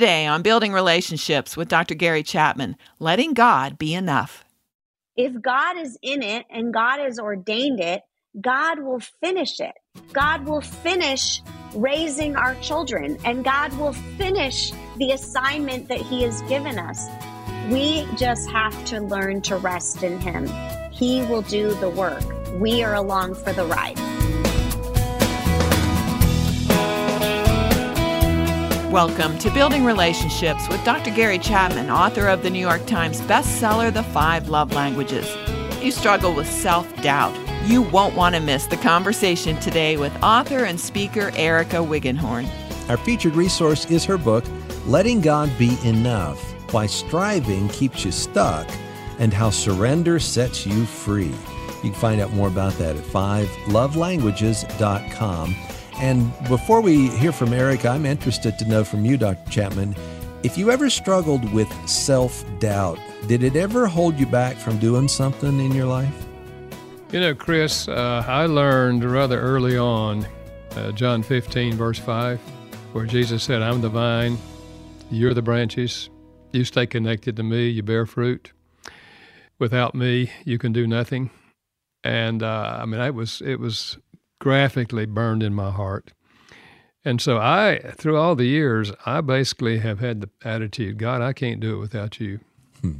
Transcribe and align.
Today 0.00 0.26
on 0.26 0.40
Building 0.40 0.72
Relationships 0.72 1.58
with 1.58 1.68
Dr. 1.68 1.94
Gary 1.94 2.22
Chapman, 2.22 2.78
letting 3.00 3.34
God 3.34 3.76
be 3.76 3.92
enough. 3.92 4.46
If 5.14 5.42
God 5.42 5.76
is 5.76 5.98
in 6.00 6.22
it 6.22 6.46
and 6.48 6.72
God 6.72 7.00
has 7.00 7.18
ordained 7.18 7.80
it, 7.80 8.00
God 8.40 8.80
will 8.80 9.00
finish 9.20 9.60
it. 9.60 9.74
God 10.14 10.46
will 10.46 10.62
finish 10.62 11.42
raising 11.74 12.34
our 12.34 12.54
children 12.62 13.18
and 13.26 13.44
God 13.44 13.78
will 13.78 13.92
finish 13.92 14.72
the 14.96 15.10
assignment 15.10 15.88
that 15.88 16.00
He 16.00 16.22
has 16.22 16.40
given 16.48 16.78
us. 16.78 17.06
We 17.68 18.08
just 18.16 18.50
have 18.50 18.82
to 18.86 19.02
learn 19.02 19.42
to 19.42 19.58
rest 19.58 20.02
in 20.02 20.18
Him. 20.18 20.48
He 20.90 21.26
will 21.26 21.42
do 21.42 21.74
the 21.74 21.90
work. 21.90 22.24
We 22.54 22.82
are 22.82 22.94
along 22.94 23.34
for 23.34 23.52
the 23.52 23.66
ride. 23.66 23.98
Welcome 28.90 29.38
to 29.38 29.50
Building 29.52 29.84
Relationships 29.84 30.68
with 30.68 30.84
Dr. 30.84 31.12
Gary 31.12 31.38
Chapman, 31.38 31.90
author 31.90 32.26
of 32.26 32.42
the 32.42 32.50
New 32.50 32.58
York 32.58 32.84
Times 32.86 33.20
bestseller, 33.20 33.94
The 33.94 34.02
Five 34.02 34.48
Love 34.48 34.72
Languages. 34.72 35.32
If 35.70 35.84
you 35.84 35.92
struggle 35.92 36.34
with 36.34 36.50
self 36.50 36.92
doubt, 37.00 37.32
you 37.68 37.82
won't 37.82 38.16
want 38.16 38.34
to 38.34 38.40
miss 38.40 38.66
the 38.66 38.78
conversation 38.78 39.56
today 39.60 39.96
with 39.96 40.12
author 40.24 40.64
and 40.64 40.80
speaker 40.80 41.30
Erica 41.36 41.76
Wiggenhorn. 41.76 42.48
Our 42.88 42.96
featured 42.96 43.36
resource 43.36 43.88
is 43.88 44.04
her 44.06 44.18
book, 44.18 44.44
Letting 44.86 45.20
God 45.20 45.56
Be 45.56 45.78
Enough 45.84 46.42
Why 46.72 46.86
Striving 46.86 47.68
Keeps 47.68 48.04
You 48.04 48.10
Stuck 48.10 48.68
and 49.20 49.32
How 49.32 49.50
Surrender 49.50 50.18
Sets 50.18 50.66
You 50.66 50.84
Free. 50.84 51.32
You 51.84 51.90
can 51.90 51.94
find 51.94 52.20
out 52.20 52.32
more 52.32 52.48
about 52.48 52.72
that 52.78 52.96
at 52.96 53.04
5lovelanguages.com. 53.04 55.54
And 56.00 56.32
before 56.48 56.80
we 56.80 57.08
hear 57.08 57.30
from 57.30 57.52
Eric, 57.52 57.84
I'm 57.84 58.06
interested 58.06 58.58
to 58.58 58.64
know 58.64 58.84
from 58.84 59.04
you, 59.04 59.18
Dr. 59.18 59.50
Chapman, 59.50 59.94
if 60.42 60.56
you 60.56 60.70
ever 60.70 60.88
struggled 60.88 61.52
with 61.52 61.70
self 61.86 62.42
doubt, 62.58 62.98
did 63.26 63.42
it 63.42 63.54
ever 63.54 63.86
hold 63.86 64.18
you 64.18 64.24
back 64.24 64.56
from 64.56 64.78
doing 64.78 65.08
something 65.08 65.60
in 65.60 65.72
your 65.72 65.84
life? 65.84 66.26
You 67.12 67.20
know, 67.20 67.34
Chris, 67.34 67.86
uh, 67.86 68.24
I 68.26 68.46
learned 68.46 69.04
rather 69.04 69.38
early 69.38 69.76
on, 69.76 70.26
uh, 70.74 70.92
John 70.92 71.22
15, 71.22 71.74
verse 71.74 71.98
5, 71.98 72.40
where 72.92 73.04
Jesus 73.04 73.42
said, 73.42 73.60
I'm 73.60 73.82
the 73.82 73.90
vine, 73.90 74.38
you're 75.10 75.34
the 75.34 75.42
branches, 75.42 76.08
you 76.52 76.64
stay 76.64 76.86
connected 76.86 77.36
to 77.36 77.42
me, 77.42 77.68
you 77.68 77.82
bear 77.82 78.06
fruit. 78.06 78.52
Without 79.58 79.94
me, 79.94 80.30
you 80.46 80.56
can 80.56 80.72
do 80.72 80.86
nothing. 80.86 81.28
And 82.02 82.42
uh, 82.42 82.78
I 82.80 82.86
mean, 82.86 83.02
it 83.02 83.14
was, 83.14 83.42
it 83.44 83.60
was 83.60 83.98
graphically 84.40 85.06
burned 85.06 85.44
in 85.44 85.54
my 85.54 85.70
heart. 85.70 86.12
And 87.04 87.20
so 87.20 87.38
I, 87.38 87.78
through 87.96 88.16
all 88.16 88.34
the 88.34 88.46
years, 88.46 88.92
I 89.06 89.20
basically 89.20 89.78
have 89.78 90.00
had 90.00 90.20
the 90.20 90.30
attitude, 90.44 90.98
God, 90.98 91.22
I 91.22 91.32
can't 91.32 91.60
do 91.60 91.76
it 91.76 91.78
without 91.78 92.20
you. 92.20 92.40
Hmm. 92.80 92.92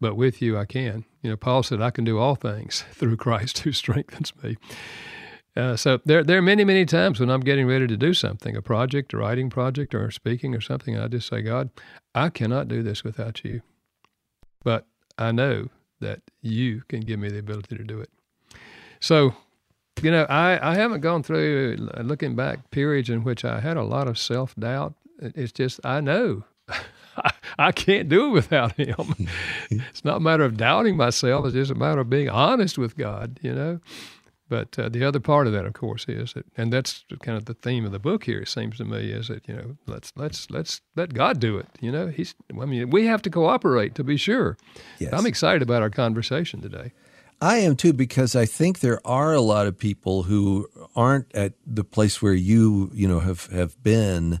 But 0.00 0.16
with 0.16 0.42
you, 0.42 0.58
I 0.58 0.64
can. 0.64 1.04
You 1.22 1.30
know, 1.30 1.36
Paul 1.36 1.62
said, 1.62 1.80
I 1.80 1.90
can 1.90 2.04
do 2.04 2.18
all 2.18 2.34
things 2.34 2.84
through 2.92 3.16
Christ 3.16 3.60
who 3.60 3.72
strengthens 3.72 4.32
me. 4.42 4.56
Uh, 5.56 5.76
so 5.76 6.00
there, 6.04 6.22
there 6.22 6.38
are 6.38 6.42
many, 6.42 6.64
many 6.64 6.84
times 6.84 7.18
when 7.18 7.30
I'm 7.30 7.40
getting 7.40 7.66
ready 7.66 7.86
to 7.86 7.96
do 7.96 8.14
something, 8.14 8.54
a 8.54 8.62
project, 8.62 9.12
a 9.12 9.16
writing 9.16 9.50
project, 9.50 9.94
or 9.94 10.10
speaking 10.10 10.54
or 10.54 10.60
something, 10.60 10.94
and 10.94 11.02
I 11.02 11.08
just 11.08 11.28
say, 11.28 11.42
God, 11.42 11.70
I 12.14 12.28
cannot 12.28 12.68
do 12.68 12.82
this 12.82 13.02
without 13.02 13.44
you. 13.44 13.62
But 14.62 14.86
I 15.16 15.32
know 15.32 15.68
that 16.00 16.20
you 16.42 16.82
can 16.88 17.00
give 17.00 17.18
me 17.18 17.28
the 17.28 17.40
ability 17.40 17.76
to 17.76 17.82
do 17.82 17.98
it. 17.98 18.10
So 19.00 19.34
you 20.02 20.10
know, 20.10 20.24
I, 20.24 20.72
I 20.72 20.74
haven't 20.74 21.00
gone 21.00 21.22
through, 21.22 21.88
uh, 21.94 22.02
looking 22.02 22.36
back, 22.36 22.70
periods 22.70 23.08
in 23.08 23.24
which 23.24 23.44
I 23.44 23.60
had 23.60 23.76
a 23.76 23.84
lot 23.84 24.08
of 24.08 24.18
self 24.18 24.54
doubt. 24.56 24.94
It's 25.20 25.52
just, 25.52 25.80
I 25.84 26.00
know 26.00 26.44
I, 27.58 27.72
can't 27.72 28.08
do 28.08 28.26
it 28.26 28.30
without 28.30 28.72
Him. 28.72 29.28
it's 29.70 30.04
not 30.04 30.18
a 30.18 30.20
matter 30.20 30.44
of 30.44 30.56
doubting 30.56 30.96
myself, 30.96 31.46
it's 31.46 31.54
just 31.54 31.70
a 31.70 31.74
matter 31.74 32.00
of 32.00 32.10
being 32.10 32.28
honest 32.28 32.78
with 32.78 32.96
God, 32.96 33.38
you 33.42 33.54
know. 33.54 33.80
But 34.48 34.78
uh, 34.78 34.88
the 34.88 35.04
other 35.04 35.20
part 35.20 35.46
of 35.46 35.52
that, 35.52 35.66
of 35.66 35.74
course, 35.74 36.06
is 36.08 36.32
that, 36.32 36.46
and 36.56 36.72
that's 36.72 37.04
kind 37.20 37.36
of 37.36 37.44
the 37.44 37.54
theme 37.54 37.84
of 37.84 37.92
the 37.92 37.98
book 37.98 38.24
here. 38.24 38.40
It 38.40 38.48
seems 38.48 38.78
to 38.78 38.84
me 38.84 39.10
is 39.10 39.28
that 39.28 39.46
you 39.46 39.54
know 39.54 39.76
let's 39.86 40.10
let's 40.16 40.50
let's 40.50 40.80
let 40.96 41.12
God 41.12 41.38
do 41.38 41.58
it. 41.58 41.66
You 41.80 41.92
know, 41.92 42.06
He's. 42.06 42.34
I 42.50 42.64
mean, 42.64 42.88
we 42.88 43.04
have 43.06 43.20
to 43.22 43.30
cooperate 43.30 43.94
to 43.96 44.04
be 44.04 44.16
sure. 44.16 44.56
Yes. 44.98 45.12
I'm 45.12 45.26
excited 45.26 45.60
about 45.60 45.82
our 45.82 45.90
conversation 45.90 46.62
today. 46.62 46.92
I 47.40 47.58
am 47.58 47.76
too 47.76 47.92
because 47.92 48.34
I 48.34 48.46
think 48.46 48.80
there 48.80 49.00
are 49.06 49.32
a 49.32 49.40
lot 49.40 49.66
of 49.66 49.78
people 49.78 50.24
who 50.24 50.68
aren't 50.96 51.32
at 51.34 51.52
the 51.66 51.84
place 51.84 52.20
where 52.20 52.34
you 52.34 52.90
you 52.94 53.06
know 53.06 53.20
have 53.20 53.46
have 53.46 53.80
been. 53.82 54.40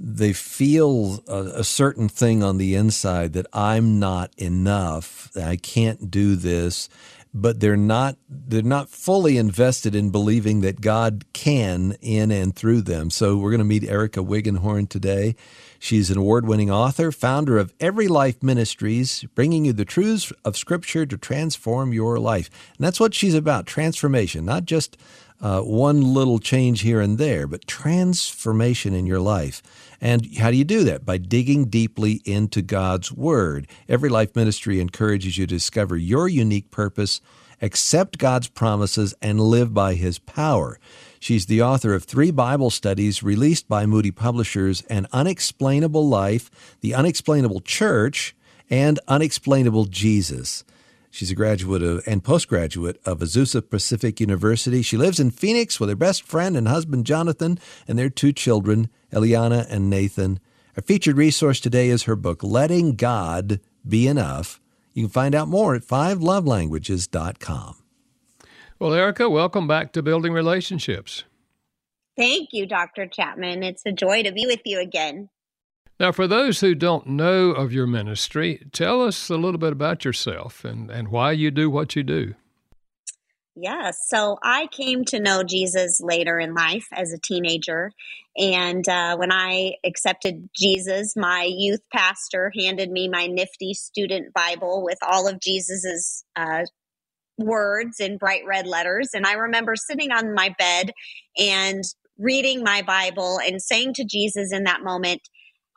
They 0.00 0.32
feel 0.32 1.24
a, 1.26 1.60
a 1.60 1.64
certain 1.64 2.08
thing 2.08 2.42
on 2.42 2.58
the 2.58 2.76
inside 2.76 3.32
that 3.32 3.46
I'm 3.52 3.98
not 3.98 4.32
enough. 4.36 5.28
I 5.36 5.56
can't 5.56 6.10
do 6.10 6.36
this, 6.36 6.88
but 7.34 7.60
they're 7.60 7.76
not 7.76 8.16
they're 8.28 8.62
not 8.62 8.90
fully 8.90 9.38
invested 9.38 9.94
in 9.94 10.10
believing 10.10 10.60
that 10.60 10.80
God 10.82 11.24
can 11.32 11.96
in 12.00 12.30
and 12.30 12.54
through 12.54 12.82
them. 12.82 13.10
So 13.10 13.38
we're 13.38 13.50
going 13.50 13.58
to 13.58 13.64
meet 13.64 13.84
Erica 13.84 14.20
Wiggenhorn 14.20 14.88
today. 14.88 15.34
She's 15.78 16.10
an 16.10 16.18
award 16.18 16.46
winning 16.46 16.70
author, 16.70 17.12
founder 17.12 17.56
of 17.56 17.72
Every 17.78 18.08
Life 18.08 18.42
Ministries, 18.42 19.24
bringing 19.34 19.64
you 19.64 19.72
the 19.72 19.84
truths 19.84 20.32
of 20.44 20.56
Scripture 20.56 21.06
to 21.06 21.16
transform 21.16 21.92
your 21.92 22.18
life. 22.18 22.50
And 22.76 22.84
that's 22.84 22.98
what 22.98 23.14
she's 23.14 23.34
about 23.34 23.66
transformation, 23.66 24.44
not 24.44 24.64
just 24.64 24.96
uh, 25.40 25.60
one 25.60 26.14
little 26.14 26.40
change 26.40 26.80
here 26.80 27.00
and 27.00 27.16
there, 27.16 27.46
but 27.46 27.66
transformation 27.66 28.92
in 28.92 29.06
your 29.06 29.20
life. 29.20 29.62
And 30.00 30.36
how 30.36 30.50
do 30.50 30.56
you 30.56 30.64
do 30.64 30.82
that? 30.84 31.06
By 31.06 31.18
digging 31.18 31.66
deeply 31.66 32.22
into 32.24 32.60
God's 32.60 33.12
Word. 33.12 33.68
Every 33.88 34.08
Life 34.08 34.34
Ministry 34.34 34.80
encourages 34.80 35.38
you 35.38 35.46
to 35.46 35.54
discover 35.54 35.96
your 35.96 36.28
unique 36.28 36.72
purpose, 36.72 37.20
accept 37.62 38.18
God's 38.18 38.48
promises, 38.48 39.14
and 39.22 39.40
live 39.40 39.72
by 39.72 39.94
His 39.94 40.18
power. 40.18 40.80
She's 41.20 41.46
the 41.46 41.62
author 41.62 41.94
of 41.94 42.04
three 42.04 42.30
Bible 42.30 42.70
studies 42.70 43.22
released 43.22 43.68
by 43.68 43.86
Moody 43.86 44.10
Publishers 44.10 44.82
An 44.82 45.06
Unexplainable 45.12 46.08
Life, 46.08 46.76
The 46.80 46.94
Unexplainable 46.94 47.60
Church, 47.60 48.36
and 48.70 49.00
Unexplainable 49.08 49.86
Jesus. 49.86 50.64
She's 51.10 51.30
a 51.30 51.34
graduate 51.34 51.82
of, 51.82 52.06
and 52.06 52.22
postgraduate 52.22 53.00
of 53.04 53.18
Azusa 53.20 53.68
Pacific 53.68 54.20
University. 54.20 54.82
She 54.82 54.96
lives 54.96 55.18
in 55.18 55.30
Phoenix 55.30 55.80
with 55.80 55.88
her 55.88 55.96
best 55.96 56.22
friend 56.22 56.56
and 56.56 56.68
husband 56.68 57.06
Jonathan 57.06 57.58
and 57.86 57.98
their 57.98 58.10
two 58.10 58.32
children, 58.32 58.90
Eliana 59.12 59.66
and 59.68 59.90
Nathan. 59.90 60.38
Our 60.76 60.82
featured 60.82 61.16
resource 61.16 61.58
today 61.60 61.88
is 61.88 62.04
her 62.04 62.14
book, 62.14 62.42
Letting 62.44 62.94
God 62.94 63.58
Be 63.86 64.06
Enough. 64.06 64.60
You 64.92 65.04
can 65.04 65.10
find 65.10 65.34
out 65.34 65.48
more 65.48 65.74
at 65.74 65.82
fivelovelanguages.com. 65.82 67.76
Well, 68.80 68.94
Erica, 68.94 69.28
welcome 69.28 69.66
back 69.66 69.92
to 69.94 70.04
Building 70.04 70.32
Relationships. 70.32 71.24
Thank 72.16 72.50
you, 72.52 72.64
Dr. 72.64 73.08
Chapman. 73.08 73.64
It's 73.64 73.82
a 73.84 73.90
joy 73.90 74.22
to 74.22 74.30
be 74.30 74.46
with 74.46 74.60
you 74.64 74.78
again. 74.78 75.30
Now, 75.98 76.12
for 76.12 76.28
those 76.28 76.60
who 76.60 76.76
don't 76.76 77.08
know 77.08 77.50
of 77.50 77.72
your 77.72 77.88
ministry, 77.88 78.64
tell 78.72 79.02
us 79.02 79.30
a 79.30 79.36
little 79.36 79.58
bit 79.58 79.72
about 79.72 80.04
yourself 80.04 80.64
and, 80.64 80.92
and 80.92 81.08
why 81.08 81.32
you 81.32 81.50
do 81.50 81.68
what 81.68 81.96
you 81.96 82.04
do. 82.04 82.34
Yes. 83.56 83.98
So 84.06 84.38
I 84.44 84.68
came 84.70 85.04
to 85.06 85.18
know 85.18 85.42
Jesus 85.42 86.00
later 86.00 86.38
in 86.38 86.54
life 86.54 86.86
as 86.92 87.12
a 87.12 87.18
teenager. 87.18 87.90
And 88.36 88.88
uh, 88.88 89.16
when 89.16 89.32
I 89.32 89.72
accepted 89.84 90.48
Jesus, 90.56 91.16
my 91.16 91.48
youth 91.50 91.80
pastor 91.92 92.52
handed 92.56 92.92
me 92.92 93.08
my 93.08 93.26
nifty 93.26 93.74
student 93.74 94.32
Bible 94.32 94.84
with 94.84 94.98
all 95.02 95.26
of 95.26 95.40
Jesus's 95.40 96.24
uh, 96.36 96.66
words 97.38 98.00
in 98.00 98.18
bright 98.18 98.42
red 98.46 98.66
letters. 98.66 99.10
And 99.14 99.26
I 99.26 99.34
remember 99.34 99.74
sitting 99.76 100.12
on 100.12 100.34
my 100.34 100.54
bed 100.58 100.92
and 101.38 101.84
reading 102.18 102.62
my 102.62 102.82
Bible 102.82 103.38
and 103.44 103.62
saying 103.62 103.94
to 103.94 104.04
Jesus 104.04 104.52
in 104.52 104.64
that 104.64 104.82
moment, 104.82 105.22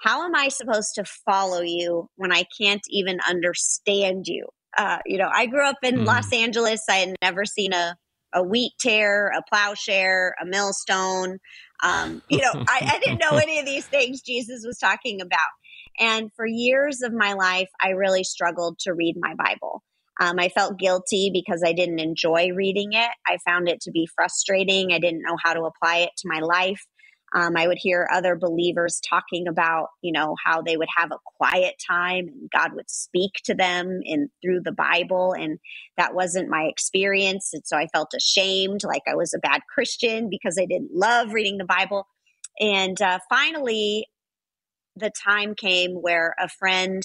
How 0.02 0.26
am 0.26 0.36
I 0.36 0.50
supposed 0.50 0.96
to 0.96 1.06
follow 1.06 1.62
you 1.62 2.10
when 2.16 2.34
I 2.34 2.44
can't 2.60 2.82
even 2.90 3.20
understand 3.30 4.26
you? 4.28 4.48
Uh, 4.78 4.98
you 5.06 5.18
know, 5.18 5.30
I 5.32 5.46
grew 5.46 5.66
up 5.68 5.78
in 5.84 6.00
mm. 6.00 6.06
Los 6.06 6.32
Angeles. 6.34 6.82
I 6.90 6.96
had 6.96 7.16
never 7.22 7.46
seen 7.46 7.74
a, 7.74 7.96
a 8.34 8.42
wheat 8.42 8.72
tare, 8.80 9.28
a 9.28 9.42
plowshare, 9.54 10.34
a 10.42 10.46
millstone. 10.46 11.38
Um, 11.84 12.22
you 12.30 12.40
know, 12.40 12.52
I, 12.54 12.94
I 12.96 13.00
didn't 13.00 13.20
know 13.20 13.38
any 13.42 13.60
of 13.60 13.66
these 13.66 13.86
things 13.86 14.22
Jesus 14.22 14.64
was 14.66 14.78
talking 14.78 15.22
about. 15.22 15.40
And 16.00 16.32
for 16.36 16.46
years 16.46 17.02
of 17.02 17.14
my 17.14 17.34
life, 17.34 17.70
I 17.82 17.90
really 17.90 18.24
struggled 18.24 18.80
to 18.80 18.94
read 18.94 19.16
my 19.20 19.36
Bible. 19.36 19.81
Um, 20.22 20.40
I 20.40 20.50
felt 20.50 20.78
guilty 20.80 21.32
because 21.34 21.64
I 21.66 21.74
didn't 21.74 22.00
enjoy 22.00 22.52
reading 22.54 22.94
it. 22.94 23.10
I 23.28 23.40
found 23.44 23.68
it 23.68 23.82
to 23.82 23.92
be 23.92 24.08
frustrating. 24.16 24.94
I 24.94 25.00
didn't 25.00 25.24
know 25.24 25.36
how 25.44 25.54
to 25.54 25.64
apply 25.64 25.98
it 25.98 26.12
to 26.20 26.30
my 26.30 26.40
life. 26.40 26.86
Um, 27.34 27.58
I 27.58 27.68
would 27.68 27.80
hear 27.80 28.08
other 28.14 28.36
believers 28.36 29.02
talking 29.10 29.48
about, 29.48 29.88
you 30.02 30.12
know, 30.12 30.36
how 30.46 30.62
they 30.62 30.78
would 30.78 30.90
have 30.96 31.12
a 31.12 31.20
quiet 31.38 31.76
time 31.90 32.28
and 32.28 32.50
God 32.56 32.74
would 32.76 32.90
speak 32.90 33.32
to 33.46 33.56
them 33.56 34.02
in 34.04 34.30
through 34.44 34.62
the 34.64 34.74
Bible, 34.74 35.34
and 35.34 35.58
that 35.98 36.14
wasn't 36.14 36.50
my 36.50 36.64
experience. 36.64 37.52
And 37.54 37.64
so 37.66 37.78
I 37.78 37.88
felt 37.88 38.14
ashamed, 38.16 38.82
like 38.84 39.04
I 39.08 39.16
was 39.16 39.34
a 39.34 39.40
bad 39.40 39.62
Christian 39.74 40.30
because 40.30 40.58
I 40.60 40.66
didn't 40.66 40.92
love 40.94 41.34
reading 41.34 41.58
the 41.58 41.66
Bible. 41.66 42.06
And 42.60 43.02
uh, 43.02 43.20
finally, 43.30 44.08
the 44.98 45.10
time 45.26 45.56
came 45.56 45.94
where 45.94 46.36
a 46.38 46.50
friend, 46.50 47.02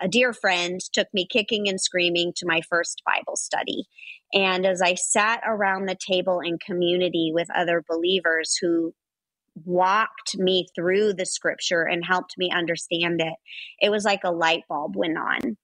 a 0.00 0.08
dear 0.08 0.32
friend, 0.32 0.80
took 0.92 1.08
me 1.12 1.26
kicking 1.30 1.68
and 1.68 1.80
screaming 1.80 2.32
to 2.36 2.46
my 2.46 2.60
first 2.68 3.02
Bible 3.06 3.36
study. 3.36 3.84
And 4.32 4.66
as 4.66 4.82
I 4.82 4.94
sat 4.94 5.40
around 5.46 5.86
the 5.86 5.96
table 5.96 6.40
in 6.40 6.58
community 6.58 7.30
with 7.32 7.48
other 7.54 7.82
believers 7.88 8.56
who 8.60 8.92
walked 9.64 10.36
me 10.36 10.66
through 10.74 11.14
the 11.14 11.26
scripture 11.26 11.82
and 11.82 12.04
helped 12.04 12.34
me 12.36 12.50
understand 12.54 13.20
it, 13.20 13.34
it 13.80 13.90
was 13.90 14.04
like 14.04 14.24
a 14.24 14.32
light 14.32 14.64
bulb 14.68 14.96
went 14.96 15.16
on. 15.16 15.56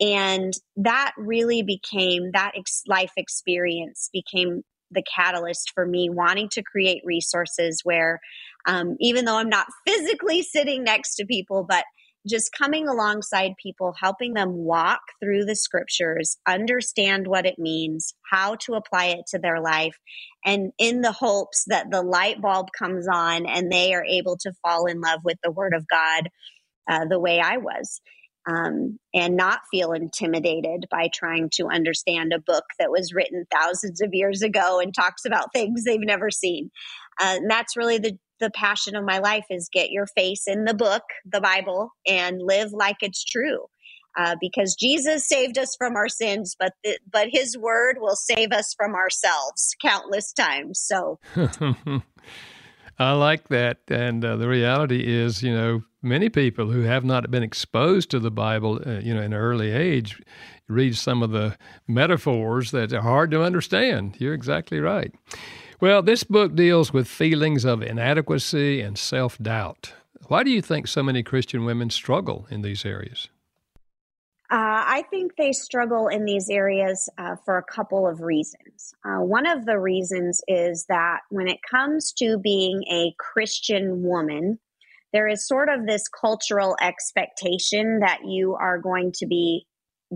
And 0.00 0.52
that 0.76 1.12
really 1.16 1.62
became 1.62 2.30
that 2.32 2.52
ex- 2.56 2.82
life 2.86 3.12
experience 3.16 4.10
became 4.12 4.62
the 4.90 5.02
catalyst 5.14 5.72
for 5.74 5.86
me 5.86 6.08
wanting 6.08 6.48
to 6.50 6.62
create 6.62 7.02
resources 7.04 7.80
where, 7.84 8.20
um, 8.66 8.96
even 9.00 9.24
though 9.24 9.36
I'm 9.36 9.48
not 9.48 9.66
physically 9.86 10.42
sitting 10.42 10.84
next 10.84 11.16
to 11.16 11.26
people, 11.26 11.66
but 11.68 11.84
just 12.28 12.52
coming 12.52 12.88
alongside 12.88 13.54
people, 13.62 13.94
helping 13.98 14.34
them 14.34 14.52
walk 14.52 15.00
through 15.20 15.44
the 15.44 15.56
scriptures, 15.56 16.36
understand 16.46 17.26
what 17.26 17.46
it 17.46 17.58
means, 17.58 18.14
how 18.30 18.56
to 18.56 18.74
apply 18.74 19.06
it 19.06 19.26
to 19.28 19.38
their 19.38 19.60
life, 19.60 19.98
and 20.44 20.72
in 20.78 21.00
the 21.00 21.12
hopes 21.12 21.64
that 21.66 21.90
the 21.90 22.02
light 22.02 22.40
bulb 22.40 22.68
comes 22.78 23.08
on 23.08 23.46
and 23.46 23.70
they 23.70 23.94
are 23.94 24.04
able 24.04 24.36
to 24.38 24.52
fall 24.62 24.86
in 24.86 25.00
love 25.00 25.20
with 25.24 25.38
the 25.42 25.50
Word 25.50 25.74
of 25.74 25.86
God 25.88 26.28
uh, 26.88 27.04
the 27.06 27.20
way 27.20 27.40
I 27.40 27.58
was 27.58 28.00
um, 28.48 28.98
and 29.14 29.36
not 29.36 29.60
feel 29.70 29.92
intimidated 29.92 30.86
by 30.90 31.10
trying 31.12 31.50
to 31.54 31.68
understand 31.68 32.32
a 32.32 32.40
book 32.40 32.64
that 32.78 32.90
was 32.90 33.12
written 33.12 33.46
thousands 33.52 34.00
of 34.00 34.14
years 34.14 34.42
ago 34.42 34.80
and 34.80 34.94
talks 34.94 35.24
about 35.26 35.52
things 35.52 35.84
they've 35.84 36.00
never 36.00 36.30
seen. 36.30 36.70
Uh, 37.20 37.36
and 37.36 37.50
that's 37.50 37.76
really 37.76 37.98
the 37.98 38.18
the 38.40 38.50
passion 38.50 38.96
of 38.96 39.04
my 39.04 39.18
life 39.18 39.46
is 39.50 39.68
get 39.72 39.90
your 39.90 40.06
face 40.06 40.44
in 40.46 40.64
the 40.64 40.74
book, 40.74 41.02
the 41.24 41.40
Bible, 41.40 41.90
and 42.06 42.40
live 42.42 42.72
like 42.72 42.96
it's 43.00 43.24
true. 43.24 43.66
Uh, 44.16 44.34
because 44.40 44.74
Jesus 44.74 45.28
saved 45.28 45.58
us 45.58 45.76
from 45.76 45.94
our 45.94 46.08
sins, 46.08 46.56
but 46.58 46.72
the, 46.82 46.98
but 47.10 47.28
His 47.30 47.56
Word 47.56 47.98
will 48.00 48.16
save 48.16 48.50
us 48.52 48.74
from 48.76 48.94
ourselves 48.94 49.76
countless 49.80 50.32
times. 50.32 50.80
So, 50.80 51.20
I 52.98 53.12
like 53.12 53.46
that, 53.48 53.78
and 53.88 54.24
uh, 54.24 54.36
the 54.36 54.48
reality 54.48 55.04
is, 55.06 55.40
you 55.42 55.54
know, 55.54 55.82
many 56.02 56.28
people 56.30 56.70
who 56.70 56.82
have 56.82 57.04
not 57.04 57.30
been 57.30 57.44
exposed 57.44 58.10
to 58.10 58.18
the 58.18 58.30
Bible, 58.30 58.80
uh, 58.84 58.98
you 58.98 59.14
know, 59.14 59.20
in 59.20 59.32
an 59.32 59.38
early 59.38 59.70
age, 59.70 60.20
read 60.68 60.96
some 60.96 61.22
of 61.22 61.30
the 61.30 61.56
metaphors 61.86 62.72
that 62.72 62.92
are 62.92 63.02
hard 63.02 63.30
to 63.30 63.42
understand. 63.42 64.16
You're 64.18 64.34
exactly 64.34 64.80
right. 64.80 65.14
Well, 65.80 66.02
this 66.02 66.24
book 66.24 66.56
deals 66.56 66.92
with 66.92 67.06
feelings 67.06 67.64
of 67.64 67.82
inadequacy 67.82 68.80
and 68.80 68.98
self 68.98 69.38
doubt. 69.38 69.92
Why 70.26 70.42
do 70.42 70.50
you 70.50 70.60
think 70.60 70.88
so 70.88 71.04
many 71.04 71.22
Christian 71.22 71.64
women 71.64 71.88
struggle 71.90 72.48
in 72.50 72.62
these 72.62 72.84
areas? 72.84 73.28
Uh, 74.50 74.82
I 74.86 75.04
think 75.10 75.36
they 75.36 75.52
struggle 75.52 76.08
in 76.08 76.24
these 76.24 76.50
areas 76.50 77.08
uh, 77.16 77.36
for 77.44 77.58
a 77.58 77.62
couple 77.62 78.08
of 78.08 78.22
reasons. 78.22 78.94
Uh, 79.04 79.18
one 79.18 79.46
of 79.46 79.66
the 79.66 79.78
reasons 79.78 80.40
is 80.48 80.86
that 80.88 81.20
when 81.28 81.46
it 81.46 81.60
comes 81.70 82.12
to 82.14 82.38
being 82.38 82.82
a 82.90 83.14
Christian 83.18 84.02
woman, 84.02 84.58
there 85.12 85.28
is 85.28 85.46
sort 85.46 85.68
of 85.68 85.86
this 85.86 86.08
cultural 86.08 86.76
expectation 86.80 88.00
that 88.00 88.20
you 88.26 88.54
are 88.54 88.78
going 88.78 89.12
to 89.12 89.26
be 89.26 89.64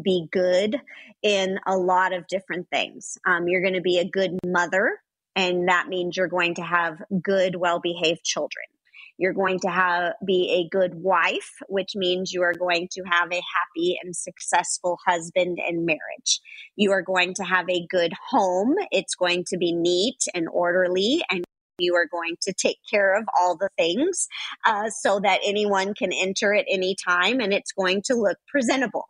be 0.02 0.26
good 0.32 0.80
in 1.22 1.60
a 1.66 1.76
lot 1.76 2.14
of 2.14 2.26
different 2.26 2.66
things. 2.70 3.18
Um, 3.26 3.46
you're 3.46 3.60
going 3.60 3.74
to 3.74 3.82
be 3.82 3.98
a 3.98 4.08
good 4.08 4.38
mother, 4.44 4.98
and 5.34 5.68
that 5.68 5.88
means 5.88 6.16
you're 6.16 6.28
going 6.28 6.54
to 6.56 6.62
have 6.62 7.02
good, 7.22 7.56
well 7.56 7.80
behaved 7.80 8.24
children. 8.24 8.66
You're 9.18 9.34
going 9.34 9.60
to 9.60 9.68
have 9.68 10.14
be 10.26 10.64
a 10.64 10.74
good 10.74 10.94
wife, 10.94 11.50
which 11.68 11.90
means 11.94 12.32
you 12.32 12.42
are 12.42 12.54
going 12.54 12.88
to 12.92 13.02
have 13.04 13.30
a 13.30 13.36
happy 13.36 13.98
and 14.02 14.16
successful 14.16 14.98
husband 15.06 15.58
and 15.64 15.86
marriage. 15.86 16.40
You 16.76 16.92
are 16.92 17.02
going 17.02 17.34
to 17.34 17.44
have 17.44 17.68
a 17.68 17.86
good 17.88 18.12
home. 18.30 18.74
It's 18.90 19.14
going 19.14 19.44
to 19.48 19.58
be 19.58 19.72
neat 19.72 20.24
and 20.34 20.48
orderly 20.50 21.22
and 21.30 21.44
you 21.82 21.94
are 21.96 22.06
going 22.06 22.36
to 22.42 22.52
take 22.52 22.78
care 22.90 23.14
of 23.14 23.24
all 23.38 23.56
the 23.56 23.68
things 23.76 24.28
uh, 24.64 24.88
so 24.90 25.20
that 25.20 25.40
anyone 25.44 25.94
can 25.94 26.12
enter 26.12 26.54
at 26.54 26.64
any 26.68 26.94
time 26.94 27.40
and 27.40 27.52
it's 27.52 27.72
going 27.72 28.02
to 28.06 28.14
look 28.14 28.38
presentable. 28.48 29.08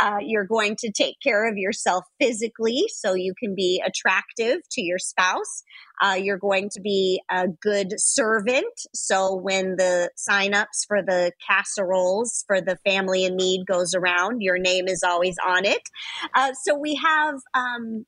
Uh, 0.00 0.18
you're 0.20 0.46
going 0.46 0.76
to 0.76 0.90
take 0.90 1.16
care 1.20 1.48
of 1.48 1.56
yourself 1.56 2.04
physically 2.20 2.84
so 2.88 3.14
you 3.14 3.34
can 3.38 3.54
be 3.54 3.82
attractive 3.84 4.58
to 4.70 4.82
your 4.82 4.98
spouse. 4.98 5.62
Uh, 6.00 6.14
you're 6.20 6.38
going 6.38 6.68
to 6.70 6.80
be 6.80 7.20
a 7.30 7.48
good 7.48 7.94
servant. 7.96 8.80
So 8.94 9.34
when 9.34 9.76
the 9.76 10.10
signups 10.16 10.86
for 10.86 11.02
the 11.02 11.32
casseroles 11.46 12.44
for 12.46 12.60
the 12.60 12.76
family 12.84 13.24
in 13.24 13.36
need 13.36 13.66
goes 13.66 13.94
around, 13.94 14.42
your 14.42 14.58
name 14.58 14.88
is 14.88 15.02
always 15.02 15.36
on 15.46 15.64
it. 15.64 15.82
Uh, 16.34 16.52
so 16.62 16.76
we 16.76 16.94
have 16.96 17.36
um, 17.54 18.06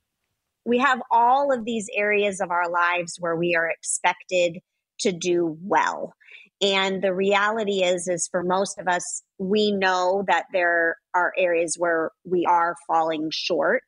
we 0.67 0.79
have 0.79 1.01
all 1.11 1.53
of 1.53 1.65
these 1.65 1.89
areas 1.95 2.41
of 2.41 2.51
our 2.51 2.69
lives 2.69 3.17
where 3.21 3.37
we 3.37 3.55
are 3.55 3.71
expected 3.71 4.59
to 5.01 5.13
do 5.13 5.57
well. 5.63 6.13
And 6.61 7.03
the 7.03 7.15
reality 7.15 7.83
is, 7.83 8.09
is 8.09 8.29
for 8.31 8.43
most 8.43 8.79
of 8.79 8.89
us, 8.89 9.23
we 9.39 9.71
know 9.71 10.25
that 10.27 10.47
there 10.53 10.97
are 11.15 11.33
areas 11.37 11.77
where 11.79 12.11
we 12.25 12.47
are 12.47 12.75
falling 12.87 13.29
short 13.31 13.85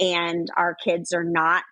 and 0.00 0.48
our 0.56 0.74
kids 0.74 1.12
are 1.12 1.24
not 1.24 1.64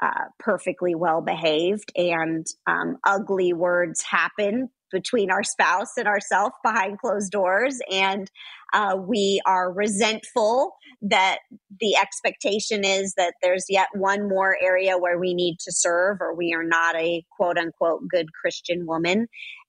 uh, 0.00 0.24
perfectly 0.38 0.94
well 0.94 1.20
behaved 1.20 1.92
and 1.96 2.46
um, 2.66 2.96
ugly 3.04 3.52
words 3.52 4.02
happen 4.02 4.68
between 4.92 5.30
our 5.30 5.42
spouse 5.42 5.96
and 5.96 6.06
ourselves 6.06 6.54
behind 6.62 6.98
closed 6.98 7.32
doors. 7.32 7.80
And 7.90 8.30
uh, 8.72 8.96
we 8.98 9.40
are 9.46 9.72
resentful 9.72 10.74
that 11.02 11.38
the 11.80 11.96
expectation 11.96 12.84
is 12.84 13.14
that 13.16 13.34
there's 13.42 13.64
yet 13.68 13.88
one 13.94 14.28
more 14.28 14.56
area 14.62 14.96
where 14.98 15.18
we 15.18 15.34
need 15.34 15.58
to 15.60 15.72
serve 15.72 16.18
or 16.20 16.34
we 16.34 16.54
are 16.54 16.64
not 16.64 16.96
a 16.96 17.24
quote 17.36 17.58
unquote 17.58 18.02
good 18.08 18.28
christian 18.40 18.86
woman. 18.86 19.26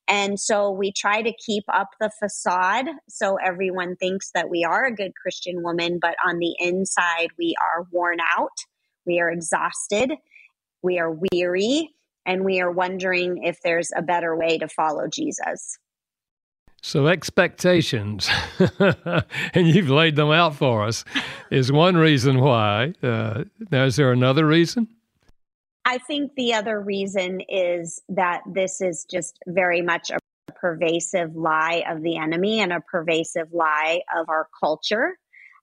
And 0.07 0.39
so 0.39 0.69
we 0.69 0.91
try 0.91 1.21
to 1.21 1.33
keep 1.45 1.63
up 1.73 1.89
the 1.99 2.11
facade 2.19 2.87
so 3.07 3.37
everyone 3.43 3.95
thinks 3.95 4.31
that 4.33 4.49
we 4.49 4.63
are 4.63 4.85
a 4.85 4.95
good 4.95 5.13
christian 5.21 5.63
woman 5.63 5.97
but 6.01 6.15
on 6.25 6.39
the 6.39 6.55
inside 6.59 7.29
we 7.37 7.55
are 7.61 7.85
worn 7.91 8.19
out. 8.37 8.57
We 9.05 9.19
are 9.19 9.31
exhausted. 9.31 10.13
We 10.81 10.99
are 10.99 11.17
weary 11.31 11.89
and 12.25 12.43
we 12.43 12.61
are 12.61 12.71
wondering 12.71 13.43
if 13.43 13.61
there's 13.61 13.91
a 13.95 14.01
better 14.01 14.35
way 14.35 14.57
to 14.57 14.67
follow 14.67 15.07
Jesus. 15.07 15.77
So, 16.81 17.07
expectations, 17.07 18.29
and 19.53 19.67
you've 19.67 19.89
laid 19.89 20.17
them 20.17 20.31
out 20.31 20.55
for 20.55 20.83
us, 20.83 21.05
is 21.49 21.71
one 21.71 21.95
reason 21.95 22.39
why. 22.41 22.93
Uh, 23.01 23.45
now, 23.71 23.85
is 23.85 23.95
there 23.95 24.11
another 24.11 24.45
reason? 24.45 24.89
I 25.85 25.97
think 25.99 26.31
the 26.35 26.53
other 26.53 26.81
reason 26.81 27.41
is 27.47 28.01
that 28.09 28.41
this 28.45 28.81
is 28.81 29.05
just 29.09 29.39
very 29.47 29.81
much 29.81 30.11
a 30.11 30.19
pervasive 30.55 31.35
lie 31.35 31.83
of 31.89 32.01
the 32.01 32.17
enemy 32.17 32.59
and 32.59 32.73
a 32.73 32.81
pervasive 32.81 33.53
lie 33.53 34.01
of 34.15 34.27
our 34.27 34.47
culture 34.59 35.17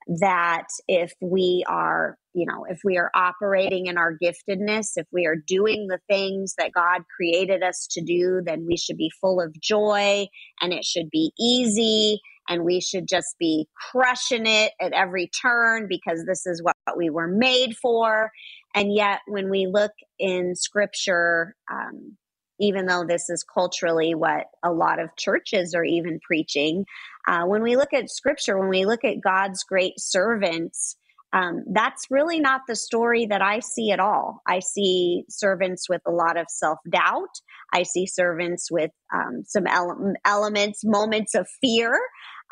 that 0.07 0.67
if 0.89 1.13
we 1.21 1.65
are, 1.69 2.17
you 2.35 2.47
know, 2.47 2.65
if 2.69 2.81
we 2.85 2.99
are 2.99 3.11
operating 3.15 3.87
in 3.87 3.99
our 3.99 4.17
giftedness, 4.23 4.93
if 4.97 5.07
we 5.13 5.27
are 5.27 5.37
doing 5.37 5.87
the 5.89 6.01
things 6.09 6.55
that 6.59 6.73
God 6.73 7.03
created 7.15 7.63
us 7.63 7.87
to 7.93 8.03
do, 8.03 8.41
then 8.45 8.67
we 8.67 8.77
should 8.77 8.97
be 8.97 9.11
full 9.21 9.41
of 9.41 9.59
joy 9.61 10.27
and 10.61 10.73
it 10.73 10.85
should 10.85 11.11
be 11.11 11.33
easy 11.39 12.21
and 12.49 12.65
we 12.65 12.81
should 12.81 13.07
just 13.07 13.37
be 13.39 13.69
crushing 13.91 14.47
it 14.47 14.73
at 14.81 14.93
every 14.93 15.29
turn 15.29 15.87
because 15.89 16.25
this 16.27 16.47
is 16.47 16.63
what 16.63 16.75
we 16.97 17.09
were 17.09 17.29
made 17.29 17.77
for. 17.77 18.31
And 18.75 18.93
yet, 18.93 19.21
when 19.29 19.51
we 19.51 19.67
look 19.67 19.93
in 20.19 20.57
scripture, 20.57 21.55
um, 21.71 22.17
even 22.61 22.87
though 22.87 23.05
this 23.05 23.31
is 23.31 23.43
culturally 23.43 24.15
what 24.15 24.47
a 24.65 24.71
lot 24.71 25.01
of 25.01 25.17
churches 25.17 25.75
are 25.75 25.85
even 25.85 26.21
preaching. 26.21 26.85
Uh, 27.27 27.45
when 27.45 27.63
we 27.63 27.77
look 27.77 27.93
at 27.93 28.11
scripture, 28.11 28.59
when 28.59 28.69
we 28.69 28.87
look 28.87 29.05
at 29.05 29.21
God's 29.23 29.63
great 29.65 29.95
servants, 29.99 30.97
um, 31.33 31.65
that's 31.73 32.07
really 32.11 32.41
not 32.41 32.63
the 32.67 32.75
story 32.75 33.27
that 33.27 33.43
I 33.43 33.61
see 33.61 33.93
at 33.93 34.01
all. 34.01 34.43
I 34.47 34.59
see 34.61 35.25
servants 35.29 35.89
with 35.89 36.03
a 36.07 36.11
lot 36.11 36.37
of 36.37 36.47
self 36.49 36.79
doubt. 36.91 37.29
I 37.73 37.85
see 37.85 38.07
servants 38.07 38.69
with 38.71 38.91
um, 39.15 39.43
some 39.47 39.67
ele- 39.67 40.15
elements, 40.27 40.81
moments 40.85 41.35
of 41.35 41.49
fear. 41.61 41.99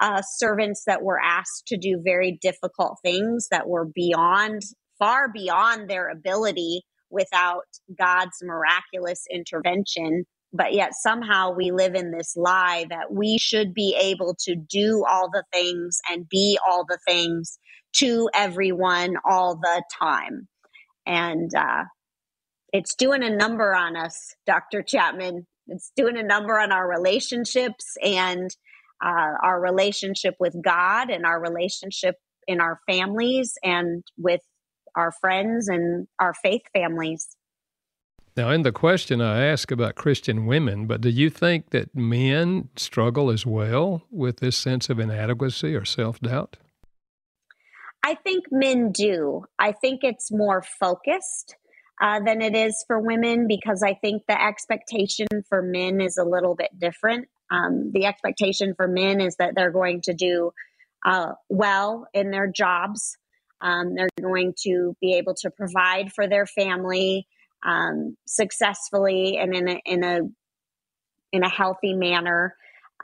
Uh, 0.00 0.22
servants 0.22 0.84
that 0.86 1.02
were 1.02 1.20
asked 1.20 1.66
to 1.66 1.76
do 1.76 2.00
very 2.04 2.38
difficult 2.40 2.98
things 3.02 3.48
that 3.50 3.68
were 3.68 3.84
beyond, 3.84 4.62
far 4.96 5.28
beyond 5.28 5.90
their 5.90 6.08
ability 6.08 6.82
without 7.10 7.64
God's 7.98 8.36
miraculous 8.42 9.24
intervention. 9.28 10.24
But 10.52 10.72
yet 10.72 10.92
somehow 10.94 11.52
we 11.52 11.70
live 11.70 11.94
in 11.94 12.10
this 12.10 12.34
lie 12.36 12.86
that 12.88 13.12
we 13.12 13.38
should 13.38 13.74
be 13.74 13.96
able 14.00 14.34
to 14.44 14.54
do 14.54 15.04
all 15.08 15.28
the 15.30 15.44
things 15.52 16.00
and 16.10 16.28
be 16.28 16.58
all 16.66 16.84
the 16.88 16.98
things 17.06 17.58
to 17.96 18.30
everyone 18.34 19.16
all 19.24 19.56
the 19.56 19.82
time. 20.00 20.48
And 21.06 21.54
uh, 21.54 21.84
it's 22.72 22.94
doing 22.94 23.22
a 23.22 23.34
number 23.34 23.74
on 23.74 23.96
us, 23.96 24.34
Dr. 24.46 24.82
Chapman. 24.82 25.46
It's 25.66 25.92
doing 25.96 26.16
a 26.16 26.22
number 26.22 26.58
on 26.58 26.72
our 26.72 26.88
relationships. 26.88 27.96
And 28.02 28.50
uh, 29.04 29.34
our 29.42 29.60
relationship 29.60 30.34
with 30.40 30.56
God 30.62 31.10
and 31.10 31.24
our 31.24 31.40
relationship 31.40 32.16
in 32.46 32.60
our 32.60 32.80
families 32.86 33.54
and 33.62 34.02
with 34.16 34.40
our 34.96 35.12
friends 35.20 35.68
and 35.68 36.08
our 36.18 36.34
faith 36.34 36.62
families. 36.72 37.28
Now, 38.38 38.50
in 38.50 38.62
the 38.62 38.70
question 38.70 39.20
I 39.20 39.46
ask 39.46 39.72
about 39.72 39.96
Christian 39.96 40.46
women, 40.46 40.86
but 40.86 41.00
do 41.00 41.08
you 41.08 41.28
think 41.28 41.70
that 41.70 41.92
men 41.96 42.68
struggle 42.76 43.30
as 43.30 43.44
well 43.44 44.04
with 44.12 44.36
this 44.36 44.56
sense 44.56 44.88
of 44.88 45.00
inadequacy 45.00 45.74
or 45.74 45.84
self 45.84 46.20
doubt? 46.20 46.56
I 48.04 48.14
think 48.14 48.44
men 48.52 48.92
do. 48.92 49.42
I 49.58 49.72
think 49.72 50.04
it's 50.04 50.30
more 50.30 50.62
focused 50.62 51.56
uh, 52.00 52.20
than 52.24 52.40
it 52.40 52.54
is 52.54 52.84
for 52.86 53.00
women 53.00 53.48
because 53.48 53.82
I 53.82 53.94
think 53.94 54.22
the 54.28 54.40
expectation 54.40 55.26
for 55.48 55.60
men 55.60 56.00
is 56.00 56.16
a 56.16 56.22
little 56.22 56.54
bit 56.54 56.70
different. 56.78 57.26
Um, 57.50 57.90
the 57.92 58.06
expectation 58.06 58.74
for 58.76 58.86
men 58.86 59.20
is 59.20 59.34
that 59.40 59.56
they're 59.56 59.72
going 59.72 60.02
to 60.02 60.14
do 60.14 60.52
uh, 61.04 61.32
well 61.48 62.06
in 62.14 62.30
their 62.30 62.46
jobs. 62.46 63.18
Um, 63.60 63.96
they're 63.96 64.08
going 64.22 64.54
to 64.62 64.94
be 65.00 65.14
able 65.14 65.34
to 65.42 65.50
provide 65.50 66.12
for 66.12 66.28
their 66.28 66.46
family 66.46 67.26
um, 67.64 68.16
successfully 68.26 69.36
and 69.36 69.54
in 69.54 69.68
a, 69.68 69.80
in 69.84 70.04
a 70.04 70.20
in 71.32 71.42
a 71.42 71.48
healthy 71.48 71.94
manner. 71.94 72.54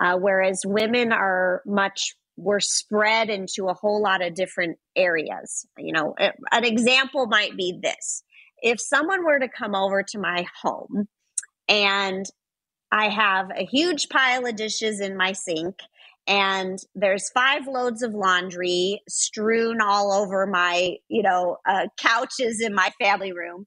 Uh, 0.01 0.17
whereas 0.17 0.63
women 0.65 1.13
are 1.13 1.63
much 1.67 2.15
we're 2.37 2.59
spread 2.59 3.31
into 3.31 3.69
a 3.69 3.75
whole 3.75 4.03
lot 4.03 4.21
of 4.21 4.35
different 4.35 4.77
areas. 4.97 5.67
You 5.79 5.93
know, 5.93 6.15
an 6.19 6.65
example 6.65 7.27
might 7.27 7.57
be 7.57 7.79
this: 7.81 8.25
if 8.63 8.81
someone 8.81 9.25
were 9.25 9.39
to 9.39 9.49
come 9.49 9.75
over 9.75 10.03
to 10.03 10.19
my 10.19 10.47
home 10.63 11.07
and 11.69 12.27
I 12.91 13.09
have 13.09 13.51
a 13.57 13.65
huge 13.65 14.09
pile 14.09 14.47
of 14.47 14.57
dishes 14.57 15.01
in 15.01 15.17
my 15.17 15.33
sink 15.33 15.77
and 16.27 16.79
there's 16.95 17.31
five 17.31 17.67
loads 17.67 18.03
of 18.03 18.15
laundry 18.15 19.03
strewn 19.09 19.81
all 19.81 20.13
over 20.13 20.47
my 20.47 20.97
you 21.09 21.23
know 21.23 21.59
uh, 21.69 21.87
couches 21.99 22.61
in 22.61 22.75
my 22.75 22.91
family 23.01 23.33
room 23.33 23.67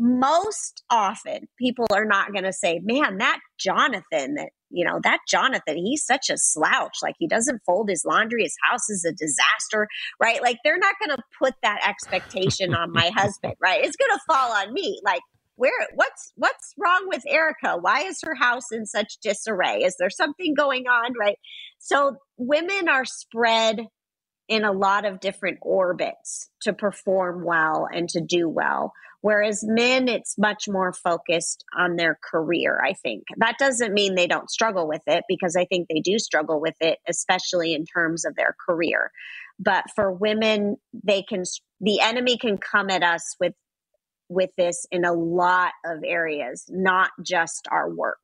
most 0.00 0.82
often 0.90 1.46
people 1.58 1.86
are 1.92 2.04
not 2.04 2.32
going 2.32 2.44
to 2.44 2.52
say 2.52 2.80
man 2.82 3.18
that 3.18 3.38
jonathan 3.58 4.34
that 4.34 4.48
you 4.70 4.84
know 4.84 4.98
that 5.02 5.18
jonathan 5.28 5.76
he's 5.76 6.04
such 6.04 6.30
a 6.30 6.38
slouch 6.38 6.96
like 7.02 7.14
he 7.18 7.28
doesn't 7.28 7.60
fold 7.66 7.88
his 7.88 8.04
laundry 8.06 8.42
his 8.42 8.56
house 8.68 8.88
is 8.88 9.04
a 9.04 9.12
disaster 9.12 9.86
right 10.18 10.42
like 10.42 10.56
they're 10.64 10.78
not 10.78 10.94
going 11.04 11.14
to 11.14 11.22
put 11.38 11.54
that 11.62 11.86
expectation 11.86 12.74
on 12.74 12.92
my 12.92 13.10
husband 13.14 13.54
right 13.60 13.84
it's 13.84 13.96
going 13.96 14.10
to 14.10 14.20
fall 14.26 14.52
on 14.52 14.72
me 14.72 15.00
like 15.04 15.20
where 15.60 15.86
what's 15.94 16.32
what's 16.36 16.72
wrong 16.78 17.04
with 17.06 17.22
Erica? 17.28 17.76
Why 17.78 18.00
is 18.04 18.20
her 18.22 18.34
house 18.34 18.72
in 18.72 18.86
such 18.86 19.18
disarray? 19.22 19.82
Is 19.82 19.94
there 19.98 20.08
something 20.08 20.54
going 20.54 20.86
on, 20.86 21.12
right? 21.20 21.36
So 21.78 22.16
women 22.38 22.88
are 22.88 23.04
spread 23.04 23.84
in 24.50 24.64
a 24.64 24.72
lot 24.72 25.06
of 25.06 25.20
different 25.20 25.58
orbits 25.62 26.50
to 26.62 26.72
perform 26.72 27.44
well 27.44 27.88
and 27.90 28.08
to 28.10 28.20
do 28.20 28.48
well. 28.48 28.92
Whereas 29.22 29.62
men, 29.62 30.08
it's 30.08 30.36
much 30.36 30.64
more 30.66 30.92
focused 30.92 31.64
on 31.78 31.96
their 31.96 32.18
career, 32.30 32.80
I 32.82 32.94
think. 32.94 33.24
That 33.36 33.56
doesn't 33.58 33.94
mean 33.94 34.14
they 34.14 34.26
don't 34.26 34.50
struggle 34.50 34.88
with 34.88 35.02
it 35.06 35.24
because 35.28 35.56
I 35.56 35.66
think 35.66 35.86
they 35.88 36.00
do 36.00 36.18
struggle 36.18 36.60
with 36.60 36.74
it, 36.80 36.98
especially 37.08 37.74
in 37.74 37.84
terms 37.84 38.24
of 38.24 38.34
their 38.34 38.56
career. 38.66 39.12
But 39.58 39.84
for 39.94 40.10
women, 40.10 40.78
they 41.04 41.22
can, 41.22 41.44
the 41.80 42.00
enemy 42.00 42.36
can 42.36 42.58
come 42.58 42.90
at 42.90 43.02
us 43.02 43.36
with 43.38 43.54
with 44.30 44.50
this 44.56 44.86
in 44.92 45.04
a 45.04 45.12
lot 45.12 45.72
of 45.84 46.04
areas, 46.06 46.64
not 46.68 47.10
just 47.20 47.66
our 47.70 47.90
work. 47.90 48.18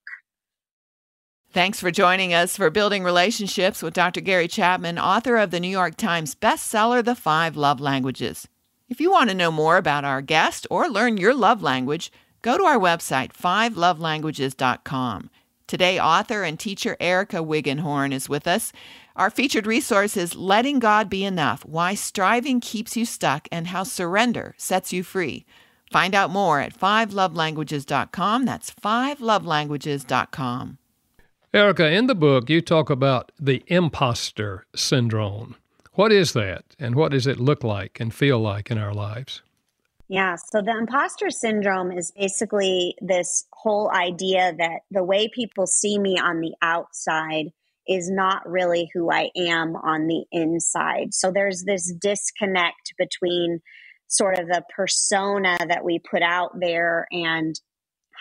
Thanks 1.56 1.80
for 1.80 1.90
joining 1.90 2.34
us 2.34 2.54
for 2.54 2.68
Building 2.68 3.02
Relationships 3.02 3.82
with 3.82 3.94
Dr. 3.94 4.20
Gary 4.20 4.46
Chapman, 4.46 4.98
author 4.98 5.38
of 5.38 5.50
the 5.50 5.58
New 5.58 5.70
York 5.70 5.96
Times 5.96 6.34
bestseller, 6.34 7.02
The 7.02 7.14
Five 7.14 7.56
Love 7.56 7.80
Languages. 7.80 8.46
If 8.90 9.00
you 9.00 9.10
want 9.10 9.30
to 9.30 9.34
know 9.34 9.50
more 9.50 9.78
about 9.78 10.04
our 10.04 10.20
guest 10.20 10.66
or 10.70 10.86
learn 10.86 11.16
your 11.16 11.32
love 11.32 11.62
language, 11.62 12.12
go 12.42 12.58
to 12.58 12.64
our 12.64 12.78
website, 12.78 13.32
fivelovelanguages.com. 13.32 15.30
Today, 15.66 15.98
author 15.98 16.42
and 16.42 16.60
teacher 16.60 16.94
Erica 17.00 17.38
Wiggenhorn 17.38 18.12
is 18.12 18.28
with 18.28 18.46
us. 18.46 18.70
Our 19.16 19.30
featured 19.30 19.66
resource 19.66 20.14
is 20.14 20.36
Letting 20.36 20.78
God 20.78 21.08
Be 21.08 21.24
Enough 21.24 21.64
Why 21.64 21.94
Striving 21.94 22.60
Keeps 22.60 22.98
You 22.98 23.06
Stuck 23.06 23.48
and 23.50 23.68
How 23.68 23.84
Surrender 23.84 24.54
Sets 24.58 24.92
You 24.92 25.02
Free. 25.02 25.46
Find 25.90 26.14
out 26.14 26.28
more 26.28 26.60
at 26.60 26.78
fivelovelanguages.com. 26.78 28.44
That's 28.44 28.72
fivelovelanguages.com. 28.72 30.78
Erica, 31.56 31.90
in 31.90 32.06
the 32.06 32.14
book, 32.14 32.50
you 32.50 32.60
talk 32.60 32.90
about 32.90 33.32
the 33.40 33.64
imposter 33.68 34.66
syndrome. 34.74 35.56
What 35.94 36.12
is 36.12 36.34
that, 36.34 36.64
and 36.78 36.94
what 36.94 37.12
does 37.12 37.26
it 37.26 37.40
look 37.40 37.64
like 37.64 37.98
and 37.98 38.12
feel 38.12 38.38
like 38.38 38.70
in 38.70 38.76
our 38.76 38.92
lives? 38.92 39.40
Yeah, 40.06 40.36
so 40.36 40.60
the 40.60 40.76
imposter 40.76 41.30
syndrome 41.30 41.90
is 41.90 42.12
basically 42.14 42.94
this 43.00 43.46
whole 43.54 43.90
idea 43.90 44.52
that 44.58 44.80
the 44.90 45.02
way 45.02 45.30
people 45.34 45.66
see 45.66 45.98
me 45.98 46.18
on 46.18 46.40
the 46.40 46.52
outside 46.60 47.46
is 47.88 48.10
not 48.10 48.46
really 48.46 48.90
who 48.92 49.10
I 49.10 49.30
am 49.34 49.76
on 49.76 50.08
the 50.08 50.26
inside. 50.32 51.14
So 51.14 51.32
there's 51.32 51.64
this 51.64 51.90
disconnect 51.90 52.92
between 52.98 53.60
sort 54.08 54.38
of 54.38 54.48
the 54.48 54.62
persona 54.76 55.56
that 55.66 55.86
we 55.86 56.00
put 56.00 56.20
out 56.20 56.60
there 56.60 57.06
and 57.10 57.58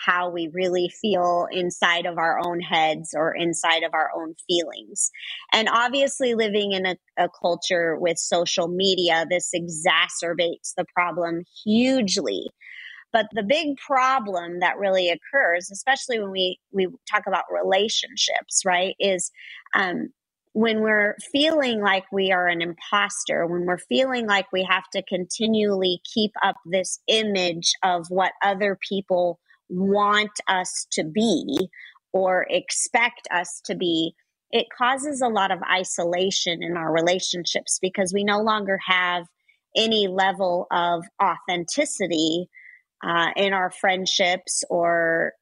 how 0.04 0.30
we 0.30 0.48
really 0.52 0.90
feel 1.00 1.46
inside 1.50 2.06
of 2.06 2.18
our 2.18 2.38
own 2.44 2.60
heads 2.60 3.14
or 3.16 3.34
inside 3.34 3.82
of 3.82 3.94
our 3.94 4.10
own 4.16 4.34
feelings. 4.46 5.10
And 5.52 5.68
obviously, 5.68 6.34
living 6.34 6.72
in 6.72 6.86
a, 6.86 6.96
a, 7.16 7.28
culture 7.28 7.96
with 7.98 8.18
social 8.18 8.68
media, 8.68 9.26
this 9.28 9.50
exacerbates 9.54 10.74
the 10.76 10.84
problem 10.94 11.44
hugely. 11.64 12.48
But 13.12 13.26
the 13.32 13.42
big 13.42 13.76
problem 13.78 14.60
that 14.60 14.78
really 14.78 15.10
occurs, 15.10 15.70
especially 15.70 16.18
when 16.18 16.30
we, 16.30 16.60
we 16.72 16.88
talk 17.10 17.22
about 17.26 17.44
relationships, 17.50 18.62
right, 18.64 18.94
is 18.98 19.30
um, 19.74 20.10
when 20.56 20.80
we're 20.80 21.16
feeling 21.32 21.82
like 21.82 22.04
we 22.10 22.32
are 22.32 22.48
an 22.48 22.62
imposter, 22.62 23.46
when 23.46 23.66
we're 23.66 23.76
feeling 23.76 24.26
like 24.26 24.46
we 24.52 24.66
have 24.68 24.84
to 24.90 25.02
continually 25.02 26.00
keep 26.14 26.32
up 26.42 26.56
this 26.64 26.98
image 27.08 27.72
of 27.82 28.06
what 28.08 28.32
other 28.42 28.78
people 28.88 29.38
want 29.68 30.32
us 30.48 30.86
to 30.92 31.04
be 31.04 31.68
or 32.12 32.46
expect 32.48 33.28
us 33.30 33.60
to 33.66 33.74
be, 33.74 34.14
it 34.50 34.66
causes 34.76 35.20
a 35.20 35.28
lot 35.28 35.50
of 35.50 35.58
isolation 35.70 36.62
in 36.62 36.76
our 36.76 36.92
relationships 36.92 37.78
because 37.80 38.12
we 38.12 38.24
no 38.24 38.40
longer 38.40 38.78
have 38.86 39.26
any 39.76 40.08
level 40.08 40.66
of 40.70 41.04
authenticity 41.22 42.48
uh, 43.04 43.28
in 43.36 43.52
our 43.52 43.70
friendships 43.70 44.64
or 44.70 45.32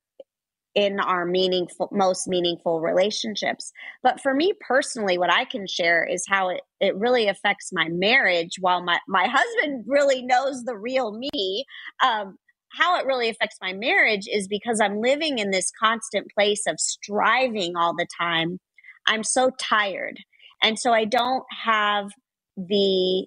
in 0.75 0.99
our 0.99 1.25
meaningful 1.25 1.89
most 1.93 2.27
meaningful 2.27 2.81
relationships. 2.81 3.71
But 4.03 4.21
for 4.21 4.35
me 4.35 4.53
personally 4.61 5.19
what 5.19 5.33
i 5.33 5.45
can 5.45 5.69
share 5.69 6.05
is 6.05 6.25
how 6.29 6.49
it, 6.49 6.63
it 6.81 6.97
really 6.97 7.29
affects 7.29 7.71
my 7.73 7.89
marriage 7.91 8.57
while 8.61 8.83
my, 8.83 8.99
my 9.07 9.29
husband 9.31 9.85
really 9.87 10.23
knows 10.23 10.65
the 10.65 10.77
real 10.77 11.17
me. 11.17 11.65
Um, 12.05 12.37
how 12.79 12.97
it 12.99 13.07
really 13.07 13.29
affects 13.29 13.57
my 13.61 13.73
marriage 13.73 14.27
is 14.31 14.49
because 14.49 14.81
i'm 14.81 15.01
living 15.01 15.39
in 15.39 15.51
this 15.51 15.71
constant 15.81 16.27
place 16.37 16.63
of 16.67 16.79
striving 16.79 17.77
all 17.77 17.95
the 17.95 18.07
time. 18.21 18.59
I'm 19.07 19.23
so 19.23 19.51
tired. 19.59 20.19
And 20.63 20.79
so 20.79 20.93
i 20.93 21.05
don't 21.05 21.45
have 21.65 22.11
the 22.57 23.27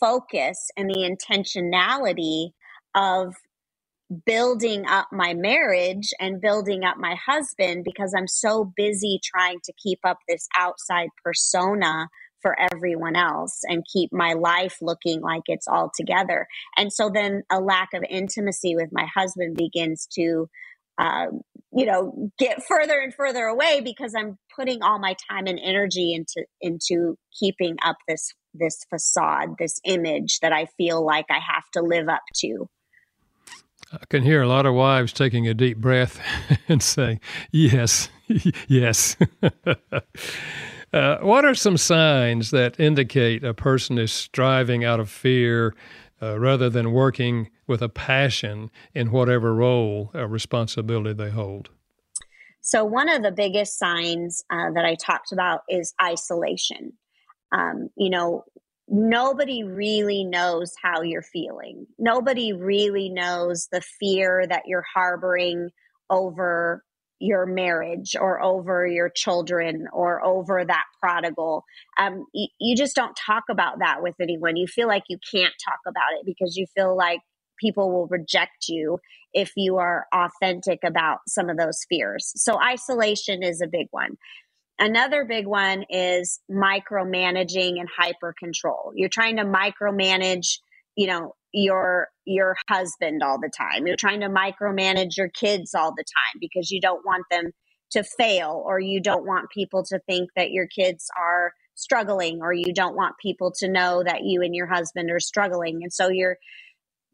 focus 0.00 0.70
and 0.76 0.88
the 0.88 1.08
intentionality 1.08 2.50
of 2.94 3.34
building 4.24 4.86
up 4.86 5.08
my 5.12 5.34
marriage 5.34 6.10
and 6.20 6.40
building 6.40 6.84
up 6.84 6.96
my 6.96 7.16
husband 7.26 7.84
because 7.84 8.14
I'm 8.16 8.28
so 8.28 8.72
busy 8.76 9.20
trying 9.24 9.58
to 9.64 9.72
keep 9.82 9.98
up 10.04 10.18
this 10.28 10.46
outside 10.56 11.08
persona 11.24 12.08
for 12.42 12.56
everyone 12.58 13.16
else 13.16 13.60
and 13.64 13.84
keep 13.92 14.12
my 14.12 14.34
life 14.34 14.78
looking 14.80 15.20
like 15.20 15.42
it's 15.46 15.68
all 15.68 15.90
together. 15.94 16.46
And 16.76 16.92
so 16.92 17.10
then 17.12 17.42
a 17.50 17.60
lack 17.60 17.88
of 17.94 18.04
intimacy 18.08 18.76
with 18.76 18.90
my 18.92 19.06
husband 19.14 19.56
begins 19.56 20.06
to 20.14 20.48
um, 20.98 21.42
you 21.72 21.84
know 21.84 22.30
get 22.38 22.62
further 22.64 22.98
and 23.00 23.12
further 23.12 23.44
away 23.44 23.82
because 23.84 24.14
i'm 24.16 24.38
putting 24.54 24.82
all 24.82 24.98
my 24.98 25.14
time 25.30 25.46
and 25.46 25.60
energy 25.62 26.14
into 26.14 26.46
into 26.60 27.18
keeping 27.38 27.76
up 27.84 27.96
this 28.08 28.32
this 28.54 28.78
facade 28.88 29.50
this 29.58 29.78
image 29.84 30.38
that 30.40 30.52
i 30.52 30.66
feel 30.78 31.04
like 31.04 31.26
i 31.28 31.38
have 31.38 31.64
to 31.74 31.82
live 31.82 32.08
up 32.08 32.22
to 32.34 32.68
I 33.92 34.04
can 34.08 34.24
hear 34.24 34.42
a 34.42 34.48
lot 34.48 34.66
of 34.66 34.74
wives 34.74 35.12
taking 35.12 35.46
a 35.46 35.54
deep 35.54 35.78
breath 35.78 36.20
and 36.68 36.82
saying, 36.82 37.20
Yes, 37.52 38.08
yes. 38.68 39.16
uh, 40.96 41.18
what 41.20 41.44
are 41.44 41.54
some 41.54 41.76
signs 41.76 42.50
that 42.50 42.80
indicate 42.80 43.44
a 43.44 43.52
person 43.52 43.98
is 43.98 44.10
striving 44.10 44.82
out 44.82 44.98
of 44.98 45.10
fear 45.10 45.74
uh, 46.22 46.38
rather 46.38 46.70
than 46.70 46.90
working 46.90 47.50
with 47.66 47.82
a 47.82 47.88
passion 47.88 48.70
in 48.94 49.10
whatever 49.10 49.54
role 49.54 50.10
or 50.14 50.26
responsibility 50.26 51.12
they 51.12 51.30
hold? 51.30 51.68
So, 52.62 52.82
one 52.84 53.10
of 53.10 53.22
the 53.22 53.30
biggest 53.30 53.78
signs 53.78 54.42
uh, 54.50 54.70
that 54.74 54.84
I 54.84 54.94
talked 54.94 55.32
about 55.32 55.60
is 55.68 55.94
isolation. 56.02 56.94
Um, 57.52 57.90
you 57.96 58.08
know, 58.08 58.44
nobody 58.88 59.64
really 59.64 60.24
knows 60.24 60.72
how 60.82 61.02
you're 61.02 61.22
feeling. 61.22 61.86
Nobody 61.98 62.54
really 62.54 63.10
knows 63.10 63.68
the 63.70 63.82
fear 63.82 64.46
that 64.48 64.62
you're 64.66 64.86
harboring 64.94 65.70
over 66.08 66.82
your 67.18 67.46
marriage 67.46 68.14
or 68.18 68.42
over 68.42 68.86
your 68.86 69.10
children 69.14 69.86
or 69.92 70.24
over 70.24 70.64
that 70.64 70.84
prodigal. 71.00 71.64
Um, 71.98 72.26
you, 72.34 72.48
you 72.60 72.76
just 72.76 72.94
don't 72.94 73.16
talk 73.26 73.44
about 73.50 73.78
that 73.78 74.02
with 74.02 74.14
anyone. 74.20 74.56
You 74.56 74.66
feel 74.66 74.88
like 74.88 75.04
you 75.08 75.18
can't 75.32 75.54
talk 75.64 75.80
about 75.86 76.18
it 76.18 76.26
because 76.26 76.56
you 76.56 76.66
feel 76.74 76.96
like 76.96 77.20
people 77.60 77.90
will 77.90 78.06
reject 78.08 78.68
you 78.68 78.98
if 79.32 79.52
you 79.56 79.76
are 79.76 80.06
authentic 80.14 80.80
about 80.84 81.18
some 81.28 81.48
of 81.48 81.56
those 81.56 81.84
fears. 81.88 82.32
So, 82.36 82.60
isolation 82.60 83.42
is 83.42 83.60
a 83.62 83.68
big 83.68 83.86
one. 83.90 84.16
Another 84.78 85.24
big 85.24 85.46
one 85.46 85.84
is 85.88 86.38
micromanaging 86.50 87.80
and 87.80 87.88
hyper 87.96 88.34
control. 88.38 88.92
You're 88.94 89.08
trying 89.08 89.36
to 89.36 89.44
micromanage, 89.44 90.58
you 90.96 91.06
know, 91.06 91.34
your 91.52 92.08
your 92.24 92.56
husband 92.68 93.22
all 93.22 93.38
the 93.40 93.50
time. 93.56 93.86
You're 93.86 93.96
trying 93.96 94.20
to 94.20 94.28
micromanage 94.28 95.16
your 95.16 95.28
kids 95.28 95.74
all 95.74 95.92
the 95.96 96.04
time 96.04 96.40
because 96.40 96.70
you 96.70 96.80
don't 96.80 97.04
want 97.04 97.24
them 97.30 97.52
to 97.92 98.02
fail 98.02 98.62
or 98.66 98.80
you 98.80 99.00
don't 99.00 99.26
want 99.26 99.50
people 99.50 99.84
to 99.84 100.00
think 100.06 100.30
that 100.36 100.50
your 100.50 100.66
kids 100.66 101.08
are 101.18 101.52
struggling 101.74 102.40
or 102.42 102.52
you 102.52 102.72
don't 102.74 102.96
want 102.96 103.14
people 103.22 103.52
to 103.58 103.68
know 103.68 104.02
that 104.02 104.24
you 104.24 104.42
and 104.42 104.54
your 104.54 104.66
husband 104.66 105.10
are 105.10 105.20
struggling. 105.20 105.80
And 105.82 105.92
so 105.92 106.08
you're 106.08 106.36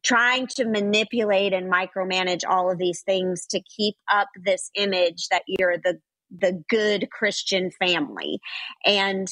trying 0.03 0.47
to 0.49 0.65
manipulate 0.65 1.53
and 1.53 1.71
micromanage 1.71 2.43
all 2.49 2.71
of 2.71 2.79
these 2.79 3.03
things 3.03 3.47
to 3.51 3.61
keep 3.77 3.95
up 4.13 4.29
this 4.45 4.71
image 4.75 5.29
that 5.31 5.43
you're 5.47 5.79
the 5.79 5.99
the 6.37 6.63
good 6.71 7.11
Christian 7.11 7.71
family 7.79 8.41
and 8.87 9.29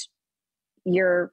you're 0.85 1.30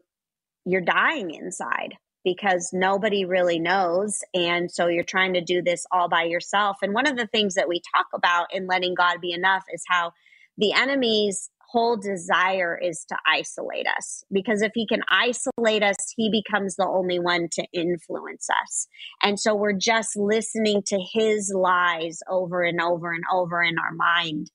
you're 0.65 0.81
dying 0.81 1.31
inside 1.31 1.95
because 2.27 2.71
nobody 2.73 3.23
really 3.23 3.57
knows 3.57 4.19
and 4.33 4.69
so 4.69 4.87
you're 4.87 5.03
trying 5.03 5.33
to 5.33 5.39
do 5.39 5.61
this 5.61 5.85
all 5.93 6.09
by 6.09 6.23
yourself 6.23 6.75
and 6.81 6.93
one 6.93 7.07
of 7.07 7.15
the 7.15 7.27
things 7.27 7.53
that 7.53 7.69
we 7.69 7.81
talk 7.95 8.07
about 8.13 8.47
in 8.53 8.67
letting 8.67 8.93
God 8.93 9.21
be 9.21 9.31
enough 9.31 9.63
is 9.73 9.81
how 9.87 10.11
the 10.57 10.73
enemy's 10.73 11.49
whole 11.69 11.97
desire 11.97 12.77
is 12.81 13.05
to 13.09 13.15
isolate 13.25 13.85
us 13.97 14.23
because 14.31 14.61
if 14.61 14.71
he 14.73 14.87
can 14.87 15.01
isolate 15.09 15.83
us, 15.83 15.95
he 16.15 16.29
becomes 16.29 16.75
the 16.75 16.87
only 16.87 17.19
one 17.19 17.49
to 17.51 17.65
influence 17.73 18.47
us. 18.49 18.87
And 19.21 19.39
so 19.39 19.53
we're 19.53 19.73
just 19.73 20.15
listening 20.15 20.81
to 20.87 20.99
his 21.13 21.51
lies 21.53 22.19
over 22.29 22.63
and 22.63 22.79
over 22.79 23.11
and 23.11 23.23
over 23.33 23.61
in 23.61 23.75
our 23.77 23.93
mind. 23.93 24.49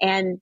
And 0.00 0.40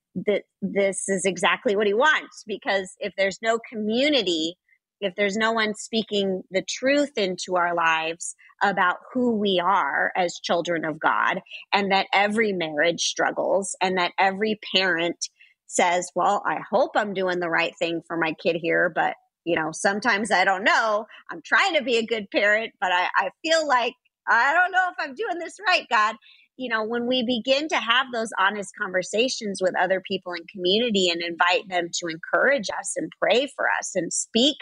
this 0.61 1.09
is 1.09 1.25
exactly 1.25 1.77
what 1.77 1.87
he 1.87 1.95
wants 1.95 2.43
because 2.47 2.95
if 2.99 3.13
there's 3.17 3.39
no 3.41 3.59
community, 3.71 4.57
if 5.01 5.15
there's 5.15 5.37
no 5.37 5.53
one 5.53 5.75
speaking 5.75 6.43
the 6.51 6.63
truth 6.63 7.13
into 7.17 7.57
our 7.57 7.75
lives 7.75 8.35
about 8.63 8.97
who 9.13 9.37
we 9.37 9.61
are 9.63 10.13
as 10.17 10.41
children 10.43 10.85
of 10.85 10.99
God, 10.99 11.41
and 11.73 11.93
that 11.93 12.07
every 12.13 12.53
marriage 12.53 13.03
struggles, 13.03 13.77
and 13.83 13.99
that 13.99 14.13
every 14.19 14.59
parent 14.75 15.29
says, 15.67 16.11
Well, 16.15 16.43
I 16.47 16.61
hope 16.71 16.93
I'm 16.95 17.15
doing 17.15 17.41
the 17.41 17.51
right 17.51 17.75
thing 17.79 18.03
for 18.07 18.17
my 18.17 18.35
kid 18.43 18.57
here, 18.57 18.91
but 18.95 19.15
you 19.45 19.55
know, 19.55 19.71
sometimes 19.73 20.33
I 20.33 20.45
don't 20.45 20.65
know. 20.65 21.07
I'm 21.31 21.41
trying 21.45 21.75
to 21.75 21.83
be 21.83 21.99
a 21.99 22.07
good 22.07 22.29
parent, 22.33 22.73
but 22.81 22.91
I, 22.91 23.07
I 23.17 23.31
feel 23.45 23.67
like 23.67 23.95
I 24.29 24.53
don't 24.53 24.73
know 24.73 24.89
if 24.91 24.97
I'm 24.99 25.15
doing 25.15 25.39
this 25.39 25.57
right, 25.65 25.87
God. 25.89 26.17
You 26.57 26.71
know, 26.71 26.85
when 26.85 27.07
we 27.07 27.23
begin 27.23 27.69
to 27.69 27.77
have 27.77 28.07
those 28.13 28.31
honest 28.41 28.73
conversations 28.81 29.61
with 29.63 29.75
other 29.79 30.03
people 30.07 30.33
in 30.33 30.43
community 30.53 31.11
and 31.11 31.23
invite 31.23 31.69
them 31.69 31.89
to 32.01 32.09
encourage 32.09 32.69
us 32.71 32.95
and 32.97 33.13
pray 33.21 33.47
for 33.55 33.67
us 33.79 33.93
and 33.95 34.13
speak 34.13 34.57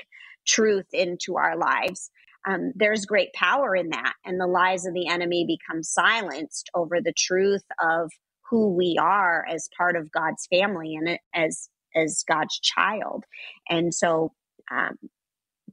truth 0.47 0.87
into 0.93 1.37
our 1.37 1.57
lives, 1.57 2.11
um, 2.47 2.73
there's 2.75 3.07
great 3.07 3.33
power 3.33 3.75
in 3.75 3.91
that. 3.91 4.15
And 4.25 4.41
the 4.41 4.47
lies 4.47 4.87
of 4.87 4.95
the 4.95 5.09
enemy 5.09 5.47
become 5.47 5.83
silenced 5.83 6.71
over 6.75 7.01
the 7.01 7.15
truth 7.17 7.65
of 7.83 8.11
who 8.51 8.75
we 8.75 8.99
are 9.01 9.45
as 9.49 9.69
part 9.77 9.97
of 9.97 10.13
God's 10.13 10.47
family 10.47 10.95
and 10.97 11.19
as 11.35 11.69
as 11.97 12.25
God's 12.29 12.59
child. 12.59 13.25
And 13.69 13.95
so 13.95 14.33
um, 14.71 14.99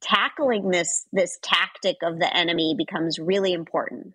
tackling 0.02 0.70
this 0.70 1.06
this 1.12 1.38
tactic 1.42 1.98
of 2.04 2.20
the 2.20 2.36
enemy 2.36 2.76
becomes 2.78 3.20
really 3.20 3.54
important. 3.54 4.14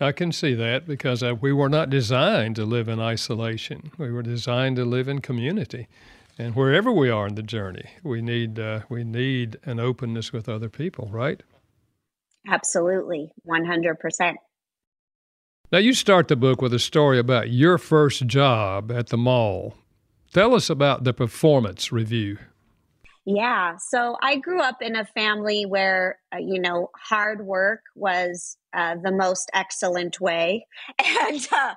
I 0.00 0.12
can 0.12 0.30
see 0.30 0.54
that 0.54 0.86
because 0.86 1.22
uh, 1.24 1.34
we 1.40 1.52
were 1.52 1.68
not 1.68 1.90
designed 1.90 2.54
to 2.56 2.64
live 2.64 2.88
in 2.88 3.00
isolation. 3.00 3.90
We 3.98 4.12
were 4.12 4.22
designed 4.22 4.76
to 4.76 4.84
live 4.84 5.08
in 5.08 5.20
community, 5.20 5.88
and 6.38 6.54
wherever 6.54 6.92
we 6.92 7.10
are 7.10 7.26
in 7.26 7.34
the 7.34 7.42
journey, 7.42 7.90
we 8.02 8.22
need 8.22 8.58
uh, 8.58 8.80
we 8.88 9.04
need 9.04 9.58
an 9.64 9.80
openness 9.80 10.32
with 10.32 10.48
other 10.48 10.68
people, 10.68 11.08
right? 11.10 11.42
Absolutely, 12.46 13.32
one 13.42 13.64
hundred 13.64 13.98
percent. 13.98 14.38
Now, 15.70 15.78
you 15.78 15.92
start 15.92 16.28
the 16.28 16.36
book 16.36 16.62
with 16.62 16.72
a 16.72 16.78
story 16.78 17.18
about 17.18 17.50
your 17.50 17.76
first 17.76 18.26
job 18.26 18.90
at 18.90 19.08
the 19.08 19.18
mall. 19.18 19.74
Tell 20.32 20.54
us 20.54 20.70
about 20.70 21.04
the 21.04 21.12
performance 21.12 21.92
review. 21.92 22.38
Yeah, 23.26 23.76
so 23.76 24.16
I 24.22 24.36
grew 24.36 24.62
up 24.62 24.80
in 24.80 24.96
a 24.96 25.04
family 25.04 25.66
where, 25.66 26.18
uh, 26.32 26.38
you 26.38 26.58
know, 26.58 26.88
hard 26.96 27.44
work 27.44 27.82
was 27.94 28.56
uh, 28.74 28.94
the 29.02 29.12
most 29.12 29.50
excellent 29.52 30.18
way. 30.18 30.66
And, 31.04 31.48
uh, 31.52 31.74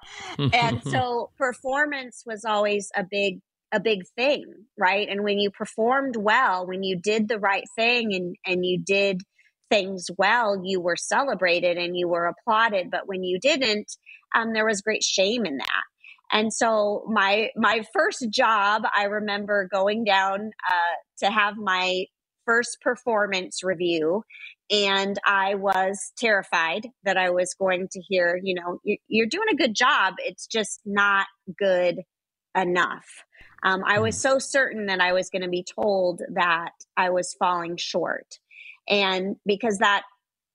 and 0.53 0.81
so 0.89 1.31
performance 1.37 2.23
was 2.25 2.45
always 2.45 2.89
a 2.95 3.03
big 3.03 3.41
a 3.71 3.79
big 3.79 4.01
thing, 4.15 4.45
right? 4.77 5.07
And 5.09 5.23
when 5.23 5.39
you 5.39 5.49
performed 5.51 6.15
well, 6.15 6.67
when 6.67 6.83
you 6.83 6.97
did 6.97 7.27
the 7.27 7.39
right 7.39 7.63
thing 7.75 8.13
and 8.13 8.35
and 8.45 8.65
you 8.65 8.79
did 8.79 9.21
things 9.69 10.07
well, 10.17 10.61
you 10.63 10.81
were 10.81 10.97
celebrated 10.97 11.77
and 11.77 11.97
you 11.97 12.07
were 12.07 12.25
applauded. 12.25 12.91
But 12.91 13.07
when 13.07 13.23
you 13.23 13.39
didn't, 13.39 13.89
um, 14.35 14.53
there 14.53 14.65
was 14.65 14.81
great 14.81 15.03
shame 15.03 15.45
in 15.45 15.57
that. 15.57 15.83
And 16.31 16.53
so 16.53 17.05
my 17.09 17.49
my 17.55 17.83
first 17.93 18.29
job, 18.29 18.83
I 18.93 19.05
remember 19.05 19.67
going 19.71 20.03
down 20.03 20.51
uh, 20.69 21.25
to 21.25 21.31
have 21.31 21.57
my 21.57 22.05
first 22.45 22.77
performance 22.81 23.63
review, 23.63 24.23
and 24.69 25.17
I 25.25 25.55
was 25.55 26.11
terrified 26.17 26.87
that 27.03 27.17
I 27.17 27.29
was 27.31 27.53
going 27.53 27.87
to 27.91 28.01
hear, 28.01 28.39
you 28.41 28.55
know, 28.55 28.79
you're 29.07 29.27
doing 29.27 29.47
a 29.51 29.55
good 29.55 29.75
job. 29.75 30.15
It's 30.19 30.47
just 30.47 30.79
not 30.85 31.27
good 31.57 32.01
enough. 32.55 33.05
Um, 33.63 33.83
I 33.85 33.99
was 33.99 34.15
mm. 34.15 34.19
so 34.19 34.39
certain 34.39 34.87
that 34.87 35.01
I 35.01 35.13
was 35.13 35.29
going 35.29 35.43
to 35.43 35.49
be 35.49 35.63
told 35.63 36.21
that 36.33 36.71
I 36.97 37.09
was 37.09 37.33
falling 37.33 37.77
short 37.77 38.39
and 38.87 39.35
because 39.45 39.79
that 39.79 40.03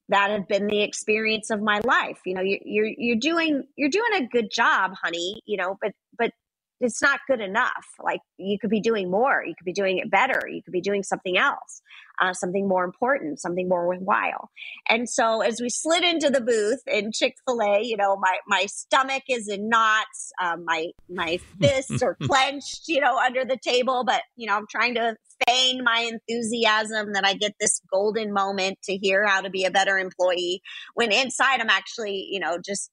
that 0.09 0.31
had 0.31 0.47
been 0.47 0.67
the 0.69 0.83
experience 0.83 1.51
of 1.51 1.61
my 1.61 1.81
life 1.85 2.21
you 2.25 2.35
know 2.35 2.41
you, 2.41 2.59
you're 2.65 2.87
you're 2.87 3.17
doing 3.17 3.65
you're 3.77 3.89
doing 3.89 4.13
a 4.15 4.27
good 4.27 4.51
job 4.51 4.93
honey 5.03 5.43
you 5.47 5.57
know 5.57 5.77
but 5.81 5.93
but 6.19 6.31
it's 6.81 7.01
not 7.01 7.21
good 7.27 7.41
enough. 7.41 7.87
Like 8.03 8.21
you 8.37 8.59
could 8.59 8.71
be 8.71 8.81
doing 8.81 9.11
more, 9.11 9.43
you 9.45 9.55
could 9.57 9.65
be 9.65 9.73
doing 9.73 9.99
it 9.99 10.11
better, 10.11 10.43
you 10.49 10.63
could 10.63 10.73
be 10.73 10.81
doing 10.81 11.03
something 11.03 11.39
else, 11.39 11.81
uh, 12.21 12.33
something 12.33 12.69
more 12.69 12.85
important, 12.85 13.41
something 13.41 13.69
more 13.69 13.87
worthwhile. 13.87 14.51
And 14.89 15.09
so 15.09 15.41
as 15.41 15.61
we 15.61 15.69
slid 15.71 16.05
into 16.05 16.29
the 16.31 16.41
booth 16.41 16.83
in 16.87 17.13
Chick 17.13 17.35
Fil 17.47 17.61
A, 17.63 17.81
you 17.83 17.97
know, 17.97 18.17
my 18.17 18.37
my 18.47 18.67
stomach 18.67 19.23
is 19.29 19.49
in 19.49 19.69
knots, 19.69 20.33
um, 20.43 20.65
my 20.65 20.89
my 21.09 21.39
fists 21.61 22.03
are 22.03 22.15
clenched, 22.23 22.89
you 22.89 23.01
know, 23.01 23.17
under 23.19 23.45
the 23.45 23.59
table. 23.63 24.05
But 24.05 24.23
you 24.37 24.47
know, 24.47 24.57
I'm 24.57 24.67
trying 24.71 24.95
to 24.97 25.17
feign 25.47 25.83
my 25.83 26.11
enthusiasm 26.11 27.13
that 27.13 27.25
I 27.25 27.35
get 27.35 27.55
this 27.61 27.81
golden 27.93 28.33
moment 28.33 28.79
to 28.85 28.97
hear 28.97 29.27
how 29.27 29.41
to 29.41 29.51
be 29.51 29.65
a 29.65 29.71
better 29.71 29.99
employee. 29.99 30.63
When 30.95 31.13
inside, 31.13 31.61
I'm 31.61 31.71
actually, 31.71 32.27
you 32.31 32.41
know, 32.41 32.59
just 32.65 32.91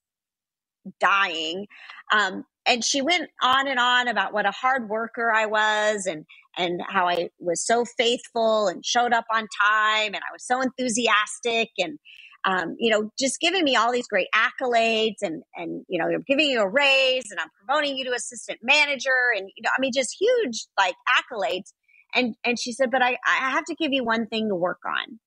dying. 0.99 1.67
Um, 2.11 2.43
and 2.65 2.83
she 2.83 3.01
went 3.01 3.29
on 3.41 3.67
and 3.67 3.79
on 3.79 4.07
about 4.07 4.33
what 4.33 4.45
a 4.45 4.51
hard 4.51 4.89
worker 4.89 5.31
I 5.31 5.45
was 5.45 6.05
and 6.05 6.25
and 6.57 6.81
how 6.87 7.07
I 7.07 7.29
was 7.39 7.65
so 7.65 7.83
faithful 7.83 8.67
and 8.67 8.85
showed 8.85 9.11
up 9.11 9.25
on 9.33 9.47
time 9.61 10.13
and 10.13 10.17
I 10.17 10.31
was 10.31 10.45
so 10.45 10.61
enthusiastic 10.61 11.69
and 11.77 11.97
um, 12.45 12.75
you 12.77 12.91
know 12.91 13.09
just 13.19 13.39
giving 13.39 13.63
me 13.63 13.75
all 13.75 13.91
these 13.91 14.07
great 14.07 14.27
accolades 14.35 15.21
and 15.21 15.43
and 15.55 15.83
you 15.87 15.99
know 15.99 16.07
I'm 16.07 16.23
giving 16.27 16.49
you 16.49 16.61
a 16.61 16.67
raise 16.67 17.31
and 17.31 17.39
I'm 17.39 17.49
promoting 17.65 17.97
you 17.97 18.05
to 18.05 18.13
assistant 18.13 18.59
manager 18.61 19.09
and 19.35 19.49
you 19.55 19.63
know 19.63 19.69
I 19.75 19.81
mean 19.81 19.91
just 19.93 20.15
huge 20.19 20.65
like 20.77 20.95
accolades. 21.19 21.73
And 22.15 22.35
and 22.45 22.59
she 22.59 22.73
said 22.73 22.91
but 22.91 23.01
I 23.01 23.17
I 23.25 23.51
have 23.51 23.65
to 23.65 23.75
give 23.75 23.91
you 23.91 24.03
one 24.03 24.27
thing 24.27 24.49
to 24.49 24.55
work 24.55 24.81
on. 24.85 25.19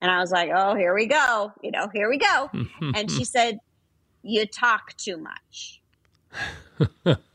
And 0.00 0.10
I 0.10 0.18
was 0.18 0.30
like 0.30 0.50
oh 0.54 0.74
here 0.74 0.94
we 0.94 1.06
go 1.06 1.52
you 1.62 1.70
know 1.70 1.88
here 1.92 2.08
we 2.08 2.18
go. 2.18 2.50
And 2.94 3.10
she 3.10 3.24
said 3.24 3.58
you 4.22 4.46
talk 4.46 4.96
too 4.96 5.16
much 5.16 5.81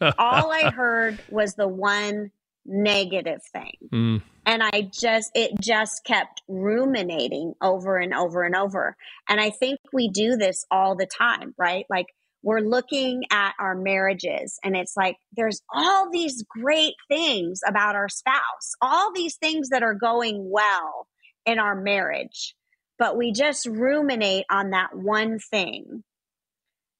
all 0.01 0.51
I 0.51 0.71
heard 0.71 1.19
was 1.29 1.55
the 1.55 1.67
one 1.67 2.31
negative 2.65 3.41
thing. 3.53 3.73
Mm. 3.93 4.21
And 4.45 4.63
I 4.63 4.89
just, 4.93 5.31
it 5.36 5.60
just 5.60 6.05
kept 6.05 6.41
ruminating 6.47 7.53
over 7.62 7.97
and 7.97 8.13
over 8.13 8.43
and 8.43 8.55
over. 8.55 8.95
And 9.27 9.41
I 9.41 9.49
think 9.49 9.77
we 9.91 10.07
do 10.07 10.38
this 10.38 10.65
all 10.71 10.95
the 10.95 11.05
time, 11.05 11.53
right? 11.57 11.86
Like 11.89 12.05
we're 12.43 12.62
looking 12.62 13.23
at 13.29 13.55
our 13.60 13.75
marriages 13.75 14.57
and 14.63 14.75
it's 14.77 14.95
like 14.95 15.17
there's 15.36 15.62
all 15.73 16.10
these 16.12 16.45
great 16.47 16.93
things 17.10 17.60
about 17.67 17.95
our 17.95 18.07
spouse, 18.07 18.75
all 18.81 19.12
these 19.13 19.36
things 19.36 19.69
that 19.69 19.83
are 19.83 19.95
going 19.95 20.49
well 20.49 21.07
in 21.45 21.60
our 21.60 21.75
marriage, 21.75 22.55
but 22.97 23.17
we 23.17 23.33
just 23.33 23.65
ruminate 23.65 24.45
on 24.49 24.69
that 24.69 24.95
one 24.95 25.39
thing 25.39 26.03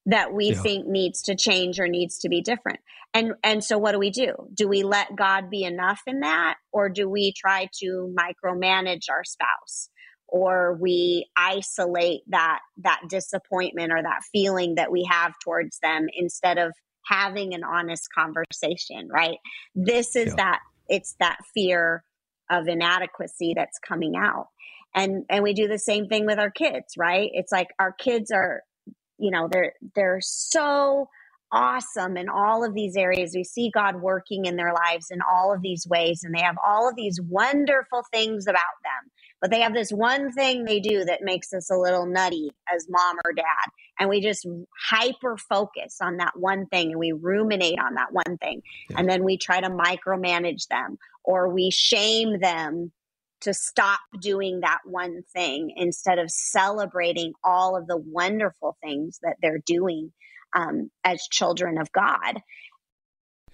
that 0.08 0.32
we 0.32 0.50
yeah. 0.50 0.62
think 0.62 0.86
needs 0.86 1.22
to 1.22 1.36
change 1.36 1.78
or 1.78 1.86
needs 1.86 2.18
to 2.18 2.28
be 2.28 2.40
different. 2.40 2.80
And 3.14 3.34
and 3.44 3.62
so 3.62 3.78
what 3.78 3.92
do 3.92 3.98
we 3.98 4.10
do? 4.10 4.34
Do 4.52 4.66
we 4.66 4.82
let 4.82 5.14
God 5.14 5.50
be 5.50 5.64
enough 5.64 6.00
in 6.06 6.20
that 6.20 6.56
or 6.72 6.88
do 6.88 7.08
we 7.08 7.32
try 7.32 7.68
to 7.80 8.14
micromanage 8.18 9.04
our 9.10 9.24
spouse? 9.24 9.90
Or 10.26 10.76
we 10.80 11.26
isolate 11.36 12.20
that 12.28 12.60
that 12.78 13.02
disappointment 13.08 13.92
or 13.92 14.02
that 14.02 14.22
feeling 14.32 14.74
that 14.74 14.90
we 14.90 15.06
have 15.10 15.32
towards 15.44 15.78
them 15.80 16.06
instead 16.14 16.58
of 16.58 16.72
having 17.04 17.54
an 17.54 17.64
honest 17.64 18.08
conversation, 18.14 19.08
right? 19.10 19.38
This 19.74 20.16
is 20.16 20.28
yeah. 20.28 20.34
that 20.36 20.58
it's 20.88 21.16
that 21.20 21.38
fear 21.54 22.02
of 22.50 22.66
inadequacy 22.66 23.52
that's 23.54 23.78
coming 23.78 24.14
out. 24.16 24.48
And 24.94 25.24
and 25.28 25.42
we 25.42 25.52
do 25.52 25.68
the 25.68 25.78
same 25.78 26.08
thing 26.08 26.24
with 26.24 26.38
our 26.38 26.50
kids, 26.50 26.94
right? 26.96 27.30
It's 27.32 27.52
like 27.52 27.68
our 27.78 27.92
kids 27.92 28.30
are 28.30 28.62
you 29.18 29.30
know 29.30 29.48
they're 29.50 29.72
they're 29.94 30.20
so 30.20 31.08
awesome 31.50 32.16
in 32.16 32.28
all 32.28 32.62
of 32.62 32.74
these 32.74 32.96
areas 32.96 33.32
we 33.34 33.42
see 33.42 33.70
god 33.72 33.96
working 33.96 34.44
in 34.44 34.56
their 34.56 34.72
lives 34.72 35.06
in 35.10 35.18
all 35.32 35.52
of 35.52 35.62
these 35.62 35.86
ways 35.88 36.22
and 36.22 36.34
they 36.34 36.40
have 36.40 36.56
all 36.66 36.88
of 36.88 36.94
these 36.94 37.20
wonderful 37.22 38.02
things 38.12 38.46
about 38.46 38.76
them 38.82 39.10
but 39.40 39.50
they 39.50 39.60
have 39.60 39.72
this 39.72 39.90
one 39.90 40.30
thing 40.32 40.64
they 40.64 40.80
do 40.80 41.04
that 41.04 41.22
makes 41.22 41.52
us 41.54 41.70
a 41.70 41.76
little 41.76 42.04
nutty 42.04 42.50
as 42.74 42.86
mom 42.90 43.16
or 43.24 43.32
dad 43.32 43.44
and 43.98 44.10
we 44.10 44.20
just 44.20 44.46
hyper 44.90 45.38
focus 45.38 45.96
on 46.02 46.18
that 46.18 46.38
one 46.38 46.66
thing 46.66 46.90
and 46.90 47.00
we 47.00 47.12
ruminate 47.12 47.78
on 47.78 47.94
that 47.94 48.12
one 48.12 48.36
thing 48.38 48.60
yeah. 48.90 48.98
and 48.98 49.08
then 49.08 49.24
we 49.24 49.38
try 49.38 49.58
to 49.58 49.70
micromanage 49.70 50.66
them 50.68 50.98
or 51.24 51.48
we 51.48 51.70
shame 51.70 52.40
them 52.40 52.92
to 53.40 53.54
stop 53.54 54.00
doing 54.20 54.60
that 54.60 54.78
one 54.84 55.22
thing 55.32 55.72
instead 55.76 56.18
of 56.18 56.30
celebrating 56.30 57.32
all 57.44 57.76
of 57.76 57.86
the 57.86 57.96
wonderful 57.96 58.76
things 58.82 59.18
that 59.22 59.36
they're 59.40 59.62
doing 59.64 60.12
um, 60.56 60.90
as 61.04 61.22
children 61.30 61.78
of 61.78 61.92
God. 61.92 62.40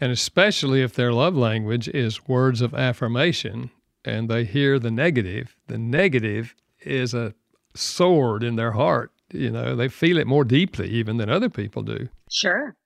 And 0.01 0.11
especially 0.11 0.83
if 0.83 0.95
their 0.95 1.13
love 1.13 1.37
language 1.37 1.89
is 1.89 2.27
words 2.27 2.61
of 2.61 2.75
affirmation 2.75 3.71
and 4.05 4.29
they 4.29 4.45
hear 4.45 4.79
the 4.79 4.91
negative, 4.91 5.57
the 5.67 5.79
negative 5.79 6.55
is 6.81 7.15
a 7.15 7.35
sword 7.75 8.43
in 8.43 8.57
their 8.57 8.73
heart. 8.73 9.13
You 9.33 9.51
know, 9.51 9.75
they 9.75 9.89
feel 9.89 10.19
it 10.19 10.27
more 10.27 10.45
deeply 10.45 10.89
even 10.91 11.17
than 11.17 11.31
other 11.31 11.49
people 11.49 11.83
do. 11.83 12.09
Sure. 12.31 12.77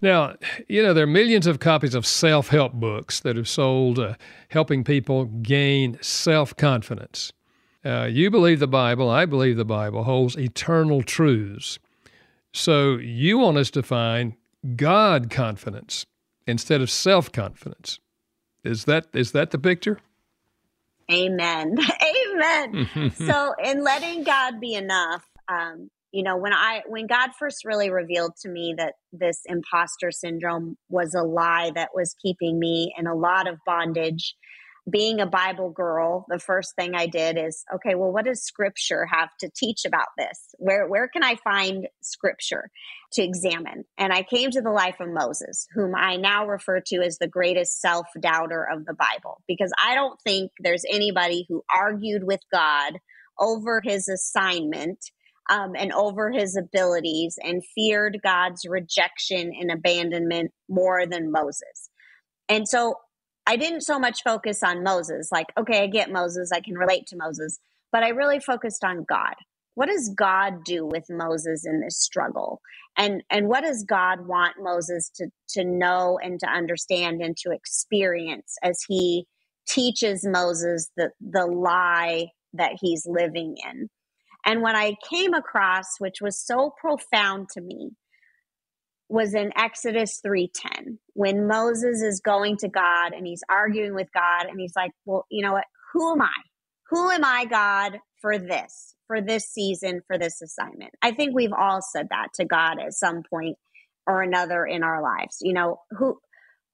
Now, 0.00 0.34
you 0.68 0.82
know, 0.82 0.92
there 0.92 1.04
are 1.04 1.08
millions 1.08 1.46
of 1.46 1.60
copies 1.60 1.94
of 1.94 2.06
self 2.06 2.48
help 2.48 2.72
books 2.74 3.20
that 3.20 3.38
are 3.38 3.44
sold 3.44 3.98
uh, 3.98 4.14
helping 4.48 4.84
people 4.84 5.26
gain 5.26 5.98
self 6.00 6.56
confidence. 6.56 7.32
Uh, 7.84 8.04
you 8.04 8.30
believe 8.30 8.60
the 8.60 8.66
Bible, 8.66 9.10
I 9.10 9.26
believe 9.26 9.56
the 9.56 9.64
Bible 9.64 10.04
holds 10.04 10.36
eternal 10.36 11.02
truths. 11.02 11.78
So 12.52 12.96
you 12.96 13.38
want 13.38 13.58
us 13.58 13.70
to 13.72 13.82
find 13.82 14.34
God 14.76 15.28
confidence 15.28 16.06
instead 16.46 16.80
of 16.80 16.90
self 16.90 17.30
confidence. 17.30 17.98
Is 18.62 18.84
that 18.84 19.06
is 19.12 19.32
that 19.32 19.50
the 19.50 19.58
picture? 19.58 19.98
Amen. 21.12 21.76
Amen. 22.32 23.12
so 23.14 23.54
in 23.62 23.84
letting 23.84 24.24
God 24.24 24.60
be 24.60 24.74
enough, 24.74 25.24
um, 25.48 25.90
you 26.14 26.22
know 26.22 26.36
when 26.36 26.52
i 26.52 26.80
when 26.86 27.06
god 27.06 27.30
first 27.38 27.64
really 27.64 27.90
revealed 27.90 28.32
to 28.40 28.48
me 28.48 28.74
that 28.78 28.94
this 29.12 29.40
imposter 29.46 30.10
syndrome 30.10 30.76
was 30.88 31.14
a 31.14 31.22
lie 31.22 31.72
that 31.74 31.90
was 31.94 32.14
keeping 32.22 32.58
me 32.58 32.94
in 32.96 33.06
a 33.06 33.14
lot 33.14 33.48
of 33.48 33.58
bondage 33.66 34.36
being 34.88 35.20
a 35.20 35.26
bible 35.26 35.70
girl 35.70 36.24
the 36.28 36.38
first 36.38 36.74
thing 36.76 36.94
i 36.94 37.06
did 37.06 37.36
is 37.36 37.64
okay 37.74 37.94
well 37.96 38.12
what 38.12 38.26
does 38.26 38.44
scripture 38.44 39.06
have 39.06 39.30
to 39.40 39.50
teach 39.56 39.84
about 39.84 40.08
this? 40.16 40.54
Where 40.58 40.86
where 40.86 41.08
can 41.08 41.24
i 41.24 41.36
find 41.36 41.88
scripture 42.02 42.70
to 43.14 43.22
examine? 43.22 43.84
And 43.98 44.12
i 44.12 44.22
came 44.22 44.50
to 44.50 44.60
the 44.60 44.70
life 44.70 45.00
of 45.00 45.08
moses 45.08 45.66
whom 45.74 45.94
i 45.96 46.16
now 46.16 46.46
refer 46.46 46.80
to 46.86 46.96
as 46.96 47.18
the 47.18 47.26
greatest 47.26 47.80
self-doubter 47.80 48.68
of 48.70 48.84
the 48.84 48.94
bible 48.94 49.42
because 49.48 49.72
i 49.82 49.94
don't 49.94 50.20
think 50.22 50.52
there's 50.60 50.84
anybody 50.88 51.46
who 51.48 51.64
argued 51.74 52.24
with 52.24 52.40
god 52.52 52.98
over 53.38 53.80
his 53.82 54.08
assignment 54.08 54.98
um, 55.50 55.72
and 55.76 55.92
over 55.92 56.30
his 56.30 56.56
abilities 56.56 57.38
and 57.42 57.62
feared 57.74 58.20
God's 58.22 58.64
rejection 58.68 59.52
and 59.58 59.70
abandonment 59.70 60.52
more 60.68 61.06
than 61.06 61.30
Moses. 61.30 61.90
And 62.48 62.68
so 62.68 62.96
I 63.46 63.56
didn't 63.56 63.82
so 63.82 63.98
much 63.98 64.22
focus 64.22 64.62
on 64.62 64.82
Moses, 64.82 65.28
like, 65.30 65.48
okay, 65.58 65.82
I 65.82 65.86
get 65.86 66.10
Moses, 66.10 66.50
I 66.52 66.60
can 66.60 66.74
relate 66.74 67.06
to 67.08 67.16
Moses, 67.16 67.58
but 67.92 68.02
I 68.02 68.08
really 68.08 68.40
focused 68.40 68.84
on 68.84 69.04
God. 69.08 69.34
What 69.74 69.88
does 69.88 70.14
God 70.16 70.64
do 70.64 70.86
with 70.86 71.04
Moses 71.10 71.66
in 71.66 71.80
this 71.80 71.98
struggle? 71.98 72.60
And 72.96 73.22
and 73.28 73.48
what 73.48 73.64
does 73.64 73.84
God 73.84 74.26
want 74.26 74.54
Moses 74.60 75.10
to 75.16 75.26
to 75.50 75.64
know 75.64 76.18
and 76.22 76.38
to 76.40 76.46
understand 76.48 77.20
and 77.20 77.36
to 77.38 77.50
experience 77.50 78.54
as 78.62 78.80
he 78.88 79.26
teaches 79.68 80.24
Moses 80.24 80.90
the 80.96 81.10
the 81.20 81.46
lie 81.46 82.28
that 82.52 82.78
he's 82.80 83.04
living 83.04 83.56
in? 83.68 83.88
And 84.44 84.62
what 84.62 84.74
I 84.76 84.96
came 85.08 85.34
across, 85.34 85.98
which 85.98 86.20
was 86.20 86.38
so 86.38 86.72
profound 86.80 87.48
to 87.50 87.60
me, 87.60 87.92
was 89.08 89.34
in 89.34 89.52
Exodus 89.56 90.20
3:10 90.20 90.98
when 91.12 91.46
Moses 91.46 92.02
is 92.02 92.20
going 92.20 92.56
to 92.58 92.68
God 92.68 93.12
and 93.12 93.26
he's 93.26 93.44
arguing 93.48 93.94
with 93.94 94.08
God 94.12 94.46
and 94.46 94.60
he's 94.60 94.74
like, 94.74 94.92
"Well, 95.04 95.26
you 95.30 95.42
know 95.42 95.52
what? 95.52 95.66
Who 95.92 96.12
am 96.12 96.22
I? 96.22 96.32
Who 96.90 97.10
am 97.10 97.24
I, 97.24 97.44
God, 97.44 98.00
for 98.20 98.38
this? 98.38 98.94
For 99.06 99.20
this 99.20 99.44
season, 99.46 100.02
for 100.06 100.18
this 100.18 100.40
assignment?" 100.40 100.94
I 101.02 101.12
think 101.12 101.34
we've 101.34 101.52
all 101.52 101.82
said 101.82 102.08
that 102.10 102.28
to 102.34 102.44
God 102.44 102.80
at 102.80 102.94
some 102.94 103.22
point 103.22 103.58
or 104.06 104.22
another 104.22 104.64
in 104.64 104.82
our 104.82 105.02
lives. 105.02 105.38
You 105.40 105.52
know, 105.52 105.80
who 105.90 106.18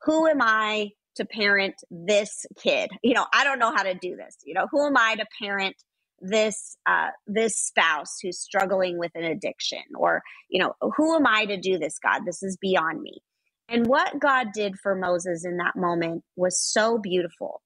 who 0.02 0.26
am 0.26 0.40
I 0.40 0.90
to 1.16 1.24
parent 1.24 1.74
this 1.90 2.46
kid? 2.56 2.90
You 3.02 3.14
know, 3.14 3.26
I 3.34 3.44
don't 3.44 3.58
know 3.58 3.74
how 3.74 3.82
to 3.82 3.94
do 3.94 4.16
this. 4.16 4.36
You 4.44 4.54
know, 4.54 4.66
who 4.70 4.86
am 4.86 4.96
I 4.96 5.16
to 5.16 5.26
parent 5.42 5.76
this 6.20 6.76
uh, 6.86 7.08
this 7.26 7.56
spouse 7.56 8.18
who's 8.22 8.38
struggling 8.38 8.98
with 8.98 9.12
an 9.14 9.24
addiction 9.24 9.82
or 9.96 10.22
you 10.48 10.62
know 10.62 10.74
who 10.96 11.14
am 11.16 11.26
i 11.26 11.44
to 11.46 11.56
do 11.56 11.78
this 11.78 11.98
god? 11.98 12.22
This 12.26 12.42
is 12.42 12.56
beyond 12.60 13.00
me. 13.02 13.22
And 13.68 13.86
what 13.86 14.18
god 14.20 14.48
did 14.52 14.76
for 14.82 14.94
moses 14.94 15.44
in 15.44 15.56
that 15.58 15.76
moment 15.76 16.24
was 16.36 16.60
so 16.60 16.98
beautiful 16.98 17.62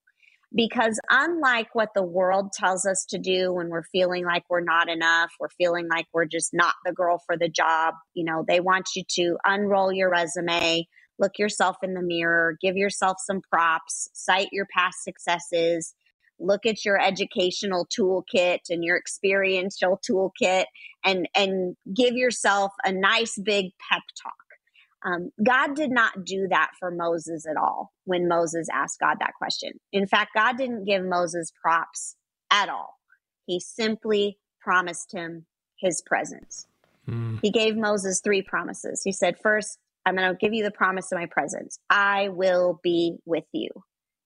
because 0.53 0.99
unlike 1.09 1.73
what 1.73 1.89
the 1.93 2.03
world 2.03 2.51
tells 2.53 2.85
us 2.85 3.05
to 3.09 3.17
do 3.17 3.51
when 3.51 3.69
we're 3.69 3.83
feeling 3.83 4.25
like 4.25 4.43
we're 4.49 4.61
not 4.61 4.89
enough 4.89 5.31
we're 5.39 5.49
feeling 5.49 5.87
like 5.89 6.05
we're 6.13 6.25
just 6.25 6.51
not 6.53 6.75
the 6.85 6.93
girl 6.93 7.21
for 7.25 7.37
the 7.37 7.49
job 7.49 7.93
you 8.13 8.23
know 8.23 8.43
they 8.47 8.59
want 8.59 8.87
you 8.95 9.03
to 9.07 9.37
unroll 9.43 9.91
your 9.91 10.09
resume 10.09 10.87
look 11.19 11.37
yourself 11.37 11.77
in 11.83 11.93
the 11.93 12.01
mirror 12.01 12.57
give 12.61 12.77
yourself 12.77 13.17
some 13.19 13.41
props 13.41 14.09
cite 14.13 14.49
your 14.51 14.67
past 14.73 15.03
successes 15.03 15.93
look 16.39 16.65
at 16.65 16.83
your 16.83 16.99
educational 16.99 17.87
toolkit 17.87 18.59
and 18.69 18.83
your 18.83 18.97
experiential 18.97 19.99
toolkit 20.09 20.65
and 21.03 21.27
and 21.35 21.75
give 21.93 22.15
yourself 22.15 22.71
a 22.83 22.91
nice 22.91 23.37
big 23.43 23.71
pep 23.89 24.01
talk. 24.21 24.33
Um, 25.05 25.31
god 25.43 25.75
did 25.75 25.91
not 25.91 26.25
do 26.25 26.47
that 26.49 26.71
for 26.79 26.91
moses 26.91 27.45
at 27.49 27.57
all 27.57 27.91
when 28.05 28.27
moses 28.27 28.67
asked 28.73 28.99
god 28.99 29.17
that 29.19 29.33
question. 29.37 29.71
In 29.91 30.07
fact 30.07 30.31
god 30.35 30.57
didn't 30.57 30.85
give 30.85 31.03
moses 31.03 31.51
props 31.61 32.15
at 32.51 32.69
all. 32.69 32.95
He 33.45 33.59
simply 33.59 34.39
promised 34.59 35.13
him 35.13 35.45
his 35.79 36.01
presence. 36.05 36.67
Mm. 37.07 37.39
he 37.43 37.51
gave 37.51 37.77
moses 37.77 38.19
three 38.23 38.41
promises. 38.41 39.01
He 39.03 39.11
said 39.11 39.37
first 39.41 39.79
i'm 40.05 40.15
going 40.15 40.29
to 40.29 40.37
give 40.37 40.53
you 40.53 40.63
the 40.63 40.71
promise 40.71 41.11
of 41.11 41.19
my 41.19 41.27
presence. 41.27 41.79
I 41.89 42.29
will 42.29 42.79
be 42.83 43.17
with 43.25 43.45
you 43.53 43.69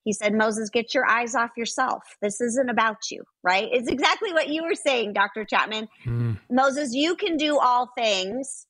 he 0.03 0.13
said, 0.13 0.33
Moses, 0.33 0.69
get 0.69 0.93
your 0.93 1.07
eyes 1.07 1.35
off 1.35 1.51
yourself. 1.57 2.03
This 2.21 2.39
isn't 2.41 2.69
about 2.69 3.11
you, 3.11 3.23
right? 3.43 3.67
It's 3.71 3.89
exactly 3.89 4.33
what 4.33 4.49
you 4.49 4.63
were 4.63 4.75
saying, 4.75 5.13
Dr. 5.13 5.45
Chapman. 5.45 5.87
Mm. 6.05 6.39
Moses, 6.49 6.93
you 6.93 7.15
can 7.15 7.37
do 7.37 7.59
all 7.59 7.89
things 7.97 8.65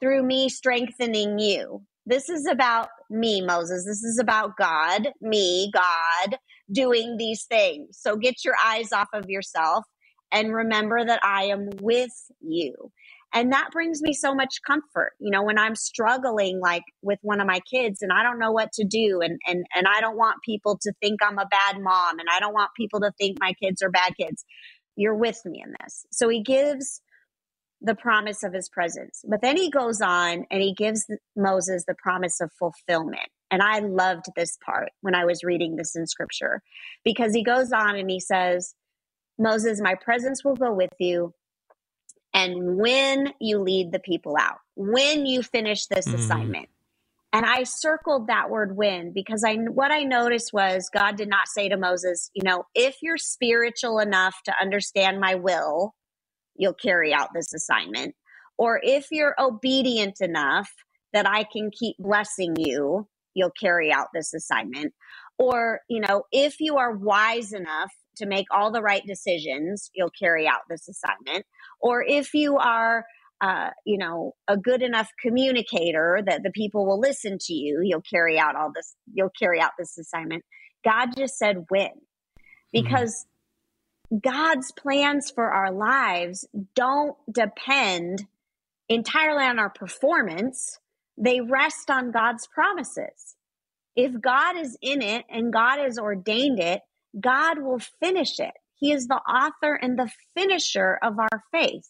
through 0.00 0.22
me 0.22 0.48
strengthening 0.48 1.38
you. 1.38 1.82
This 2.06 2.28
is 2.28 2.46
about 2.46 2.88
me, 3.10 3.42
Moses. 3.42 3.84
This 3.84 4.02
is 4.02 4.18
about 4.18 4.56
God, 4.56 5.08
me, 5.20 5.70
God, 5.74 6.38
doing 6.72 7.16
these 7.16 7.44
things. 7.44 7.98
So 8.00 8.16
get 8.16 8.44
your 8.44 8.54
eyes 8.64 8.92
off 8.92 9.08
of 9.12 9.28
yourself 9.28 9.84
and 10.32 10.54
remember 10.54 11.04
that 11.04 11.20
I 11.22 11.44
am 11.44 11.70
with 11.80 12.12
you. 12.40 12.92
And 13.34 13.52
that 13.52 13.70
brings 13.72 14.00
me 14.00 14.14
so 14.14 14.34
much 14.34 14.60
comfort. 14.66 15.12
You 15.18 15.30
know, 15.30 15.42
when 15.42 15.58
I'm 15.58 15.74
struggling 15.74 16.60
like 16.60 16.84
with 17.02 17.18
one 17.22 17.40
of 17.40 17.46
my 17.46 17.60
kids 17.70 18.00
and 18.00 18.10
I 18.12 18.22
don't 18.22 18.38
know 18.38 18.52
what 18.52 18.72
to 18.74 18.84
do 18.84 19.20
and 19.20 19.38
and 19.46 19.66
and 19.74 19.86
I 19.86 20.00
don't 20.00 20.16
want 20.16 20.36
people 20.44 20.78
to 20.82 20.92
think 21.02 21.20
I'm 21.22 21.38
a 21.38 21.46
bad 21.46 21.80
mom 21.80 22.18
and 22.18 22.28
I 22.34 22.40
don't 22.40 22.54
want 22.54 22.70
people 22.76 23.00
to 23.00 23.12
think 23.18 23.38
my 23.40 23.52
kids 23.62 23.82
are 23.82 23.90
bad 23.90 24.14
kids. 24.18 24.44
You're 24.96 25.14
with 25.14 25.40
me 25.44 25.62
in 25.64 25.74
this. 25.80 26.06
So 26.10 26.28
he 26.28 26.42
gives 26.42 27.02
the 27.80 27.94
promise 27.94 28.42
of 28.42 28.52
his 28.52 28.68
presence. 28.68 29.22
But 29.28 29.40
then 29.40 29.56
he 29.56 29.70
goes 29.70 30.00
on 30.00 30.46
and 30.50 30.60
he 30.60 30.74
gives 30.74 31.06
Moses 31.36 31.84
the 31.86 31.94
promise 31.94 32.40
of 32.40 32.50
fulfillment. 32.58 33.28
And 33.50 33.62
I 33.62 33.78
loved 33.78 34.26
this 34.36 34.58
part 34.64 34.90
when 35.00 35.14
I 35.14 35.24
was 35.24 35.44
reading 35.44 35.76
this 35.76 35.94
in 35.94 36.06
scripture 36.06 36.60
because 37.04 37.34
he 37.34 37.42
goes 37.42 37.72
on 37.72 37.96
and 37.96 38.10
he 38.10 38.20
says, 38.20 38.74
Moses, 39.38 39.80
my 39.80 39.94
presence 39.94 40.44
will 40.44 40.56
go 40.56 40.72
with 40.72 40.90
you. 40.98 41.32
And 42.48 42.78
when 42.78 43.32
you 43.40 43.58
lead 43.58 43.92
the 43.92 43.98
people 43.98 44.36
out, 44.38 44.58
when 44.74 45.26
you 45.26 45.42
finish 45.42 45.86
this 45.86 46.08
mm. 46.08 46.14
assignment, 46.14 46.68
and 47.30 47.44
I 47.44 47.64
circled 47.64 48.28
that 48.28 48.48
word 48.48 48.74
when 48.74 49.12
because 49.12 49.44
I 49.44 49.56
what 49.56 49.90
I 49.90 50.04
noticed 50.04 50.50
was 50.52 50.88
God 50.92 51.16
did 51.16 51.28
not 51.28 51.46
say 51.46 51.68
to 51.68 51.76
Moses, 51.76 52.30
you 52.32 52.42
know, 52.42 52.64
if 52.74 52.96
you're 53.02 53.18
spiritual 53.18 53.98
enough 53.98 54.34
to 54.46 54.54
understand 54.60 55.20
my 55.20 55.34
will, 55.34 55.94
you'll 56.56 56.72
carry 56.72 57.12
out 57.12 57.28
this 57.34 57.52
assignment. 57.52 58.14
Or 58.56 58.80
if 58.82 59.08
you're 59.10 59.34
obedient 59.38 60.20
enough 60.20 60.70
that 61.12 61.28
I 61.28 61.44
can 61.44 61.70
keep 61.70 61.96
blessing 61.98 62.56
you, 62.58 63.06
you'll 63.34 63.52
carry 63.60 63.92
out 63.92 64.08
this 64.14 64.32
assignment. 64.32 64.94
Or, 65.38 65.80
you 65.88 66.00
know, 66.00 66.22
if 66.32 66.60
you 66.60 66.78
are 66.78 66.96
wise 66.96 67.52
enough 67.52 67.92
to 68.18 68.26
make 68.26 68.46
all 68.50 68.70
the 68.70 68.82
right 68.82 69.02
decisions, 69.06 69.90
you'll 69.94 70.10
carry 70.10 70.46
out 70.46 70.60
this 70.68 70.88
assignment. 70.88 71.44
Or 71.80 72.04
if 72.06 72.34
you 72.34 72.56
are 72.56 73.04
uh, 73.40 73.70
you 73.84 73.98
know, 73.98 74.34
a 74.48 74.56
good 74.56 74.82
enough 74.82 75.08
communicator 75.22 76.20
that 76.26 76.42
the 76.42 76.50
people 76.50 76.86
will 76.86 76.98
listen 76.98 77.38
to 77.40 77.54
you, 77.54 77.80
you'll 77.84 78.02
carry 78.02 78.38
out 78.38 78.56
all 78.56 78.72
this, 78.74 78.96
you'll 79.12 79.30
carry 79.38 79.60
out 79.60 79.72
this 79.78 79.96
assignment. 79.96 80.44
God 80.84 81.10
just 81.16 81.38
said 81.38 81.66
when, 81.68 81.90
because 82.72 83.26
mm-hmm. 84.12 84.28
God's 84.28 84.72
plans 84.72 85.30
for 85.30 85.50
our 85.50 85.70
lives 85.70 86.48
don't 86.74 87.16
depend 87.30 88.24
entirely 88.88 89.44
on 89.44 89.58
our 89.58 89.70
performance, 89.70 90.78
they 91.16 91.40
rest 91.40 91.90
on 91.90 92.10
God's 92.10 92.48
promises. 92.48 93.36
If 93.94 94.20
God 94.20 94.56
is 94.56 94.76
in 94.80 95.02
it 95.02 95.26
and 95.28 95.52
God 95.52 95.78
has 95.78 95.98
ordained 95.98 96.58
it, 96.58 96.80
God 97.18 97.58
will 97.60 97.80
finish 98.00 98.38
it. 98.38 98.52
He 98.74 98.92
is 98.92 99.06
the 99.06 99.16
author 99.16 99.74
and 99.74 99.98
the 99.98 100.10
finisher 100.36 100.98
of 101.02 101.18
our 101.18 101.42
faith. 101.52 101.88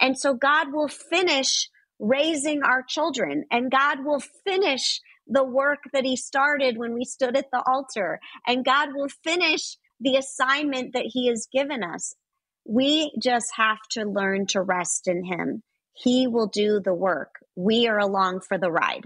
And 0.00 0.18
so 0.18 0.34
God 0.34 0.72
will 0.72 0.88
finish 0.88 1.68
raising 1.98 2.62
our 2.62 2.82
children 2.82 3.44
and 3.50 3.70
God 3.70 4.04
will 4.04 4.22
finish 4.44 5.00
the 5.26 5.44
work 5.44 5.80
that 5.92 6.04
He 6.04 6.16
started 6.16 6.78
when 6.78 6.94
we 6.94 7.04
stood 7.04 7.36
at 7.36 7.50
the 7.52 7.62
altar. 7.66 8.20
And 8.46 8.64
God 8.64 8.90
will 8.94 9.10
finish 9.22 9.76
the 10.00 10.16
assignment 10.16 10.94
that 10.94 11.06
He 11.06 11.28
has 11.28 11.46
given 11.52 11.84
us. 11.84 12.14
We 12.64 13.12
just 13.22 13.52
have 13.56 13.78
to 13.92 14.04
learn 14.04 14.46
to 14.48 14.62
rest 14.62 15.08
in 15.08 15.24
Him. 15.24 15.62
He 15.92 16.26
will 16.26 16.46
do 16.46 16.80
the 16.80 16.94
work. 16.94 17.34
We 17.54 17.86
are 17.86 17.98
along 17.98 18.40
for 18.40 18.58
the 18.58 18.70
ride. 18.70 19.04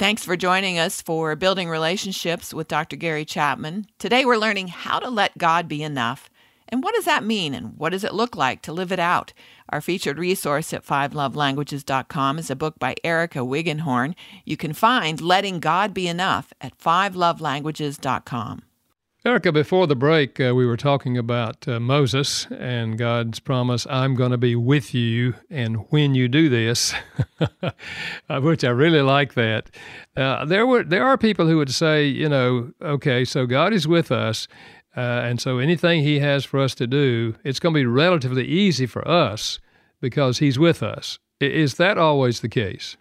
Thanks 0.00 0.24
for 0.24 0.34
joining 0.34 0.78
us 0.78 1.02
for 1.02 1.36
Building 1.36 1.68
Relationships 1.68 2.54
with 2.54 2.68
Dr. 2.68 2.96
Gary 2.96 3.26
Chapman. 3.26 3.84
Today 3.98 4.24
we're 4.24 4.38
learning 4.38 4.68
how 4.68 4.98
to 4.98 5.10
let 5.10 5.36
God 5.36 5.68
be 5.68 5.82
enough. 5.82 6.30
And 6.70 6.82
what 6.82 6.94
does 6.94 7.04
that 7.04 7.22
mean 7.22 7.52
and 7.52 7.76
what 7.76 7.90
does 7.90 8.02
it 8.02 8.14
look 8.14 8.34
like 8.34 8.62
to 8.62 8.72
live 8.72 8.92
it 8.92 8.98
out? 8.98 9.34
Our 9.68 9.82
featured 9.82 10.18
resource 10.18 10.72
at 10.72 10.86
fivelovelanguages.com 10.86 12.38
is 12.38 12.50
a 12.50 12.56
book 12.56 12.78
by 12.78 12.94
Erica 13.04 13.40
Wiggenhorn. 13.40 14.14
You 14.46 14.56
can 14.56 14.72
find 14.72 15.20
Letting 15.20 15.60
God 15.60 15.92
Be 15.92 16.08
Enough 16.08 16.54
at 16.62 16.78
fivelovelanguages.com. 16.78 18.62
Erica, 19.22 19.52
before 19.52 19.86
the 19.86 19.94
break, 19.94 20.40
uh, 20.40 20.54
we 20.54 20.64
were 20.64 20.78
talking 20.78 21.18
about 21.18 21.68
uh, 21.68 21.78
Moses 21.78 22.46
and 22.46 22.96
God's 22.96 23.38
promise, 23.38 23.86
I'm 23.90 24.14
going 24.14 24.30
to 24.30 24.38
be 24.38 24.56
with 24.56 24.94
you, 24.94 25.34
and 25.50 25.84
when 25.90 26.14
you 26.14 26.26
do 26.26 26.48
this, 26.48 26.94
uh, 27.62 28.40
which 28.40 28.64
I 28.64 28.70
really 28.70 29.02
like 29.02 29.34
that. 29.34 29.68
Uh, 30.16 30.46
there 30.46 30.66
were 30.66 30.84
there 30.84 31.04
are 31.04 31.18
people 31.18 31.46
who 31.46 31.58
would 31.58 31.68
say, 31.68 32.06
you 32.06 32.30
know, 32.30 32.72
okay, 32.80 33.26
so 33.26 33.44
God 33.44 33.74
is 33.74 33.86
with 33.86 34.10
us, 34.10 34.48
uh, 34.96 35.00
and 35.00 35.38
so 35.38 35.58
anything 35.58 36.02
He 36.02 36.20
has 36.20 36.46
for 36.46 36.58
us 36.58 36.74
to 36.76 36.86
do, 36.86 37.34
it's 37.44 37.60
going 37.60 37.74
to 37.74 37.80
be 37.80 37.84
relatively 37.84 38.46
easy 38.46 38.86
for 38.86 39.06
us 39.06 39.60
because 40.00 40.38
He's 40.38 40.58
with 40.58 40.82
us. 40.82 41.18
Is 41.40 41.74
that 41.74 41.98
always 41.98 42.40
the 42.40 42.48
case? 42.48 42.96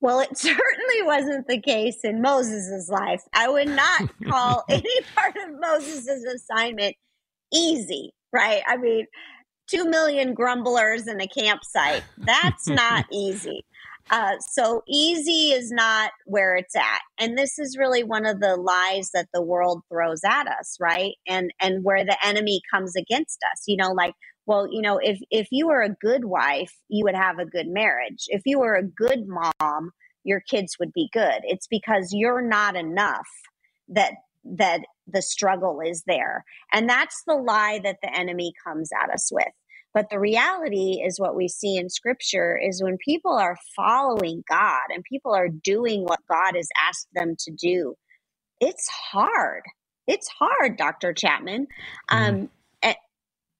Well, 0.00 0.20
it 0.20 0.30
certainly 0.88 1.06
wasn't 1.06 1.46
the 1.48 1.60
case 1.60 1.98
in 2.04 2.22
Moses' 2.22 2.88
life. 2.88 3.22
I 3.34 3.48
would 3.48 3.68
not 3.68 4.10
call 4.28 4.64
any 4.68 5.00
part 5.14 5.34
of 5.36 5.58
Moses' 5.60 6.24
assignment 6.24 6.96
easy, 7.52 8.12
right? 8.32 8.62
I 8.66 8.76
mean, 8.76 9.06
two 9.68 9.84
million 9.86 10.34
grumblers 10.34 11.06
in 11.06 11.20
a 11.20 11.28
campsite. 11.28 12.04
That's 12.18 12.68
not 12.68 13.06
easy. 13.12 13.64
Uh, 14.10 14.38
so 14.38 14.82
easy 14.88 15.52
is 15.52 15.70
not 15.70 16.12
where 16.24 16.56
it's 16.56 16.74
at, 16.74 17.00
and 17.18 17.36
this 17.36 17.58
is 17.58 17.76
really 17.76 18.02
one 18.02 18.24
of 18.24 18.40
the 18.40 18.56
lies 18.56 19.10
that 19.12 19.28
the 19.34 19.42
world 19.42 19.82
throws 19.92 20.22
at 20.24 20.46
us, 20.46 20.78
right? 20.80 21.12
And 21.26 21.52
and 21.60 21.84
where 21.84 22.06
the 22.06 22.16
enemy 22.24 22.62
comes 22.72 22.96
against 22.96 23.38
us. 23.52 23.64
You 23.66 23.76
know, 23.76 23.92
like 23.92 24.14
well, 24.46 24.66
you 24.70 24.80
know, 24.80 24.96
if 24.96 25.18
if 25.30 25.48
you 25.50 25.66
were 25.66 25.82
a 25.82 25.94
good 26.00 26.24
wife, 26.24 26.72
you 26.88 27.04
would 27.04 27.14
have 27.14 27.38
a 27.38 27.44
good 27.44 27.66
marriage. 27.68 28.24
If 28.28 28.40
you 28.46 28.60
were 28.60 28.76
a 28.76 28.82
good 28.82 29.24
mom, 29.28 29.90
your 30.28 30.40
kids 30.40 30.76
would 30.78 30.92
be 30.92 31.08
good. 31.12 31.40
It's 31.44 31.66
because 31.66 32.10
you're 32.12 32.42
not 32.46 32.76
enough 32.76 33.28
that 33.88 34.12
that 34.44 34.80
the 35.06 35.22
struggle 35.22 35.80
is 35.84 36.04
there. 36.06 36.44
And 36.72 36.88
that's 36.88 37.22
the 37.26 37.34
lie 37.34 37.80
that 37.82 37.96
the 38.02 38.14
enemy 38.16 38.52
comes 38.64 38.90
at 39.02 39.10
us 39.10 39.30
with. 39.32 39.52
But 39.94 40.10
the 40.10 40.20
reality 40.20 41.02
is 41.04 41.18
what 41.18 41.34
we 41.34 41.48
see 41.48 41.76
in 41.76 41.88
scripture 41.88 42.58
is 42.62 42.82
when 42.82 42.98
people 43.04 43.32
are 43.32 43.56
following 43.74 44.44
God 44.48 44.82
and 44.94 45.02
people 45.02 45.34
are 45.34 45.48
doing 45.48 46.04
what 46.04 46.20
God 46.30 46.54
has 46.54 46.68
asked 46.88 47.08
them 47.14 47.34
to 47.40 47.52
do, 47.52 47.94
it's 48.60 48.88
hard. 48.88 49.62
It's 50.06 50.28
hard, 50.28 50.76
Dr. 50.76 51.12
Chapman. 51.14 51.66
Mm. 52.10 52.28
Um, 52.28 52.50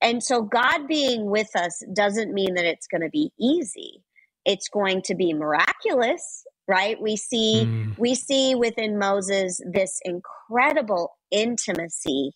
and 0.00 0.22
so, 0.22 0.42
God 0.42 0.86
being 0.86 1.26
with 1.26 1.54
us 1.56 1.82
doesn't 1.92 2.32
mean 2.32 2.54
that 2.54 2.64
it's 2.64 2.86
going 2.86 3.02
to 3.02 3.10
be 3.10 3.32
easy. 3.40 4.02
It's 4.44 4.68
going 4.68 5.02
to 5.02 5.14
be 5.14 5.34
miraculous, 5.34 6.44
right? 6.68 7.00
We 7.00 7.16
see 7.16 7.64
mm. 7.66 7.98
we 7.98 8.14
see 8.14 8.54
within 8.54 8.98
Moses 8.98 9.60
this 9.72 9.98
incredible 10.04 11.16
intimacy 11.30 12.32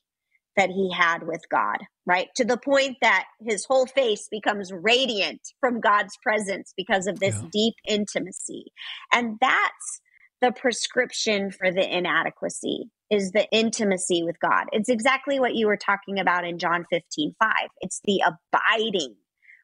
that 0.56 0.70
he 0.70 0.92
had 0.92 1.26
with 1.26 1.42
God, 1.50 1.78
right? 2.06 2.28
To 2.36 2.44
the 2.44 2.58
point 2.58 2.96
that 3.00 3.24
his 3.40 3.64
whole 3.64 3.86
face 3.86 4.28
becomes 4.30 4.72
radiant 4.72 5.40
from 5.60 5.80
God's 5.80 6.16
presence 6.22 6.74
because 6.76 7.06
of 7.06 7.20
this 7.20 7.36
yeah. 7.40 7.48
deep 7.52 7.74
intimacy. 7.88 8.72
And 9.12 9.38
that's 9.40 10.00
the 10.40 10.52
prescription 10.52 11.50
for 11.50 11.70
the 11.70 11.96
inadequacy 11.96 12.90
is 13.10 13.30
the 13.30 13.48
intimacy 13.50 14.22
with 14.22 14.38
God. 14.40 14.64
It's 14.72 14.88
exactly 14.88 15.38
what 15.38 15.54
you 15.54 15.66
were 15.66 15.76
talking 15.76 16.18
about 16.18 16.46
in 16.46 16.58
John 16.58 16.84
15, 16.90 17.34
5. 17.38 17.52
It's 17.80 18.00
the 18.04 18.22
abiding, 18.26 19.14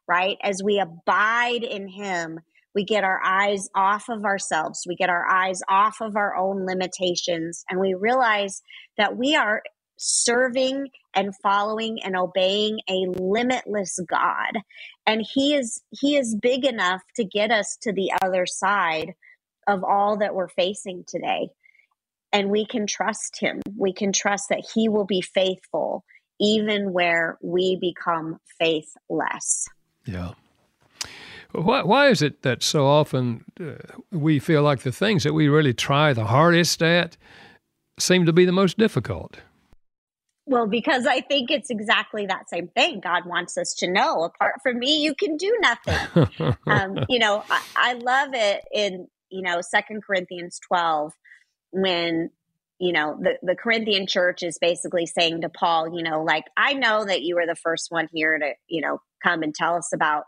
right? 0.07 0.37
As 0.43 0.63
we 0.63 0.79
abide 0.79 1.65
in 1.65 1.89
Him, 1.89 2.41
we 2.75 2.85
get 2.85 3.05
our 3.05 3.21
eyes 3.25 3.69
off 3.75 4.09
of 4.09 4.25
ourselves. 4.25 4.85
We 4.87 4.97
get 4.97 5.11
our 5.11 5.27
eyes 5.27 5.61
off 5.69 6.01
of 6.01 6.17
our 6.17 6.37
own 6.37 6.67
limitations. 6.67 7.65
And 7.69 7.81
we 7.81 7.95
realize 7.95 8.63
that 8.97 9.17
we 9.17 9.35
are 9.35 9.63
serving 9.97 10.89
and 11.15 11.35
following 11.43 11.99
and 12.05 12.17
obeying 12.17 12.79
a 12.89 13.07
limitless 13.19 13.99
God. 14.09 14.59
And 15.07 15.25
He 15.35 15.55
is, 15.55 15.81
He 15.91 16.17
is 16.17 16.37
big 16.41 16.65
enough 16.65 17.03
to 17.17 17.25
get 17.25 17.51
us 17.51 17.77
to 17.83 17.93
the 17.93 18.13
other 18.23 18.47
side 18.47 19.15
of 19.67 19.83
all 19.85 20.19
that 20.19 20.35
we're 20.35 20.49
facing 20.49 21.05
today 21.07 21.49
and 22.33 22.51
we 22.51 22.67
can 22.67 22.87
trust 22.87 23.39
him. 23.41 23.61
We 23.77 23.93
can 23.93 24.13
trust 24.13 24.49
that 24.51 24.67
he 24.75 24.89
will 24.89 25.07
be 25.07 25.21
faithful 25.21 26.05
even 26.41 26.93
where 26.93 27.39
we 27.43 27.77
become 27.81 28.39
faithless. 28.59 29.67
Yeah. 30.05 30.33
Why, 31.53 31.83
why 31.83 32.09
is 32.09 32.21
it 32.21 32.43
that 32.43 32.63
so 32.63 32.87
often 32.87 33.45
uh, 33.61 33.75
we 34.11 34.39
feel 34.39 34.63
like 34.63 34.81
the 34.81 34.93
things 34.93 35.25
that 35.25 35.33
we 35.33 35.49
really 35.49 35.73
try 35.73 36.13
the 36.13 36.27
hardest 36.27 36.83
at 36.83 37.17
seem 37.99 38.27
to 38.27 38.33
be 38.33 38.45
the 38.45 38.53
most 38.53 38.77
difficult? 38.77 39.39
Well, 40.47 40.67
because 40.67 41.07
I 41.07 41.21
think 41.21 41.51
it's 41.51 41.71
exactly 41.71 42.27
that 42.27 42.49
same 42.49 42.69
thing. 42.69 43.01
God 43.01 43.27
wants 43.27 43.59
us 43.59 43.75
to 43.79 43.91
know 43.91 44.25
apart 44.25 44.57
from 44.63 44.79
me, 44.79 45.03
you 45.03 45.15
can 45.15 45.37
do 45.37 45.59
nothing. 45.61 46.57
um, 46.67 47.05
you 47.09 47.19
know, 47.19 47.45
I, 47.51 47.63
I 47.77 47.93
love 47.95 48.31
it 48.33 48.65
in, 48.73 49.09
you 49.31 49.43
know, 49.43 49.61
Second 49.61 50.03
Corinthians 50.05 50.59
12 50.67 51.13
when 51.71 52.31
you 52.79 52.93
know 52.93 53.19
the, 53.21 53.33
the 53.43 53.55
corinthian 53.55 54.07
church 54.07 54.43
is 54.43 54.57
basically 54.59 55.05
saying 55.05 55.43
to 55.43 55.49
paul 55.49 55.95
you 55.95 56.03
know 56.03 56.23
like 56.23 56.45
i 56.57 56.73
know 56.73 57.05
that 57.05 57.21
you 57.23 57.35
were 57.35 57.47
the 57.47 57.57
first 57.57 57.91
one 57.91 58.09
here 58.13 58.39
to 58.39 58.53
you 58.69 58.81
know 58.81 59.03
come 59.23 59.43
and 59.43 59.55
tell 59.55 59.75
us 59.75 59.93
about 59.93 60.25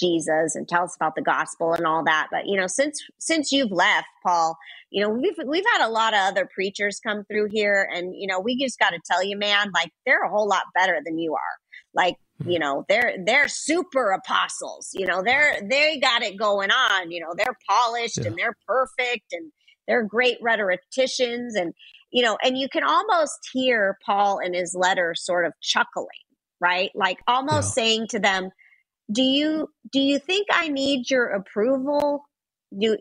jesus 0.00 0.54
and 0.54 0.68
tell 0.68 0.84
us 0.84 0.96
about 0.96 1.14
the 1.14 1.22
gospel 1.22 1.72
and 1.72 1.86
all 1.86 2.02
that 2.04 2.28
but 2.30 2.46
you 2.46 2.56
know 2.56 2.66
since 2.66 3.02
since 3.18 3.52
you've 3.52 3.70
left 3.70 4.06
paul 4.22 4.56
you 4.90 5.02
know 5.02 5.08
we've 5.08 5.36
we've 5.46 5.64
had 5.74 5.86
a 5.86 5.90
lot 5.90 6.14
of 6.14 6.20
other 6.20 6.48
preachers 6.52 7.00
come 7.00 7.24
through 7.24 7.48
here 7.50 7.88
and 7.94 8.14
you 8.14 8.26
know 8.26 8.40
we 8.40 8.56
just 8.58 8.78
got 8.78 8.90
to 8.90 9.00
tell 9.04 9.22
you 9.22 9.36
man 9.36 9.70
like 9.74 9.90
they're 10.06 10.24
a 10.24 10.30
whole 10.30 10.48
lot 10.48 10.64
better 10.74 11.00
than 11.04 11.18
you 11.18 11.34
are 11.34 11.58
like 11.94 12.16
hmm. 12.42 12.50
you 12.50 12.58
know 12.58 12.84
they're 12.88 13.14
they're 13.24 13.48
super 13.48 14.10
apostles 14.10 14.90
you 14.92 15.06
know 15.06 15.22
they're 15.22 15.56
they 15.68 15.98
got 15.98 16.22
it 16.22 16.36
going 16.36 16.70
on 16.70 17.10
you 17.10 17.20
know 17.20 17.34
they're 17.36 17.56
polished 17.68 18.18
yeah. 18.18 18.26
and 18.26 18.36
they're 18.36 18.56
perfect 18.66 19.32
and 19.32 19.52
they're 19.86 20.04
great 20.04 20.38
rhetoricians 20.40 21.54
and 21.54 21.72
you 22.10 22.22
know 22.22 22.38
and 22.42 22.58
you 22.58 22.68
can 22.68 22.84
almost 22.84 23.38
hear 23.52 23.98
paul 24.04 24.38
in 24.38 24.54
his 24.54 24.74
letter 24.74 25.14
sort 25.14 25.46
of 25.46 25.52
chuckling 25.60 26.06
right 26.60 26.90
like 26.94 27.18
almost 27.26 27.76
yeah. 27.76 27.82
saying 27.82 28.06
to 28.08 28.18
them 28.18 28.50
do 29.10 29.22
you 29.22 29.68
do 29.92 30.00
you 30.00 30.18
think 30.18 30.46
i 30.52 30.68
need 30.68 31.10
your 31.10 31.26
approval 31.26 32.22
do 32.78 32.96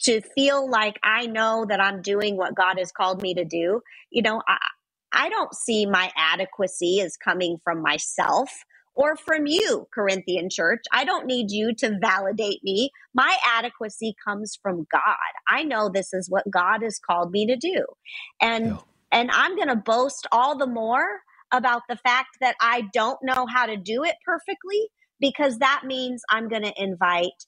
to 0.00 0.20
feel 0.34 0.68
like 0.70 0.98
i 1.02 1.26
know 1.26 1.66
that 1.68 1.80
i'm 1.80 2.02
doing 2.02 2.36
what 2.36 2.54
god 2.54 2.78
has 2.78 2.92
called 2.92 3.22
me 3.22 3.34
to 3.34 3.44
do 3.44 3.80
you 4.10 4.22
know 4.22 4.42
i 4.48 4.56
I 5.12 5.28
don't 5.28 5.54
see 5.54 5.86
my 5.86 6.10
adequacy 6.16 7.00
as 7.00 7.16
coming 7.16 7.58
from 7.64 7.82
myself 7.82 8.50
or 8.94 9.16
from 9.16 9.46
you, 9.46 9.86
Corinthian 9.94 10.48
church. 10.50 10.82
I 10.92 11.04
don't 11.04 11.26
need 11.26 11.50
you 11.50 11.74
to 11.76 11.98
validate 12.00 12.62
me. 12.62 12.90
My 13.14 13.36
adequacy 13.46 14.14
comes 14.24 14.58
from 14.62 14.86
God. 14.90 15.16
I 15.48 15.64
know 15.64 15.88
this 15.88 16.12
is 16.12 16.30
what 16.30 16.50
God 16.50 16.82
has 16.82 16.98
called 16.98 17.30
me 17.30 17.46
to 17.46 17.56
do. 17.56 17.84
And 18.40 18.66
yeah. 18.68 18.78
and 19.12 19.30
I'm 19.32 19.56
going 19.56 19.68
to 19.68 19.76
boast 19.76 20.26
all 20.32 20.56
the 20.56 20.66
more 20.66 21.06
about 21.52 21.82
the 21.88 21.96
fact 21.96 22.38
that 22.40 22.56
I 22.60 22.84
don't 22.92 23.18
know 23.22 23.46
how 23.46 23.66
to 23.66 23.76
do 23.76 24.04
it 24.04 24.16
perfectly 24.26 24.88
because 25.22 25.58
that 25.58 25.84
means 25.86 26.22
I'm 26.28 26.48
going 26.48 26.64
to 26.64 26.74
invite 26.76 27.46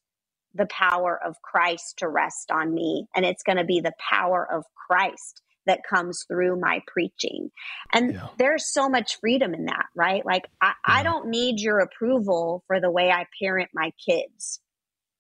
the 0.54 0.66
power 0.66 1.20
of 1.22 1.42
Christ 1.42 1.96
to 1.98 2.08
rest 2.08 2.50
on 2.50 2.72
me 2.72 3.08
and 3.14 3.26
it's 3.26 3.42
going 3.42 3.58
to 3.58 3.64
be 3.64 3.80
the 3.80 3.92
power 3.98 4.48
of 4.50 4.64
Christ 4.88 5.42
that 5.66 5.80
comes 5.88 6.24
through 6.28 6.60
my 6.60 6.80
preaching. 6.86 7.50
And 7.92 8.14
yeah. 8.14 8.28
there's 8.38 8.72
so 8.72 8.88
much 8.88 9.18
freedom 9.20 9.54
in 9.54 9.64
that, 9.64 9.86
right? 9.96 10.24
Like, 10.24 10.44
I, 10.60 10.68
yeah. 10.68 10.72
I 10.86 11.02
don't 11.02 11.28
need 11.28 11.60
your 11.60 11.80
approval 11.80 12.62
for 12.68 12.80
the 12.80 12.90
way 12.90 13.10
I 13.10 13.26
parent 13.42 13.70
my 13.74 13.90
kids. 14.06 14.60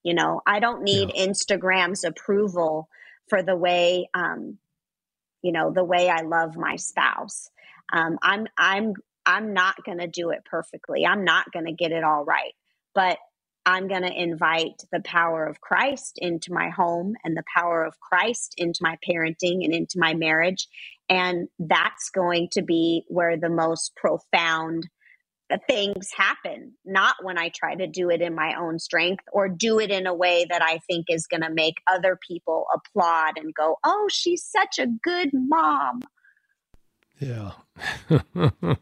You 0.04 0.14
know, 0.14 0.40
I 0.46 0.60
don't 0.60 0.82
need 0.82 1.12
yeah. 1.14 1.26
Instagram's 1.26 2.04
approval 2.04 2.88
for 3.28 3.42
the 3.42 3.56
way, 3.56 4.08
um, 4.14 4.58
you 5.42 5.50
know, 5.50 5.72
the 5.72 5.84
way 5.84 6.08
I 6.08 6.20
love 6.20 6.56
my 6.56 6.76
spouse. 6.76 7.48
Um, 7.92 8.18
I'm, 8.22 8.46
I'm, 8.56 8.94
I'm 9.26 9.54
not 9.54 9.82
going 9.84 9.98
to 9.98 10.06
do 10.06 10.30
it 10.30 10.44
perfectly. 10.44 11.06
I'm 11.06 11.24
not 11.24 11.52
going 11.52 11.66
to 11.66 11.72
get 11.72 11.92
it 11.92 12.04
all 12.04 12.24
right. 12.24 12.52
But 12.94 13.18
I'm 13.66 13.88
going 13.88 14.02
to 14.02 14.12
invite 14.12 14.82
the 14.92 15.00
power 15.00 15.46
of 15.46 15.60
Christ 15.60 16.18
into 16.18 16.52
my 16.52 16.68
home 16.68 17.14
and 17.24 17.36
the 17.36 17.44
power 17.56 17.84
of 17.84 17.98
Christ 17.98 18.54
into 18.58 18.80
my 18.82 18.98
parenting 19.08 19.64
and 19.64 19.72
into 19.72 19.98
my 19.98 20.14
marriage. 20.14 20.68
And 21.08 21.48
that's 21.58 22.10
going 22.10 22.48
to 22.52 22.62
be 22.62 23.04
where 23.08 23.38
the 23.38 23.48
most 23.48 23.96
profound 23.96 24.86
things 25.68 26.10
happen, 26.16 26.72
not 26.84 27.16
when 27.22 27.38
I 27.38 27.50
try 27.50 27.74
to 27.74 27.86
do 27.86 28.10
it 28.10 28.20
in 28.20 28.34
my 28.34 28.54
own 28.58 28.78
strength 28.78 29.24
or 29.32 29.48
do 29.48 29.78
it 29.78 29.90
in 29.90 30.06
a 30.06 30.14
way 30.14 30.46
that 30.48 30.62
I 30.62 30.80
think 30.86 31.06
is 31.08 31.26
going 31.26 31.42
to 31.42 31.50
make 31.50 31.76
other 31.90 32.18
people 32.26 32.66
applaud 32.74 33.34
and 33.36 33.54
go, 33.54 33.76
oh, 33.84 34.08
she's 34.10 34.44
such 34.44 34.78
a 34.78 34.86
good 34.86 35.30
mom. 35.32 36.00
Yeah. 37.20 37.52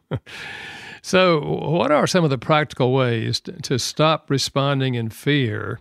So, 1.05 1.40
what 1.40 1.90
are 1.90 2.07
some 2.07 2.23
of 2.23 2.31
the 2.31 2.38
practical 2.38 2.92
ways 2.92 3.40
to, 3.40 3.53
to 3.62 3.79
stop 3.79 4.31
responding 4.31 4.95
in 4.95 5.11
fear 5.11 5.81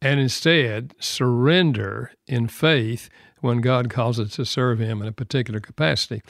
and 0.00 0.18
instead 0.18 0.94
surrender 0.98 2.12
in 2.26 2.48
faith 2.48 3.10
when 3.40 3.60
God 3.60 3.90
calls 3.90 4.18
us 4.18 4.30
to 4.36 4.46
serve 4.46 4.78
Him 4.78 5.02
in 5.02 5.08
a 5.08 5.12
particular 5.12 5.60
capacity? 5.60 6.22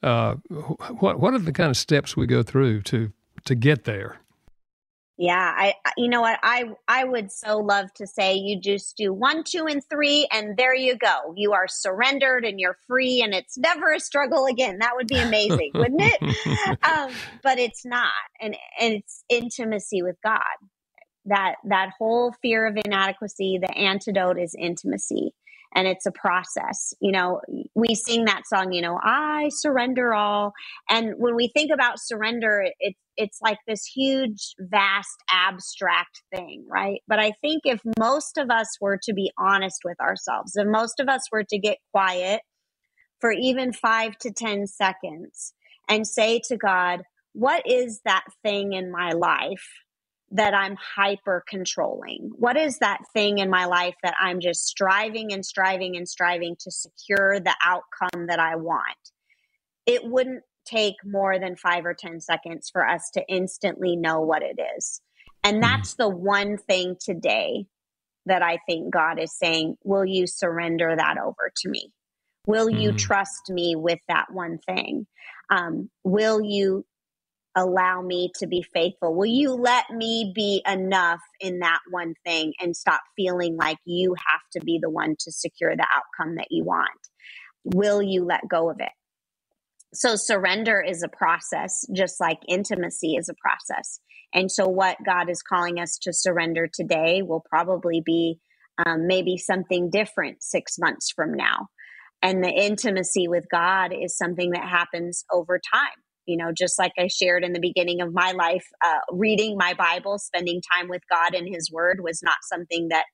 Uh, 0.00 0.34
what 1.00 1.18
What 1.18 1.34
are 1.34 1.38
the 1.38 1.52
kind 1.52 1.70
of 1.70 1.76
steps 1.76 2.16
we 2.16 2.26
go 2.26 2.44
through 2.44 2.82
to 2.82 3.12
to 3.44 3.54
get 3.56 3.82
there? 3.82 4.18
Yeah, 5.20 5.52
I 5.56 5.74
you 5.96 6.08
know 6.08 6.20
what 6.20 6.38
I 6.44 6.66
I 6.86 7.02
would 7.02 7.32
so 7.32 7.58
love 7.58 7.92
to 7.94 8.06
say 8.06 8.34
you 8.34 8.60
just 8.60 8.96
do 8.96 9.12
1 9.12 9.42
2 9.42 9.66
and 9.66 9.82
3 9.90 10.28
and 10.32 10.56
there 10.56 10.76
you 10.76 10.96
go. 10.96 11.34
You 11.34 11.54
are 11.54 11.66
surrendered 11.66 12.44
and 12.44 12.60
you're 12.60 12.78
free 12.86 13.20
and 13.20 13.34
it's 13.34 13.58
never 13.58 13.92
a 13.92 13.98
struggle 13.98 14.46
again. 14.46 14.78
That 14.78 14.92
would 14.94 15.08
be 15.08 15.18
amazing, 15.18 15.72
wouldn't 15.74 16.02
it? 16.02 16.36
Um, 16.82 17.10
but 17.42 17.58
it's 17.58 17.84
not. 17.84 18.12
And 18.40 18.56
and 18.80 18.94
it's 18.94 19.24
intimacy 19.28 20.02
with 20.02 20.16
God. 20.22 20.42
That 21.24 21.56
that 21.64 21.90
whole 21.98 22.32
fear 22.40 22.66
of 22.66 22.76
inadequacy, 22.76 23.58
the 23.60 23.76
antidote 23.76 24.38
is 24.38 24.54
intimacy 24.56 25.34
and 25.74 25.86
it's 25.86 26.06
a 26.06 26.12
process. 26.12 26.94
You 27.00 27.12
know, 27.12 27.40
we 27.74 27.94
sing 27.94 28.24
that 28.24 28.42
song, 28.46 28.72
you 28.72 28.82
know, 28.82 28.98
I 29.02 29.48
surrender 29.50 30.14
all. 30.14 30.52
And 30.88 31.14
when 31.18 31.34
we 31.34 31.48
think 31.48 31.70
about 31.72 32.00
surrender, 32.00 32.66
it, 32.80 32.94
it's 33.16 33.38
like 33.42 33.58
this 33.66 33.84
huge, 33.84 34.54
vast, 34.58 35.16
abstract 35.30 36.22
thing, 36.34 36.64
right? 36.70 37.00
But 37.08 37.18
I 37.18 37.32
think 37.40 37.62
if 37.64 37.80
most 37.98 38.38
of 38.38 38.50
us 38.50 38.68
were 38.80 38.98
to 39.02 39.12
be 39.12 39.30
honest 39.38 39.80
with 39.84 40.00
ourselves, 40.00 40.52
if 40.56 40.66
most 40.66 41.00
of 41.00 41.08
us 41.08 41.22
were 41.30 41.44
to 41.44 41.58
get 41.58 41.78
quiet 41.92 42.40
for 43.20 43.32
even 43.32 43.72
five 43.72 44.16
to 44.18 44.32
10 44.32 44.66
seconds 44.66 45.52
and 45.88 46.06
say 46.06 46.40
to 46.48 46.56
God, 46.56 47.02
what 47.32 47.62
is 47.66 48.00
that 48.04 48.24
thing 48.42 48.72
in 48.72 48.90
my 48.90 49.10
life 49.12 49.68
that 50.30 50.54
I'm 50.54 50.76
hyper 50.76 51.44
controlling? 51.48 52.30
What 52.36 52.56
is 52.56 52.78
that 52.78 53.00
thing 53.12 53.38
in 53.38 53.50
my 53.50 53.64
life 53.64 53.94
that 54.02 54.14
I'm 54.20 54.40
just 54.40 54.66
striving 54.66 55.32
and 55.32 55.44
striving 55.44 55.96
and 55.96 56.08
striving 56.08 56.56
to 56.60 56.70
secure 56.70 57.40
the 57.40 57.54
outcome 57.64 58.26
that 58.26 58.38
I 58.38 58.56
want? 58.56 58.96
It 59.86 60.04
wouldn't 60.04 60.42
take 60.66 60.96
more 61.04 61.38
than 61.38 61.56
five 61.56 61.86
or 61.86 61.94
10 61.94 62.20
seconds 62.20 62.68
for 62.70 62.86
us 62.86 63.10
to 63.14 63.24
instantly 63.28 63.96
know 63.96 64.20
what 64.20 64.42
it 64.42 64.58
is. 64.76 65.00
And 65.42 65.56
hmm. 65.56 65.62
that's 65.62 65.94
the 65.94 66.08
one 66.08 66.58
thing 66.58 66.96
today 67.00 67.66
that 68.26 68.42
I 68.42 68.58
think 68.68 68.92
God 68.92 69.18
is 69.18 69.36
saying, 69.36 69.76
Will 69.82 70.04
you 70.04 70.26
surrender 70.26 70.94
that 70.94 71.16
over 71.18 71.50
to 71.62 71.68
me? 71.68 71.90
Will 72.46 72.70
you 72.70 72.92
mm. 72.92 72.98
trust 72.98 73.50
me 73.50 73.76
with 73.76 73.98
that 74.08 74.26
one 74.32 74.58
thing? 74.66 75.06
Um, 75.50 75.90
will 76.02 76.40
you 76.42 76.86
allow 77.56 78.02
me 78.02 78.30
to 78.38 78.46
be 78.46 78.62
faithful? 78.62 79.14
Will 79.14 79.26
you 79.26 79.52
let 79.52 79.90
me 79.90 80.32
be 80.34 80.62
enough 80.66 81.20
in 81.40 81.60
that 81.60 81.80
one 81.90 82.14
thing 82.24 82.52
and 82.60 82.76
stop 82.76 83.00
feeling 83.16 83.56
like 83.56 83.78
you 83.84 84.14
have 84.14 84.40
to 84.52 84.64
be 84.64 84.78
the 84.80 84.90
one 84.90 85.16
to 85.20 85.32
secure 85.32 85.74
the 85.76 85.86
outcome 85.92 86.36
that 86.36 86.48
you 86.50 86.64
want? 86.64 86.90
Will 87.64 88.02
you 88.02 88.24
let 88.24 88.48
go 88.48 88.70
of 88.70 88.76
it? 88.80 88.92
So, 89.94 90.16
surrender 90.16 90.82
is 90.82 91.02
a 91.02 91.08
process, 91.08 91.84
just 91.94 92.20
like 92.20 92.38
intimacy 92.46 93.16
is 93.16 93.28
a 93.28 93.34
process. 93.34 94.00
And 94.34 94.50
so, 94.52 94.68
what 94.68 94.98
God 95.04 95.30
is 95.30 95.42
calling 95.42 95.80
us 95.80 95.98
to 96.02 96.12
surrender 96.12 96.68
today 96.72 97.22
will 97.22 97.42
probably 97.48 98.02
be 98.04 98.38
um, 98.84 99.06
maybe 99.06 99.38
something 99.38 99.88
different 99.90 100.42
six 100.42 100.78
months 100.78 101.10
from 101.10 101.32
now. 101.32 101.68
And 102.20 102.44
the 102.44 102.50
intimacy 102.50 103.28
with 103.28 103.44
God 103.50 103.92
is 103.94 104.16
something 104.16 104.50
that 104.50 104.68
happens 104.68 105.24
over 105.32 105.58
time 105.58 106.02
you 106.28 106.36
know, 106.36 106.52
just 106.52 106.78
like 106.78 106.92
I 106.98 107.08
shared 107.08 107.42
in 107.42 107.54
the 107.54 107.60
beginning 107.60 108.00
of 108.00 108.12
my 108.12 108.32
life, 108.32 108.66
uh, 108.84 108.98
reading 109.10 109.56
my 109.56 109.74
Bible, 109.74 110.18
spending 110.18 110.60
time 110.72 110.88
with 110.88 111.02
God 111.10 111.34
and 111.34 111.48
His 111.48 111.72
Word 111.72 112.00
was 112.02 112.22
not 112.22 112.36
something 112.42 112.88
that 112.88 113.06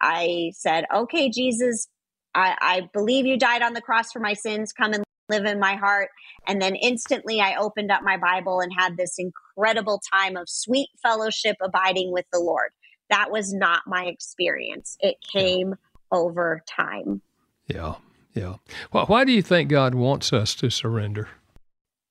I 0.00 0.52
said, 0.54 0.84
okay, 0.94 1.30
Jesus, 1.30 1.88
I, 2.34 2.56
I 2.60 2.88
believe 2.92 3.26
you 3.26 3.36
died 3.36 3.62
on 3.62 3.74
the 3.74 3.80
cross 3.80 4.12
for 4.12 4.20
my 4.20 4.34
sins. 4.34 4.72
Come 4.72 4.92
and 4.92 5.04
live 5.28 5.44
in 5.44 5.58
my 5.58 5.74
heart. 5.74 6.10
And 6.46 6.62
then 6.62 6.76
instantly 6.76 7.40
I 7.40 7.56
opened 7.56 7.90
up 7.90 8.02
my 8.02 8.16
Bible 8.16 8.60
and 8.60 8.72
had 8.76 8.96
this 8.96 9.16
incredible 9.18 10.00
time 10.12 10.36
of 10.36 10.48
sweet 10.48 10.88
fellowship 11.02 11.56
abiding 11.62 12.12
with 12.12 12.26
the 12.32 12.40
Lord. 12.40 12.70
That 13.10 13.30
was 13.30 13.52
not 13.52 13.82
my 13.86 14.04
experience. 14.04 14.96
It 15.00 15.16
came 15.32 15.70
yeah. 15.70 16.18
over 16.18 16.62
time. 16.68 17.22
Yeah. 17.66 17.94
Yeah. 18.34 18.56
Well, 18.92 19.06
why 19.06 19.24
do 19.24 19.32
you 19.32 19.42
think 19.42 19.70
God 19.70 19.94
wants 19.94 20.32
us 20.32 20.54
to 20.56 20.70
surrender? 20.70 21.28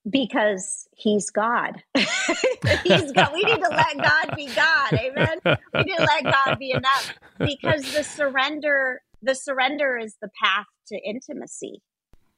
Because 0.10 0.88
he's 0.96 1.30
God. 1.30 1.82
he's 1.96 3.12
God. 3.12 3.32
We 3.34 3.44
need 3.44 3.62
to 3.62 3.70
let 3.70 3.98
God 3.98 4.36
be 4.36 4.48
God. 4.48 4.94
Amen. 4.94 5.39
We 5.74 5.84
need 5.84 5.98
to 5.98 6.04
let 6.04 6.24
God 6.24 6.60
be 6.60 6.72
enough 6.72 7.14
because 7.39 7.93
the 7.93 8.04
surrender, 8.04 9.01
the 9.22 9.36
surrender 9.36 9.97
is 9.97 10.16
the 10.22 10.30
path 10.41 10.66
to 10.88 10.97
intimacy. 10.97 11.82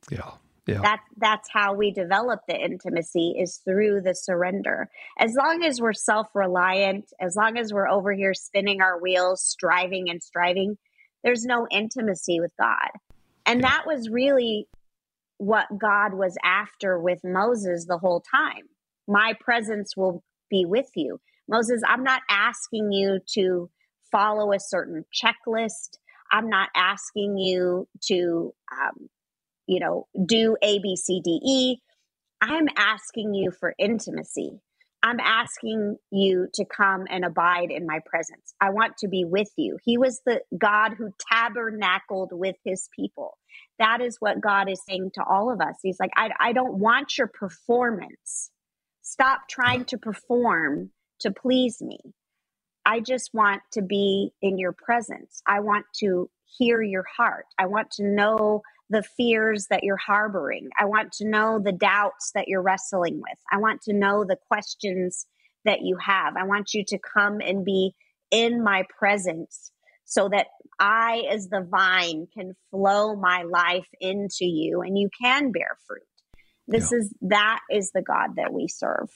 Yeah. 0.10 0.32
Yeah. 0.68 0.82
That 0.82 1.02
that's 1.18 1.48
how 1.52 1.76
we 1.76 1.92
develop 1.92 2.40
the 2.48 2.56
intimacy 2.56 3.36
is 3.40 3.62
through 3.64 4.02
the 4.02 4.16
surrender. 4.16 4.90
As 5.20 5.36
long 5.36 5.64
as 5.64 5.80
we're 5.80 5.94
self-reliant, 5.94 7.14
as 7.22 7.36
long 7.36 7.58
as 7.58 7.72
we're 7.72 7.88
over 7.88 8.12
here 8.14 8.34
spinning 8.34 8.82
our 8.82 9.00
wheels, 9.00 9.44
striving 9.44 10.10
and 10.10 10.24
striving, 10.24 10.78
there's 11.24 11.46
no 11.46 11.68
intimacy 11.70 12.40
with 12.40 12.52
God. 12.60 12.90
And 13.46 13.62
yeah. 13.62 13.70
that 13.70 13.84
was 13.86 14.10
really 14.10 14.68
what 15.38 15.68
God 15.80 16.14
was 16.14 16.38
after 16.44 17.00
with 17.00 17.20
Moses 17.24 17.86
the 17.88 17.98
whole 17.98 18.22
time. 18.22 18.64
My 19.08 19.34
presence 19.40 19.96
will 19.98 20.24
be 20.50 20.66
with 20.66 20.90
you. 20.96 21.20
Moses, 21.50 21.82
I'm 21.88 22.04
not 22.04 22.22
asking 22.30 22.92
you 22.92 23.20
to 23.36 23.70
follow 24.12 24.54
a 24.54 24.60
certain 24.60 25.06
checklist. 25.14 25.98
I'm 26.32 26.50
not 26.50 26.70
asking 26.76 27.38
you 27.38 27.88
to, 28.08 28.54
um, 28.72 29.10
you 29.68 29.80
know, 29.80 30.08
do 30.26 30.58
A, 30.62 30.80
B, 30.80 30.96
C, 30.96 31.22
D, 31.24 31.40
E. 31.46 31.78
I'm 32.42 32.68
asking 32.78 33.34
you 33.34 33.52
for 33.52 33.76
intimacy. 33.80 34.62
I'm 35.06 35.22
asking 35.22 35.98
you 36.12 36.50
to 36.56 36.66
come 36.66 37.06
and 37.12 37.26
abide 37.26 37.72
in 37.72 37.88
my 37.88 38.02
presence. 38.08 38.56
I 38.62 38.72
want 38.72 38.98
to 39.00 39.10
be 39.10 39.26
with 39.26 39.50
you. 39.58 39.78
He 39.86 40.00
was 40.00 40.22
the 40.26 40.42
God 40.58 40.96
who 40.98 41.12
tabernacled 41.32 42.32
with 42.34 42.58
his 42.66 42.90
people. 42.98 43.38
That 43.80 44.02
is 44.02 44.18
what 44.20 44.42
God 44.42 44.70
is 44.70 44.82
saying 44.90 45.12
to 45.16 45.24
all 45.24 45.54
of 45.54 45.62
us. 45.62 45.78
He's 45.84 46.00
like, 46.02 46.12
I, 46.18 46.32
I 46.42 46.54
don't 46.54 46.80
want 46.80 47.18
your 47.18 47.30
performance. 47.30 48.52
Stop 49.04 49.44
trying 49.50 49.86
to 49.88 50.00
perform 50.00 50.92
to 51.22 51.32
please 51.32 51.82
me. 51.82 52.00
I 52.86 53.02
just 53.02 53.32
want 53.34 53.64
to 53.74 53.84
be 53.84 54.32
in 54.44 54.60
your 54.60 54.74
presence. 54.74 55.42
I 55.48 55.62
want 55.62 55.88
to 56.02 56.30
hear 56.60 56.84
your 56.84 57.06
heart. 57.18 57.48
I 57.60 57.68
want 57.68 57.92
to 57.94 58.06
know 58.06 58.64
the 58.90 59.04
fears 59.04 59.68
that 59.70 59.84
you're 59.84 59.98
harboring. 59.98 60.70
I 60.80 60.86
want 60.86 61.12
to 61.14 61.28
know 61.28 61.60
the 61.60 61.72
doubts 61.72 62.32
that 62.36 62.48
you're 62.48 62.62
wrestling 62.62 63.18
with. 63.18 63.40
I 63.52 63.58
want 63.58 63.82
to 63.84 63.94
know 63.94 64.24
the 64.24 64.38
questions 64.48 65.26
that 65.66 65.82
you 65.82 65.98
have. 65.98 66.36
I 66.38 66.44
want 66.44 66.74
you 66.74 66.84
to 66.86 67.00
come 67.00 67.40
and 67.42 67.66
be 67.66 67.96
in 68.32 68.64
my 68.64 68.84
presence 68.98 69.72
so 70.06 70.30
that 70.30 70.48
I, 70.80 71.24
as 71.32 71.48
the 71.48 71.62
vine, 71.62 72.28
can 72.34 72.54
flow 72.70 73.16
my 73.16 73.44
life 73.44 73.88
into 74.00 74.46
you 74.46 74.82
and 74.82 74.98
you 74.98 75.10
can 75.20 75.52
bear 75.52 75.78
fruit. 75.88 76.04
This 76.68 76.92
yeah. 76.92 77.00
is 77.00 77.14
that 77.22 77.60
is 77.72 77.92
the 77.92 78.02
God 78.02 78.36
that 78.38 78.54
we 78.54 78.68
serve. 78.68 79.10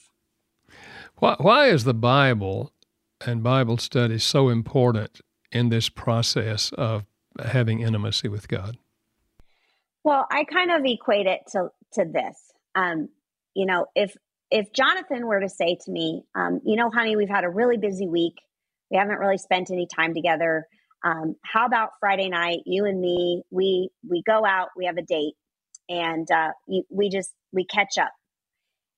Why, 1.18 1.36
why 1.38 1.66
is 1.66 1.84
the 1.84 1.94
Bible 1.94 2.72
and 3.24 3.42
Bible 3.42 3.78
study 3.78 4.18
so 4.18 4.48
important 4.48 5.20
in 5.52 5.68
this 5.68 5.88
process 5.88 6.72
of 6.72 7.04
having 7.44 7.80
intimacy 7.80 8.28
with 8.28 8.48
God? 8.48 8.76
Well, 10.04 10.26
I 10.30 10.44
kind 10.44 10.70
of 10.70 10.82
equate 10.84 11.26
it 11.26 11.40
to 11.52 11.68
to 11.94 12.04
this. 12.04 12.38
Um, 12.74 13.08
you 13.54 13.66
know, 13.66 13.86
if 13.94 14.16
if 14.50 14.72
Jonathan 14.72 15.26
were 15.26 15.40
to 15.40 15.48
say 15.48 15.76
to 15.84 15.90
me, 15.90 16.22
um, 16.34 16.60
you 16.64 16.76
know, 16.76 16.90
honey, 16.90 17.16
we've 17.16 17.28
had 17.28 17.44
a 17.44 17.50
really 17.50 17.76
busy 17.76 18.08
week. 18.08 18.34
We 18.90 18.96
haven't 18.96 19.18
really 19.18 19.38
spent 19.38 19.70
any 19.70 19.86
time 19.86 20.14
together. 20.14 20.66
Um, 21.04 21.36
how 21.44 21.66
about 21.66 21.90
Friday 22.00 22.28
night, 22.28 22.60
you 22.66 22.84
and 22.84 23.00
me, 23.00 23.42
we 23.50 23.90
we 24.08 24.22
go 24.26 24.44
out, 24.44 24.68
we 24.76 24.86
have 24.86 24.96
a 24.96 25.02
date, 25.02 25.34
and 25.88 26.30
uh, 26.30 26.50
we 26.90 27.08
just 27.10 27.32
we 27.52 27.64
catch 27.64 27.98
up. 28.00 28.12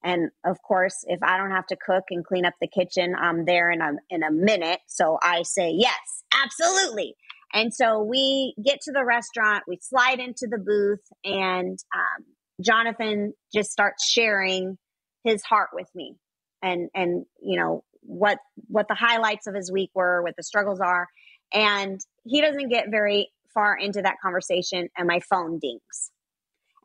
And 0.04 0.30
of 0.44 0.60
course, 0.62 1.04
if 1.06 1.22
I 1.22 1.36
don't 1.36 1.52
have 1.52 1.66
to 1.68 1.76
cook 1.76 2.04
and 2.10 2.24
clean 2.24 2.44
up 2.44 2.54
the 2.60 2.66
kitchen, 2.66 3.14
I'm 3.14 3.44
there 3.44 3.70
in 3.70 3.80
a 3.80 3.92
in 4.10 4.22
a 4.22 4.30
minute. 4.32 4.80
So 4.88 5.18
I 5.22 5.42
say 5.42 5.70
yes, 5.70 6.24
absolutely. 6.32 7.14
And 7.52 7.72
so 7.74 8.02
we 8.02 8.54
get 8.64 8.80
to 8.82 8.92
the 8.92 9.04
restaurant, 9.04 9.64
we 9.68 9.78
slide 9.80 10.20
into 10.20 10.46
the 10.50 10.58
booth, 10.58 11.04
and 11.24 11.78
um, 11.94 12.24
Jonathan 12.60 13.34
just 13.54 13.70
starts 13.70 14.10
sharing 14.10 14.78
his 15.24 15.42
heart 15.42 15.70
with 15.72 15.88
me, 15.94 16.16
and 16.62 16.88
and 16.94 17.26
you 17.40 17.58
know 17.58 17.84
what 18.00 18.38
what 18.68 18.88
the 18.88 18.94
highlights 18.94 19.46
of 19.46 19.54
his 19.54 19.70
week 19.70 19.90
were, 19.94 20.22
what 20.22 20.34
the 20.36 20.42
struggles 20.42 20.80
are, 20.80 21.08
and 21.52 22.00
he 22.24 22.40
doesn't 22.40 22.70
get 22.70 22.90
very 22.90 23.30
far 23.52 23.76
into 23.76 24.00
that 24.00 24.16
conversation, 24.22 24.88
and 24.96 25.06
my 25.06 25.20
phone 25.20 25.58
dings. 25.58 26.10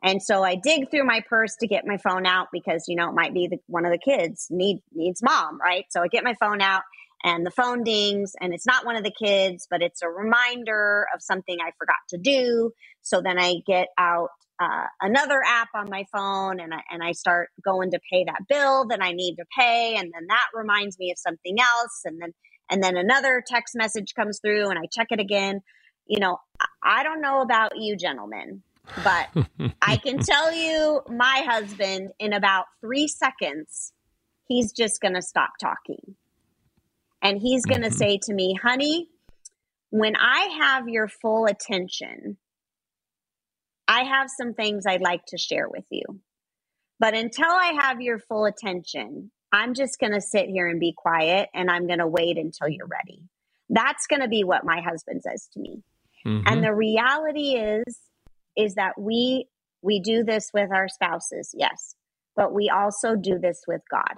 And 0.02 0.22
so 0.22 0.44
I 0.44 0.54
dig 0.54 0.90
through 0.90 1.04
my 1.04 1.22
purse 1.28 1.56
to 1.56 1.66
get 1.66 1.84
my 1.84 1.96
phone 1.96 2.26
out 2.26 2.48
because 2.52 2.84
you 2.88 2.96
know 2.96 3.08
it 3.08 3.14
might 3.14 3.32
be 3.32 3.48
the, 3.48 3.58
one 3.66 3.86
of 3.86 3.92
the 3.92 3.98
kids 3.98 4.48
need 4.50 4.80
needs 4.92 5.22
mom, 5.22 5.58
right? 5.60 5.86
So 5.88 6.02
I 6.02 6.08
get 6.08 6.24
my 6.24 6.34
phone 6.34 6.60
out 6.60 6.82
and 7.24 7.44
the 7.44 7.50
phone 7.50 7.82
dings 7.82 8.32
and 8.40 8.54
it's 8.54 8.66
not 8.66 8.86
one 8.86 8.96
of 8.96 9.04
the 9.04 9.12
kids 9.12 9.66
but 9.70 9.82
it's 9.82 10.02
a 10.02 10.08
reminder 10.08 11.06
of 11.14 11.22
something 11.22 11.56
i 11.60 11.70
forgot 11.78 11.96
to 12.10 12.18
do. 12.18 12.72
So 13.02 13.20
then 13.20 13.38
i 13.38 13.56
get 13.66 13.88
out 13.98 14.30
uh, 14.60 14.86
another 15.00 15.40
app 15.46 15.68
on 15.74 15.88
my 15.88 16.04
phone 16.12 16.58
and 16.58 16.74
I, 16.74 16.80
and 16.90 17.00
I 17.00 17.12
start 17.12 17.48
going 17.64 17.92
to 17.92 18.00
pay 18.12 18.24
that 18.24 18.42
bill 18.48 18.86
that 18.88 19.02
i 19.02 19.12
need 19.12 19.36
to 19.36 19.44
pay 19.56 19.94
and 19.96 20.10
then 20.12 20.26
that 20.28 20.46
reminds 20.54 20.98
me 20.98 21.10
of 21.10 21.18
something 21.18 21.56
else 21.60 22.02
and 22.04 22.20
then 22.20 22.32
and 22.70 22.82
then 22.82 22.96
another 22.96 23.42
text 23.46 23.74
message 23.76 24.14
comes 24.14 24.40
through 24.40 24.68
and 24.68 24.78
i 24.78 24.86
check 24.92 25.08
it 25.10 25.20
again. 25.20 25.60
You 26.06 26.20
know 26.20 26.38
i 26.82 27.02
don't 27.02 27.20
know 27.20 27.42
about 27.42 27.72
you 27.76 27.96
gentlemen 27.96 28.62
but 29.04 29.28
i 29.82 29.96
can 29.96 30.18
tell 30.22 30.52
you 30.52 31.02
my 31.08 31.44
husband 31.46 32.10
in 32.18 32.32
about 32.32 32.64
three 32.80 33.06
seconds 33.06 33.92
he's 34.46 34.72
just 34.72 35.00
going 35.00 35.14
to 35.14 35.22
stop 35.22 35.50
talking 35.60 36.16
and 37.22 37.40
he's 37.40 37.64
going 37.64 37.82
to 37.82 37.88
mm-hmm. 37.88 37.96
say 37.96 38.18
to 38.22 38.34
me, 38.34 38.54
honey, 38.54 39.08
when 39.90 40.16
I 40.16 40.58
have 40.60 40.88
your 40.88 41.08
full 41.08 41.46
attention, 41.46 42.36
I 43.86 44.02
have 44.02 44.28
some 44.30 44.54
things 44.54 44.84
I'd 44.86 45.00
like 45.00 45.24
to 45.28 45.38
share 45.38 45.68
with 45.68 45.84
you. 45.90 46.04
But 47.00 47.14
until 47.14 47.50
I 47.50 47.78
have 47.80 48.00
your 48.00 48.18
full 48.18 48.44
attention, 48.44 49.30
I'm 49.52 49.74
just 49.74 49.98
going 49.98 50.12
to 50.12 50.20
sit 50.20 50.46
here 50.46 50.68
and 50.68 50.80
be 50.80 50.92
quiet 50.96 51.48
and 51.54 51.70
I'm 51.70 51.86
going 51.86 52.00
to 52.00 52.06
wait 52.06 52.36
until 52.36 52.68
you're 52.68 52.86
ready. 52.86 53.22
That's 53.70 54.06
going 54.06 54.20
to 54.20 54.28
be 54.28 54.44
what 54.44 54.64
my 54.64 54.80
husband 54.80 55.22
says 55.22 55.48
to 55.54 55.60
me. 55.60 55.82
Mm-hmm. 56.26 56.46
And 56.46 56.64
the 56.64 56.74
reality 56.74 57.54
is 57.54 57.98
is 58.56 58.74
that 58.74 59.00
we 59.00 59.46
we 59.82 60.00
do 60.00 60.24
this 60.24 60.50
with 60.52 60.70
our 60.72 60.88
spouses, 60.88 61.54
yes, 61.56 61.94
but 62.34 62.52
we 62.52 62.68
also 62.68 63.14
do 63.14 63.38
this 63.38 63.62
with 63.68 63.82
God. 63.88 64.16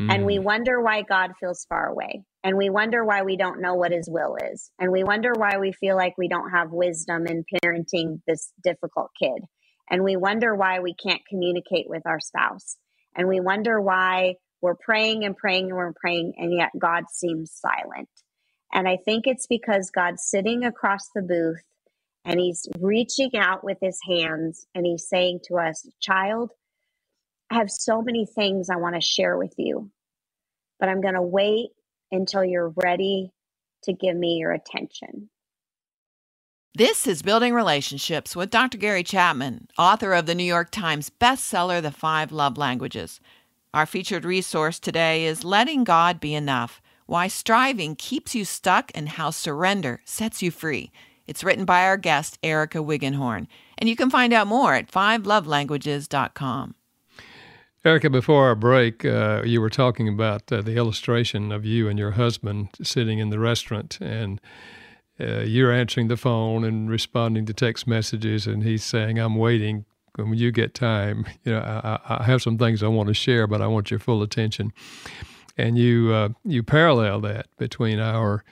Mm. 0.00 0.14
And 0.14 0.26
we 0.26 0.36
hmm. 0.36 0.44
wonder 0.44 0.80
why 0.80 1.02
God 1.02 1.32
feels 1.40 1.64
far 1.68 1.86
away. 1.86 2.22
And 2.44 2.56
we 2.56 2.70
wonder 2.70 3.04
why 3.04 3.22
we 3.22 3.36
don't 3.36 3.60
know 3.60 3.74
what 3.74 3.92
his 3.92 4.08
will 4.08 4.36
is. 4.52 4.70
And 4.78 4.92
we 4.92 5.04
wonder 5.04 5.32
why 5.34 5.58
we 5.58 5.72
feel 5.72 5.96
like 5.96 6.18
we 6.18 6.28
don't 6.28 6.50
have 6.50 6.70
wisdom 6.70 7.26
in 7.26 7.44
parenting 7.62 8.20
this 8.26 8.52
difficult 8.62 9.10
kid. 9.20 9.42
And 9.90 10.04
we 10.04 10.16
wonder 10.16 10.54
why 10.54 10.80
we 10.80 10.94
can't 10.94 11.22
communicate 11.28 11.88
with 11.88 12.02
our 12.06 12.20
spouse. 12.20 12.76
And 13.16 13.28
we 13.28 13.40
wonder 13.40 13.80
why 13.80 14.34
we're 14.60 14.74
praying 14.74 15.24
and 15.24 15.36
praying 15.36 15.66
and 15.66 15.76
we're 15.76 15.92
praying, 15.92 16.34
and 16.36 16.52
yet 16.52 16.70
God 16.78 17.04
seems 17.10 17.52
silent. 17.52 18.08
And 18.72 18.88
I 18.88 18.96
think 18.96 19.26
it's 19.26 19.46
because 19.46 19.90
God's 19.90 20.24
sitting 20.24 20.64
across 20.64 21.08
the 21.14 21.22
booth 21.22 21.62
and 22.24 22.40
he's 22.40 22.66
reaching 22.80 23.30
out 23.36 23.62
with 23.62 23.78
his 23.80 23.98
hands 24.08 24.66
and 24.74 24.84
he's 24.84 25.08
saying 25.08 25.40
to 25.44 25.56
us, 25.56 25.88
Child, 26.00 26.50
I 27.50 27.56
have 27.56 27.70
so 27.70 28.02
many 28.02 28.26
things 28.26 28.70
I 28.70 28.76
want 28.76 28.96
to 28.96 29.00
share 29.00 29.36
with 29.36 29.54
you, 29.56 29.90
but 30.80 30.88
I'm 30.88 31.00
going 31.00 31.14
to 31.14 31.22
wait 31.22 31.70
until 32.10 32.44
you're 32.44 32.72
ready 32.76 33.32
to 33.84 33.92
give 33.92 34.16
me 34.16 34.34
your 34.34 34.52
attention. 34.52 35.30
This 36.74 37.06
is 37.06 37.22
Building 37.22 37.54
Relationships 37.54 38.36
with 38.36 38.50
Dr. 38.50 38.76
Gary 38.76 39.02
Chapman, 39.02 39.68
author 39.78 40.12
of 40.12 40.26
the 40.26 40.34
New 40.34 40.44
York 40.44 40.70
Times 40.70 41.10
bestseller, 41.10 41.80
The 41.80 41.90
Five 41.90 42.32
Love 42.32 42.58
Languages. 42.58 43.20
Our 43.72 43.86
featured 43.86 44.24
resource 44.24 44.78
today 44.78 45.24
is 45.24 45.44
Letting 45.44 45.84
God 45.84 46.20
Be 46.20 46.34
Enough 46.34 46.82
Why 47.06 47.28
Striving 47.28 47.96
Keeps 47.96 48.34
You 48.34 48.44
Stuck 48.44 48.92
and 48.94 49.08
How 49.10 49.30
Surrender 49.30 50.02
Sets 50.04 50.42
You 50.42 50.50
Free. 50.50 50.90
It's 51.26 51.42
written 51.42 51.64
by 51.64 51.84
our 51.84 51.96
guest, 51.96 52.38
Erica 52.42 52.78
Wiggenhorn, 52.78 53.46
and 53.78 53.88
you 53.88 53.96
can 53.96 54.10
find 54.10 54.32
out 54.32 54.46
more 54.46 54.74
at 54.74 54.90
fivelovelanguages.com. 54.90 56.74
Erica, 57.86 58.10
before 58.10 58.46
our 58.46 58.56
break, 58.56 59.04
uh, 59.04 59.42
you 59.44 59.60
were 59.60 59.70
talking 59.70 60.08
about 60.08 60.50
uh, 60.50 60.60
the 60.60 60.74
illustration 60.74 61.52
of 61.52 61.64
you 61.64 61.88
and 61.88 61.96
your 61.96 62.10
husband 62.10 62.70
sitting 62.82 63.20
in 63.20 63.30
the 63.30 63.38
restaurant, 63.38 63.98
and 64.00 64.40
uh, 65.20 65.42
you're 65.42 65.70
answering 65.70 66.08
the 66.08 66.16
phone 66.16 66.64
and 66.64 66.90
responding 66.90 67.46
to 67.46 67.54
text 67.54 67.86
messages, 67.86 68.44
and 68.48 68.64
he's 68.64 68.82
saying, 68.82 69.20
"I'm 69.20 69.36
waiting." 69.36 69.84
When 70.16 70.34
you 70.34 70.50
get 70.50 70.74
time, 70.74 71.26
you 71.44 71.52
know, 71.52 71.60
I, 71.60 72.00
I 72.08 72.24
have 72.24 72.42
some 72.42 72.58
things 72.58 72.82
I 72.82 72.88
want 72.88 73.06
to 73.06 73.14
share, 73.14 73.46
but 73.46 73.62
I 73.62 73.68
want 73.68 73.92
your 73.92 74.00
full 74.00 74.20
attention. 74.20 74.72
And 75.56 75.78
you 75.78 76.12
uh, 76.12 76.30
you 76.44 76.64
parallel 76.64 77.20
that 77.20 77.46
between 77.56 78.00
our 78.00 78.42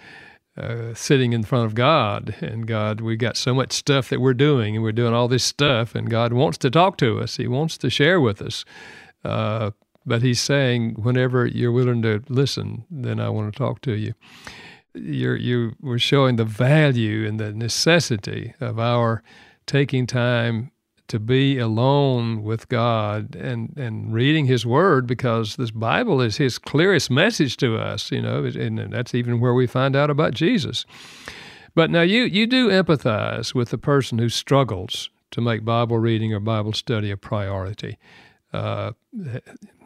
uh, 0.57 0.95
sitting 0.95 1.33
in 1.33 1.43
front 1.43 1.67
of 1.67 1.75
God 1.75 2.37
and 2.41 2.69
God, 2.69 3.01
we've 3.01 3.19
got 3.19 3.37
so 3.37 3.53
much 3.53 3.73
stuff 3.73 4.11
that 4.11 4.21
we're 4.21 4.33
doing, 4.33 4.77
and 4.77 4.85
we're 4.85 4.93
doing 4.93 5.13
all 5.13 5.27
this 5.27 5.43
stuff, 5.43 5.97
and 5.97 6.09
God 6.09 6.33
wants 6.33 6.57
to 6.59 6.71
talk 6.71 6.99
to 6.99 7.19
us. 7.19 7.37
He 7.37 7.49
wants 7.49 7.77
to 7.79 7.91
share 7.91 8.21
with 8.21 8.41
us. 8.41 8.65
Uh, 9.25 9.71
but 10.07 10.23
he's 10.23 10.41
saying, 10.41 10.95
whenever 10.95 11.47
you're 11.47 11.73
willing 11.73 12.03
to 12.03 12.23
listen, 12.29 12.85
then 12.91 13.21
I 13.21 13.31
want 13.31 13.53
to 13.53 13.59
talk 13.59 13.81
to 13.83 13.93
you. 13.93 14.15
You're, 14.95 15.37
you 15.37 15.73
were 15.81 15.99
showing 15.99 16.37
the 16.37 16.45
value 16.45 17.27
and 17.27 17.41
the 17.41 17.53
necessity 17.53 18.55
of 18.61 18.79
our 18.79 19.23
taking 19.67 20.07
time 20.07 20.71
to 21.09 21.19
be 21.19 21.59
alone 21.59 22.43
with 22.43 22.69
God 22.69 23.35
and, 23.37 23.77
and 23.77 24.13
reading 24.13 24.47
His 24.47 24.65
Word 24.65 25.07
because 25.07 25.57
this 25.57 25.71
Bible 25.71 26.21
is 26.21 26.37
His 26.37 26.59
clearest 26.59 27.11
message 27.11 27.57
to 27.59 27.77
us, 27.77 28.11
you 28.11 28.23
know, 28.23 28.45
and 28.45 28.93
that's 28.93 29.15
even 29.15 29.41
where 29.41 29.55
we 29.55 29.67
find 29.67 29.97
out 29.97 30.11
about 30.11 30.35
Jesus. 30.35 30.87
But 31.75 31.91
now 31.91 32.03
you, 32.03 32.23
you 32.23 32.47
do 32.47 32.69
empathize 32.69 33.55
with 33.55 33.71
the 33.71 33.79
person 33.79 34.19
who 34.19 34.29
struggles 34.29 35.11
to 35.33 35.41
make 35.41 35.65
Bible 35.65 35.99
reading 35.99 36.33
or 36.33 36.41
Bible 36.41 36.73
study 36.73 37.11
a 37.11 37.17
priority. 37.17 37.99
Uh, 38.55 38.93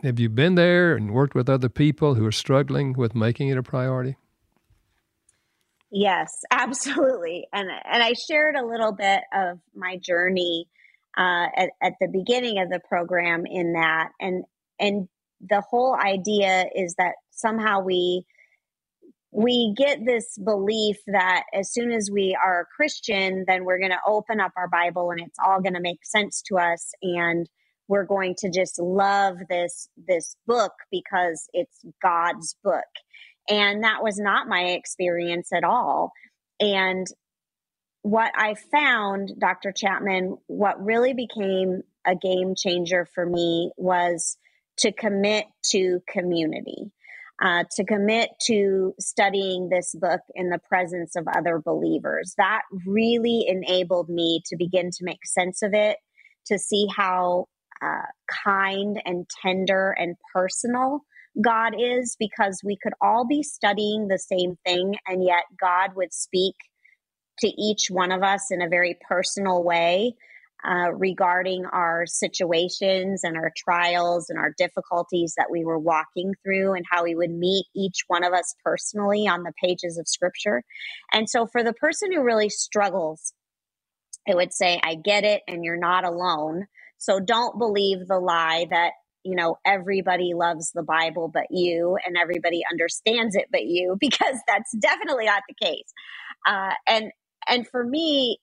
have 0.03 0.21
you 0.21 0.29
been 0.29 0.55
there 0.55 0.95
and 0.95 1.15
worked 1.15 1.35
with 1.35 1.49
other 1.49 1.71
people 1.71 2.15
who 2.15 2.27
are 2.27 2.33
struggling 2.33 2.93
with 2.93 3.15
making 3.15 3.49
it 3.49 3.57
a 3.57 3.63
priority? 3.63 4.17
Yes, 5.91 6.43
absolutely. 6.51 7.49
And 7.51 7.71
and 7.71 8.03
I 8.03 8.13
shared 8.13 8.57
a 8.57 8.67
little 8.67 8.93
bit 8.93 9.23
of 9.33 9.59
my 9.75 9.97
journey 9.97 10.69
uh, 11.17 11.47
at, 11.57 11.71
at 11.83 11.95
the 11.99 12.09
beginning 12.09 12.59
of 12.59 12.69
the 12.69 12.81
program 12.87 13.47
in 13.47 13.73
that, 13.73 14.11
and 14.21 14.45
and 14.79 15.09
the 15.41 15.63
whole 15.63 15.97
idea 15.97 16.67
is 16.75 16.95
that 16.99 17.15
somehow 17.31 17.81
we 17.81 18.27
we 19.31 19.73
get 19.75 20.05
this 20.05 20.37
belief 20.37 20.99
that 21.07 21.45
as 21.55 21.73
soon 21.73 21.91
as 21.91 22.11
we 22.13 22.37
are 22.45 22.61
a 22.61 22.67
Christian, 22.77 23.45
then 23.47 23.65
we're 23.65 23.79
going 23.79 23.93
to 23.93 24.01
open 24.07 24.41
up 24.41 24.53
our 24.59 24.69
Bible 24.69 25.11
and 25.11 25.21
it's 25.21 25.39
all 25.43 25.63
going 25.63 25.75
to 25.75 25.81
make 25.81 26.05
sense 26.05 26.43
to 26.49 26.59
us, 26.59 26.93
and 27.01 27.49
we're 27.89 28.05
going 28.05 28.35
to 28.39 28.51
just 28.51 28.79
love 28.79 29.37
this 29.49 29.89
this 29.97 30.37
book 30.47 30.73
because 30.91 31.49
it's 31.53 31.85
God's 32.03 32.57
book. 32.63 32.85
And 33.51 33.83
that 33.85 34.03
was 34.03 34.19
not 34.19 34.47
my 34.47 34.63
experience 34.63 35.51
at 35.55 35.65
all. 35.65 36.13
And 36.61 37.07
what 38.03 38.31
I 38.37 38.55
found, 38.55 39.33
Dr. 39.39 39.73
Chapman, 39.73 40.37
what 40.47 40.85
really 40.85 41.15
became 41.15 41.83
a 42.07 42.15
game 42.15 42.55
changer 42.57 43.07
for 43.15 43.25
me 43.25 43.71
was 43.77 44.37
to 44.79 44.93
commit 44.93 45.47
to 45.71 46.01
community 46.09 46.93
uh, 47.41 47.65
to 47.71 47.85
commit 47.85 48.31
to 48.43 48.95
studying 48.99 49.69
this 49.69 49.95
book 49.95 50.21
in 50.35 50.51
the 50.51 50.59
presence 50.59 51.15
of 51.17 51.27
other 51.29 51.61
believers. 51.65 52.35
That 52.37 52.63
really 52.87 53.45
enabled 53.47 54.09
me 54.09 54.43
to 54.47 54.57
begin 54.57 54.91
to 54.91 55.05
make 55.05 55.25
sense 55.25 55.63
of 55.63 55.73
it, 55.73 55.99
to 56.47 56.59
see 56.59 56.89
how 56.95 57.47
uh, 57.83 58.07
kind 58.45 59.01
and 59.05 59.27
tender 59.43 59.95
and 59.99 60.17
personal 60.33 61.03
God 61.43 61.75
is, 61.79 62.17
because 62.19 62.61
we 62.65 62.77
could 62.83 62.95
all 63.01 63.27
be 63.27 63.43
studying 63.43 64.09
the 64.09 64.19
same 64.19 64.57
thing, 64.67 64.97
and 65.07 65.23
yet 65.23 65.45
God 65.61 65.95
would 65.95 66.13
speak 66.13 66.55
to 67.41 67.49
each 67.49 67.87
one 67.91 68.11
of 68.11 68.23
us 68.23 68.47
in 68.51 68.61
a 68.61 68.69
very 68.69 68.99
personal 69.09 69.63
way 69.63 70.15
uh, 70.69 70.91
regarding 70.93 71.65
our 71.67 72.05
situations 72.07 73.23
and 73.23 73.37
our 73.37 73.53
trials 73.57 74.29
and 74.29 74.39
our 74.39 74.53
difficulties 74.59 75.35
that 75.37 75.47
we 75.51 75.65
were 75.65 75.79
walking 75.79 76.33
through 76.43 76.73
and 76.73 76.85
how 76.91 77.05
we 77.05 77.15
would 77.15 77.31
meet 77.31 77.67
each 77.77 78.01
one 78.09 78.25
of 78.25 78.33
us 78.33 78.57
personally 78.65 79.29
on 79.29 79.45
the 79.45 79.53
pages 79.63 79.99
of 79.99 80.09
scripture. 80.09 80.65
And 81.13 81.31
so, 81.31 81.47
for 81.47 81.63
the 81.63 81.75
person 81.75 82.13
who 82.13 82.25
really 82.25 82.49
struggles, 82.49 83.33
it 84.27 84.35
would 84.35 84.53
say, 84.53 84.81
I 84.83 84.97
get 84.97 85.23
it, 85.23 85.43
and 85.47 85.63
you're 85.63 85.79
not 85.79 86.05
alone. 86.05 86.67
So, 86.99 87.21
don't 87.21 87.59
believe 87.59 88.07
the 88.07 88.19
lie 88.19 88.67
that 88.71 88.93
you 89.25 89.35
know 89.35 89.57
everybody 89.67 90.33
loves 90.33 90.71
the 90.73 90.83
bible 90.85 91.29
but 91.29 91.47
you 91.51 91.99
and 92.07 92.17
everybody 92.17 92.63
understands 92.71 93.35
it 93.35 93.47
but 93.51 93.65
you 93.65 93.97
because 94.01 94.37
that's 94.47 94.71
definitely 94.79 95.27
not 95.27 95.43
the 95.49 95.67
case 95.67 95.93
uh, 96.47 96.71
and 96.87 97.11
and 97.49 97.67
for 97.69 97.85
me 97.85 98.39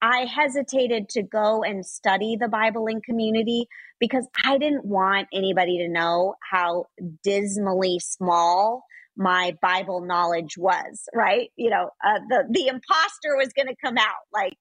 I 0.00 0.26
hesitated 0.26 1.08
to 1.10 1.22
go 1.22 1.62
and 1.62 1.84
study 1.84 2.36
the 2.40 2.48
Bible 2.48 2.86
in 2.86 3.00
community 3.00 3.66
because 3.98 4.28
I 4.44 4.58
didn't 4.58 4.84
want 4.84 5.28
anybody 5.32 5.78
to 5.78 5.88
know 5.88 6.34
how 6.50 6.86
dismally 7.24 7.98
small 7.98 8.84
my 9.16 9.56
Bible 9.60 10.00
knowledge 10.00 10.56
was, 10.56 11.08
right? 11.12 11.50
You 11.56 11.70
know, 11.70 11.90
uh, 12.06 12.20
the 12.28 12.44
the 12.50 12.68
imposter 12.68 13.36
was 13.36 13.52
going 13.52 13.66
to 13.66 13.74
come 13.84 13.98
out. 13.98 14.22
Like 14.32 14.56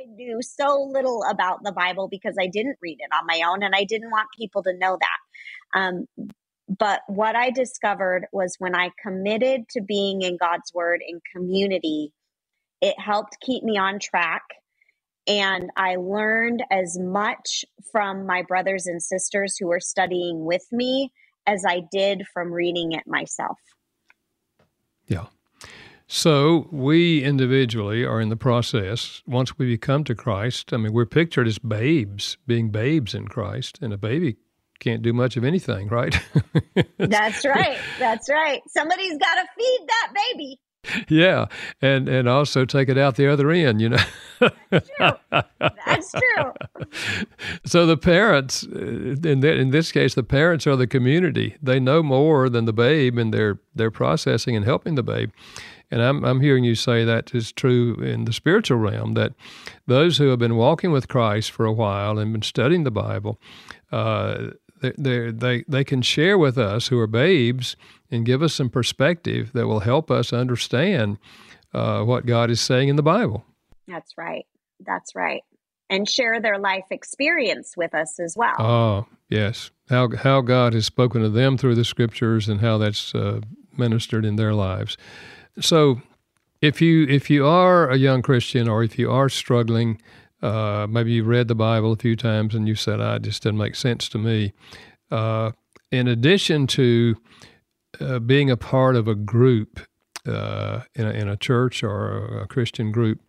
I 0.00 0.04
knew 0.06 0.40
so 0.40 0.88
little 0.90 1.24
about 1.28 1.62
the 1.62 1.72
Bible 1.72 2.08
because 2.08 2.36
I 2.40 2.46
didn't 2.46 2.78
read 2.80 2.98
it 3.00 3.14
on 3.14 3.26
my 3.26 3.42
own, 3.46 3.62
and 3.62 3.74
I 3.74 3.84
didn't 3.84 4.10
want 4.10 4.28
people 4.38 4.62
to 4.62 4.72
know 4.76 4.98
that. 4.98 5.78
Um, 5.78 6.06
but 6.68 7.02
what 7.08 7.36
I 7.36 7.50
discovered 7.50 8.26
was 8.32 8.56
when 8.58 8.74
I 8.74 8.90
committed 9.02 9.68
to 9.70 9.80
being 9.80 10.22
in 10.22 10.36
God's 10.36 10.72
Word 10.72 11.02
in 11.06 11.20
community, 11.34 12.12
it 12.80 12.98
helped 12.98 13.38
keep 13.40 13.64
me 13.64 13.76
on 13.76 13.98
track 13.98 14.42
and 15.26 15.70
I 15.76 15.96
learned 15.96 16.64
as 16.70 16.98
much 16.98 17.64
from 17.92 18.26
my 18.26 18.42
brothers 18.42 18.86
and 18.86 19.02
sisters 19.02 19.56
who 19.58 19.68
were 19.68 19.80
studying 19.80 20.44
with 20.44 20.66
me 20.72 21.12
as 21.46 21.64
I 21.66 21.82
did 21.92 22.24
from 22.32 22.52
reading 22.52 22.92
it 22.92 23.04
myself. 23.06 23.58
Yeah. 25.06 25.26
So 26.12 26.66
we 26.72 27.22
individually 27.22 28.04
are 28.04 28.20
in 28.20 28.30
the 28.30 28.36
process. 28.36 29.22
Once 29.28 29.56
we 29.56 29.66
become 29.66 30.02
to 30.04 30.14
Christ, 30.16 30.72
I 30.72 30.76
mean, 30.76 30.92
we're 30.92 31.06
pictured 31.06 31.46
as 31.46 31.60
babes, 31.60 32.36
being 32.48 32.70
babes 32.70 33.14
in 33.14 33.28
Christ, 33.28 33.78
and 33.80 33.92
a 33.92 33.96
baby 33.96 34.36
can't 34.80 35.02
do 35.02 35.12
much 35.12 35.36
of 35.36 35.44
anything, 35.44 35.86
right? 35.86 36.20
That's 36.98 37.44
right. 37.44 37.78
That's 38.00 38.28
right. 38.28 38.60
Somebody's 38.66 39.18
got 39.18 39.36
to 39.36 39.46
feed 39.56 39.86
that 39.86 40.12
baby 40.12 40.58
yeah, 41.08 41.46
and 41.82 42.08
and 42.08 42.28
also 42.28 42.64
take 42.64 42.88
it 42.88 42.96
out 42.96 43.16
the 43.16 43.26
other 43.26 43.50
end, 43.50 43.80
you 43.80 43.90
know. 43.90 43.98
That's 44.70 44.88
true. 44.96 45.12
That's 45.60 46.12
true. 46.12 46.52
so 47.64 47.86
the 47.86 47.96
parents, 47.96 48.66
uh, 48.66 48.78
in 48.78 49.40
the, 49.40 49.52
in 49.52 49.70
this 49.70 49.92
case, 49.92 50.14
the 50.14 50.22
parents 50.22 50.66
are 50.66 50.76
the 50.76 50.86
community. 50.86 51.56
They 51.62 51.80
know 51.80 52.02
more 52.02 52.48
than 52.48 52.64
the 52.64 52.72
babe, 52.72 53.18
and 53.18 53.32
they're 53.32 53.58
they're 53.74 53.90
processing 53.90 54.56
and 54.56 54.64
helping 54.64 54.94
the 54.94 55.02
babe. 55.02 55.30
And 55.90 56.02
I'm 56.02 56.24
I'm 56.24 56.40
hearing 56.40 56.64
you 56.64 56.74
say 56.74 57.04
that 57.04 57.34
is 57.34 57.52
true 57.52 57.94
in 57.96 58.24
the 58.24 58.32
spiritual 58.32 58.78
realm. 58.78 59.14
That 59.14 59.34
those 59.86 60.18
who 60.18 60.28
have 60.28 60.38
been 60.38 60.56
walking 60.56 60.92
with 60.92 61.08
Christ 61.08 61.50
for 61.50 61.66
a 61.66 61.72
while 61.72 62.18
and 62.18 62.32
been 62.32 62.42
studying 62.42 62.84
the 62.84 62.90
Bible, 62.90 63.38
uh, 63.92 64.52
they 64.80 65.30
they 65.30 65.64
they 65.68 65.84
can 65.84 66.02
share 66.02 66.38
with 66.38 66.58
us 66.58 66.88
who 66.88 66.98
are 66.98 67.06
babes 67.06 67.76
and 68.10 68.26
give 68.26 68.42
us 68.42 68.54
some 68.54 68.70
perspective 68.70 69.52
that 69.52 69.66
will 69.66 69.80
help 69.80 70.10
us 70.10 70.32
understand 70.32 71.18
uh, 71.72 72.02
what 72.02 72.26
God 72.26 72.50
is 72.50 72.60
saying 72.60 72.88
in 72.88 72.96
the 72.96 73.02
Bible. 73.02 73.44
That's 73.86 74.16
right. 74.16 74.46
That's 74.84 75.14
right. 75.14 75.42
And 75.88 76.08
share 76.08 76.40
their 76.40 76.58
life 76.58 76.84
experience 76.90 77.74
with 77.76 77.94
us 77.94 78.18
as 78.20 78.36
well. 78.36 78.54
Oh, 78.58 79.06
yes. 79.28 79.70
How, 79.88 80.08
how 80.08 80.40
God 80.40 80.72
has 80.74 80.86
spoken 80.86 81.22
to 81.22 81.28
them 81.28 81.58
through 81.58 81.74
the 81.74 81.84
scriptures 81.84 82.48
and 82.48 82.60
how 82.60 82.78
that's 82.78 83.14
uh, 83.14 83.40
ministered 83.76 84.24
in 84.24 84.36
their 84.36 84.54
lives. 84.54 84.96
So, 85.60 86.00
if 86.60 86.80
you 86.82 87.06
if 87.08 87.30
you 87.30 87.46
are 87.46 87.88
a 87.88 87.96
young 87.96 88.20
Christian 88.22 88.68
or 88.68 88.84
if 88.84 88.98
you 88.98 89.10
are 89.10 89.28
struggling, 89.28 90.00
uh, 90.42 90.86
maybe 90.88 91.12
you've 91.12 91.26
read 91.26 91.48
the 91.48 91.54
Bible 91.54 91.92
a 91.92 91.96
few 91.96 92.16
times 92.16 92.54
and 92.54 92.66
you 92.66 92.74
said, 92.74 93.00
"I 93.00 93.16
ah, 93.16 93.18
just 93.18 93.42
doesn't 93.42 93.58
make 93.58 93.74
sense 93.74 94.08
to 94.10 94.18
me." 94.18 94.52
Uh, 95.10 95.52
in 95.90 96.06
addition 96.08 96.66
to 96.68 97.16
uh, 98.00 98.18
being 98.20 98.50
a 98.50 98.56
part 98.56 98.96
of 98.96 99.08
a 99.08 99.14
group 99.14 99.80
uh, 100.26 100.82
in, 100.94 101.06
a, 101.06 101.10
in 101.10 101.28
a 101.28 101.36
church 101.36 101.82
or 101.82 102.40
a, 102.40 102.46
Christian 102.46 102.92
group 102.92 103.20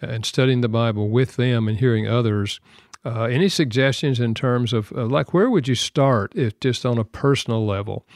and 0.00 0.26
studying 0.26 0.60
the 0.60 0.68
Bible 0.68 1.08
with 1.08 1.36
them 1.36 1.68
and 1.68 1.78
hearing 1.78 2.06
others. 2.06 2.60
Uh, 3.04 3.24
any 3.24 3.48
suggestions 3.48 4.18
in 4.18 4.34
terms 4.34 4.72
of 4.72 4.92
uh, 4.92 5.06
like 5.06 5.32
where 5.32 5.48
would 5.48 5.68
you 5.68 5.74
start 5.74 6.34
if 6.34 6.58
just 6.60 6.84
on 6.84 6.98
a 6.98 7.04
personal 7.04 7.64
level? 7.64 8.06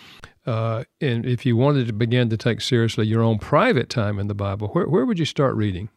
Uh, 0.44 0.84
and 1.00 1.24
if 1.24 1.46
you 1.46 1.56
wanted 1.56 1.86
to 1.86 1.92
begin 1.92 2.28
to 2.28 2.36
take 2.36 2.60
seriously 2.60 3.06
your 3.06 3.22
own 3.22 3.38
private 3.38 3.88
time 3.88 4.18
in 4.18 4.26
the 4.26 4.34
Bible, 4.34 4.68
where, 4.68 4.88
where 4.88 5.06
would 5.06 5.18
you 5.18 5.24
start 5.24 5.54
reading? 5.54 5.88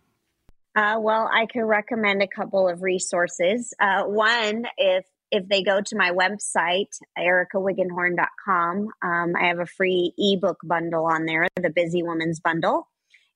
Uh, 0.75 0.97
well, 0.99 1.29
I 1.31 1.45
can 1.45 1.65
recommend 1.65 2.23
a 2.23 2.27
couple 2.27 2.67
of 2.67 2.81
resources. 2.81 3.73
Uh, 3.79 4.03
one, 4.03 4.65
if 4.77 5.05
if 5.31 5.47
they 5.47 5.63
go 5.63 5.81
to 5.81 5.95
my 5.95 6.11
website, 6.11 6.95
ericawiggenhorn.com, 7.17 8.87
um, 9.03 9.33
I 9.35 9.47
have 9.47 9.57
a 9.57 9.65
free 9.65 10.13
ebook 10.15 10.59
bundle 10.63 11.05
on 11.05 11.25
there, 11.25 11.47
the 11.59 11.71
Busy 11.71 12.03
Woman's 12.03 12.39
Bundle. 12.39 12.87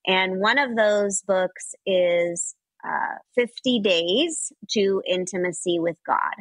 And 0.05 0.39
one 0.39 0.59
of 0.59 0.75
those 0.75 1.23
books 1.23 1.73
is 1.87 2.53
uh, 2.87 3.15
50 3.33 3.79
Days 3.79 4.51
to 4.73 5.01
Intimacy 5.07 5.79
with 5.79 5.97
God. 6.05 6.35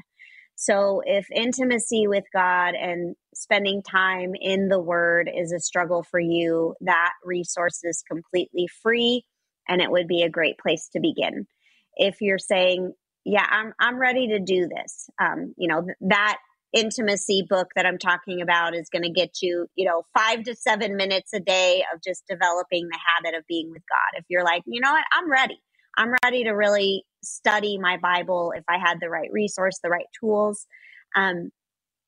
So, 0.57 1.03
if 1.05 1.26
intimacy 1.30 2.07
with 2.07 2.24
God 2.34 2.74
and 2.74 3.16
spending 3.34 3.82
time 3.82 4.32
in 4.38 4.68
the 4.68 4.80
Word 4.80 5.30
is 5.34 5.53
a 5.53 5.61
struggle 5.61 6.03
for 6.03 6.20
you, 6.20 6.74
that 6.82 7.12
resource 7.24 7.80
is 7.82 8.03
completely 8.07 8.66
free 8.82 9.24
and 9.69 9.81
it 9.81 9.91
would 9.91 10.09
be 10.09 10.23
a 10.23 10.31
great 10.31 10.59
place 10.59 10.89
to 10.93 11.01
begin. 11.01 11.47
If 11.97 12.21
you're 12.21 12.39
saying, 12.39 12.93
yeah, 13.25 13.47
I'm 13.49 13.73
I'm 13.81 13.99
ready 13.99 14.29
to 14.29 14.39
do 14.39 14.69
this. 14.69 15.09
Um, 15.21 15.55
you 15.57 15.69
know, 15.69 15.83
th- 15.83 15.97
that 16.03 16.39
intimacy 16.73 17.47
book 17.49 17.69
that 17.75 17.87
I'm 17.87 17.99
talking 17.99 18.43
about 18.43 18.75
is 18.75 18.89
going 18.91 19.03
to 19.03 19.11
get 19.11 19.41
you, 19.41 19.67
you 19.75 19.87
know, 19.89 20.03
five 20.17 20.45
to 20.45 20.55
seven 20.55 20.97
minutes 20.97 21.33
a 21.33 21.41
day 21.41 21.83
of 21.93 22.01
just 22.03 22.25
developing 22.29 22.89
the 22.89 22.99
habit 23.17 23.37
of 23.37 23.47
being 23.49 23.71
with 23.71 23.83
God. 23.89 24.21
If 24.21 24.27
you're 24.29 24.45
like, 24.45 24.62
you 24.67 24.81
know 24.81 24.93
what, 24.93 25.05
I'm 25.12 25.31
ready. 25.31 25.59
I'm 25.97 26.12
ready 26.23 26.45
to 26.45 26.51
really 26.51 27.05
study 27.23 27.79
my 27.79 27.97
Bible 27.97 28.53
if 28.55 28.64
I 28.69 28.79
had 28.79 28.99
the 29.01 29.09
right 29.09 29.31
resource, 29.33 29.79
the 29.83 29.89
right 29.89 30.07
tools. 30.21 30.67
Um, 31.14 31.51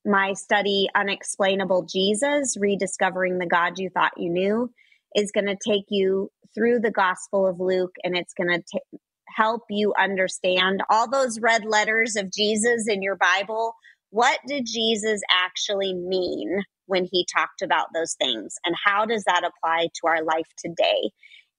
my 0.04 0.34
study, 0.34 0.88
Unexplainable 0.94 1.86
Jesus 1.90 2.56
Rediscovering 2.58 3.38
the 3.38 3.46
God 3.46 3.78
You 3.78 3.90
Thought 3.90 4.12
You 4.16 4.30
Knew, 4.30 4.70
is 5.14 5.32
going 5.32 5.46
to 5.46 5.56
take 5.56 5.86
you 5.88 6.30
through 6.54 6.80
the 6.80 6.90
Gospel 6.90 7.46
of 7.46 7.60
Luke 7.60 7.94
and 8.04 8.16
it's 8.16 8.34
going 8.34 8.62
to 8.62 8.80
help 9.28 9.62
you 9.70 9.92
understand 9.98 10.82
all 10.90 11.08
those 11.08 11.40
red 11.40 11.64
letters 11.64 12.16
of 12.16 12.32
Jesus 12.32 12.88
in 12.88 13.02
your 13.02 13.16
Bible. 13.16 13.74
What 14.10 14.38
did 14.46 14.66
Jesus 14.66 15.20
actually 15.30 15.94
mean 15.94 16.62
when 16.86 17.06
he 17.10 17.26
talked 17.32 17.62
about 17.62 17.88
those 17.94 18.14
things? 18.14 18.56
And 18.64 18.74
how 18.84 19.04
does 19.04 19.24
that 19.24 19.44
apply 19.44 19.88
to 20.00 20.06
our 20.06 20.22
life 20.22 20.48
today? 20.56 21.10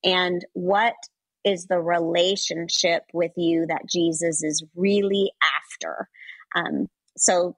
And 0.03 0.43
what 0.53 0.95
is 1.45 1.67
the 1.67 1.79
relationship 1.79 3.03
with 3.13 3.31
you 3.37 3.65
that 3.67 3.87
Jesus 3.89 4.43
is 4.43 4.63
really 4.75 5.31
after? 5.41 6.09
Um, 6.55 6.87
so 7.17 7.55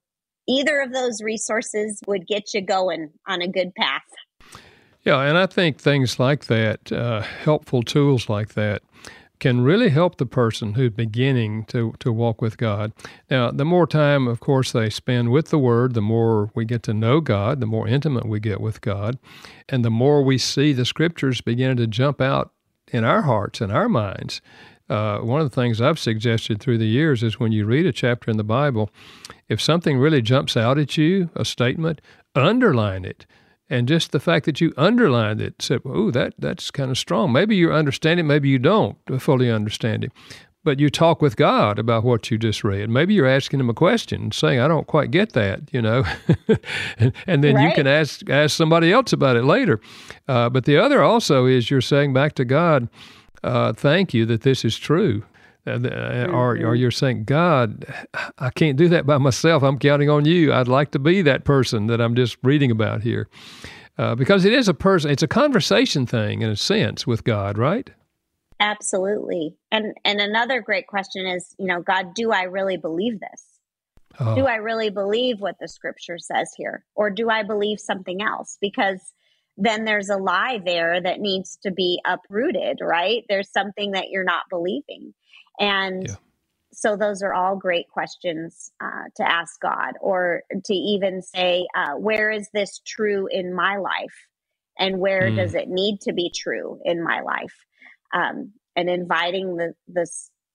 either 0.48 0.82
of 0.82 0.92
those 0.92 1.22
resources 1.24 2.00
would 2.08 2.28
get 2.28 2.54
you 2.54 2.62
going 2.62 3.12
on 3.28 3.42
a 3.42 3.48
good 3.48 3.74
path. 3.76 4.02
Yeah, 5.04 5.22
and 5.22 5.38
I 5.38 5.48
think 5.48 5.80
things 5.80 6.20
like 6.20 6.46
that, 6.46 6.92
uh, 6.92 7.22
helpful 7.22 7.82
tools 7.82 8.30
like 8.30 8.54
that, 8.54 8.84
can 9.40 9.62
really 9.62 9.90
help 9.90 10.18
the 10.18 10.28
person 10.28 10.76
who's 10.76 10.92
beginning 10.92 11.66
to, 11.66 11.96
to 11.98 12.12
walk 12.12 12.44
with 12.44 12.58
God. 12.58 12.94
Now, 13.28 13.50
the 13.50 13.66
more 13.66 13.88
time, 13.88 14.28
of 14.28 14.40
course, 14.40 14.72
they 14.72 14.92
spend 14.92 15.32
with 15.32 15.50
the 15.50 15.58
Word, 15.58 15.96
the 15.96 16.02
more 16.02 16.52
we 16.54 16.64
get 16.64 16.84
to 16.84 16.94
know 16.94 17.20
God, 17.20 17.60
the 17.60 17.66
more 17.66 17.88
intimate 17.88 18.28
we 18.28 18.40
get 18.40 18.62
with 18.62 18.82
God, 18.82 19.18
and 19.68 19.84
the 19.84 19.90
more 19.90 20.22
we 20.22 20.38
see 20.38 20.74
the 20.74 20.86
Scriptures 20.86 21.42
beginning 21.42 21.78
to 21.78 21.88
jump 21.88 22.22
out 22.22 22.54
in 22.92 23.04
our 23.04 23.24
hearts 23.24 23.60
and 23.60 23.72
our 23.72 23.90
minds. 23.90 24.42
Uh, 24.88 25.20
one 25.20 25.42
of 25.42 25.50
the 25.50 25.56
things 25.56 25.82
I've 25.82 25.98
suggested 25.98 26.60
through 26.60 26.78
the 26.78 26.86
years 26.86 27.24
is 27.24 27.40
when 27.40 27.52
you 27.52 27.66
read 27.66 27.88
a 27.88 27.92
chapter 27.92 28.30
in 28.30 28.38
the 28.38 28.44
Bible, 28.44 28.92
if 29.50 29.60
something 29.60 29.98
really 29.98 30.22
jumps 30.22 30.56
out 30.56 30.78
at 30.78 30.98
you, 30.98 31.32
a 31.34 31.46
statement, 31.46 32.00
underline 32.36 33.06
it 33.06 33.26
and 33.72 33.88
just 33.88 34.12
the 34.12 34.20
fact 34.20 34.46
that 34.46 34.60
you 34.60 34.74
underlined 34.76 35.42
it 35.42 35.62
said, 35.62 35.82
"Oh, 35.86 36.12
that 36.12 36.34
that's 36.38 36.70
kind 36.70 36.92
of 36.92 36.98
strong." 36.98 37.32
Maybe 37.32 37.56
you 37.56 37.72
understand 37.72 38.20
it, 38.20 38.24
maybe 38.24 38.50
you 38.50 38.60
don't 38.60 38.98
fully 39.20 39.50
understand 39.50 40.04
it, 40.04 40.12
but 40.62 40.80
you 40.80 40.90
talk 40.90 41.22
with 41.22 41.38
God 41.38 41.80
about 41.80 42.04
what 42.04 42.30
you 42.30 42.38
just 42.38 42.66
read. 42.66 42.90
Maybe 42.90 43.14
you're 43.14 43.26
asking 43.26 43.62
Him 43.62 43.70
a 43.70 43.74
question, 43.74 44.32
saying, 44.34 44.60
"I 44.60 44.68
don't 44.68 44.88
quite 44.88 45.10
get 45.10 45.32
that," 45.34 45.62
you 45.72 45.82
know, 45.82 46.04
and, 46.98 47.14
and, 47.26 47.44
then 47.44 47.56
right. 47.56 47.70
you 47.70 47.74
can 47.74 47.88
ask 47.88 48.30
ask 48.30 48.58
somebody 48.58 48.92
else 48.92 49.14
about 49.14 49.38
it 49.38 49.46
later. 49.46 49.80
Uh, 50.28 50.50
but 50.50 50.66
the 50.66 50.78
other 50.78 51.02
also 51.02 51.46
is 51.46 51.72
you're 51.72 51.80
saying 51.80 52.14
back 52.14 52.36
to 52.36 52.46
God, 52.46 52.90
uh, 53.42 53.72
"Thank 53.72 54.14
you 54.14 54.26
that 54.26 54.42
this 54.42 54.66
is 54.66 54.78
true." 54.78 55.24
Uh, 55.68 55.78
mm-hmm. 55.78 56.34
or, 56.34 56.58
or 56.58 56.76
you're 56.76 56.90
saying, 56.90 57.24
God, 57.26 57.86
I 58.40 58.50
can't 58.50 58.78
do 58.78 58.90
that 58.90 59.06
by 59.06 59.20
myself. 59.20 59.62
I'm 59.62 59.78
counting 59.78 60.10
on 60.10 60.26
you. 60.26 60.52
I'd 60.52 60.68
like 60.68 60.92
to 60.92 61.00
be 61.00 61.22
that 61.22 61.44
person 61.44 61.88
that 61.88 62.02
I'm 62.02 62.16
just 62.16 62.38
reading 62.42 62.72
about 62.72 63.04
here. 63.04 63.30
Uh, 63.98 64.16
because 64.16 64.46
it 64.46 64.54
is 64.54 64.68
a 64.68 64.74
person, 64.74 65.12
it's 65.12 65.22
a 65.22 65.28
conversation 65.28 66.08
thing 66.08 66.42
in 66.42 66.50
a 66.50 66.56
sense 66.56 67.06
with 67.06 67.24
God, 67.24 67.58
right? 67.58 67.92
Absolutely. 68.60 69.56
And 69.72 69.96
and 70.06 70.20
another 70.22 70.62
great 70.62 70.88
question 70.88 71.26
is, 71.26 71.56
you 71.58 71.66
know, 71.66 71.82
God, 71.82 72.14
do 72.14 72.32
I 72.32 72.44
really 72.44 72.78
believe 72.78 73.20
this? 73.20 73.46
Oh. 74.20 74.36
Do 74.36 74.46
I 74.46 74.56
really 74.56 74.90
believe 74.90 75.40
what 75.40 75.56
the 75.60 75.68
scripture 75.68 76.18
says 76.18 76.52
here? 76.56 76.86
Or 76.96 77.10
do 77.10 77.30
I 77.30 77.44
believe 77.44 77.80
something 77.80 78.22
else? 78.22 78.58
Because 78.62 79.14
then 79.58 79.86
there's 79.86 80.10
a 80.10 80.18
lie 80.18 80.60
there 80.64 81.02
that 81.02 81.20
needs 81.20 81.58
to 81.64 81.72
be 81.72 82.00
uprooted, 82.06 82.80
right? 82.82 83.24
There's 83.30 83.52
something 83.52 83.92
that 83.92 84.10
you're 84.10 84.24
not 84.24 84.44
believing. 84.50 85.14
And 85.62 86.08
yeah. 86.08 86.16
so 86.74 86.98
those 86.98 87.22
are 87.22 87.34
all 87.34 87.56
great 87.56 87.88
questions 87.90 88.72
uh, 88.82 89.04
to 89.18 89.32
ask 89.32 89.62
God 89.62 89.94
or 90.02 90.42
to 90.66 90.74
even 90.74 91.22
say, 91.22 91.68
uh, 91.76 91.94
where 91.94 92.32
is 92.32 92.50
this 92.52 92.82
true 92.86 93.28
in 93.32 93.54
my 93.54 93.78
life? 93.78 94.28
And 94.80 95.00
where 95.00 95.30
mm. 95.30 95.36
does 95.36 95.54
it 95.54 95.70
need 95.70 96.00
to 96.02 96.14
be 96.14 96.32
true 96.36 96.80
in 96.84 97.04
my 97.04 97.22
life? 97.22 97.54
Um, 98.14 98.54
and 98.76 98.90
inviting 98.90 99.56
the, 99.56 99.74
the, 99.88 100.10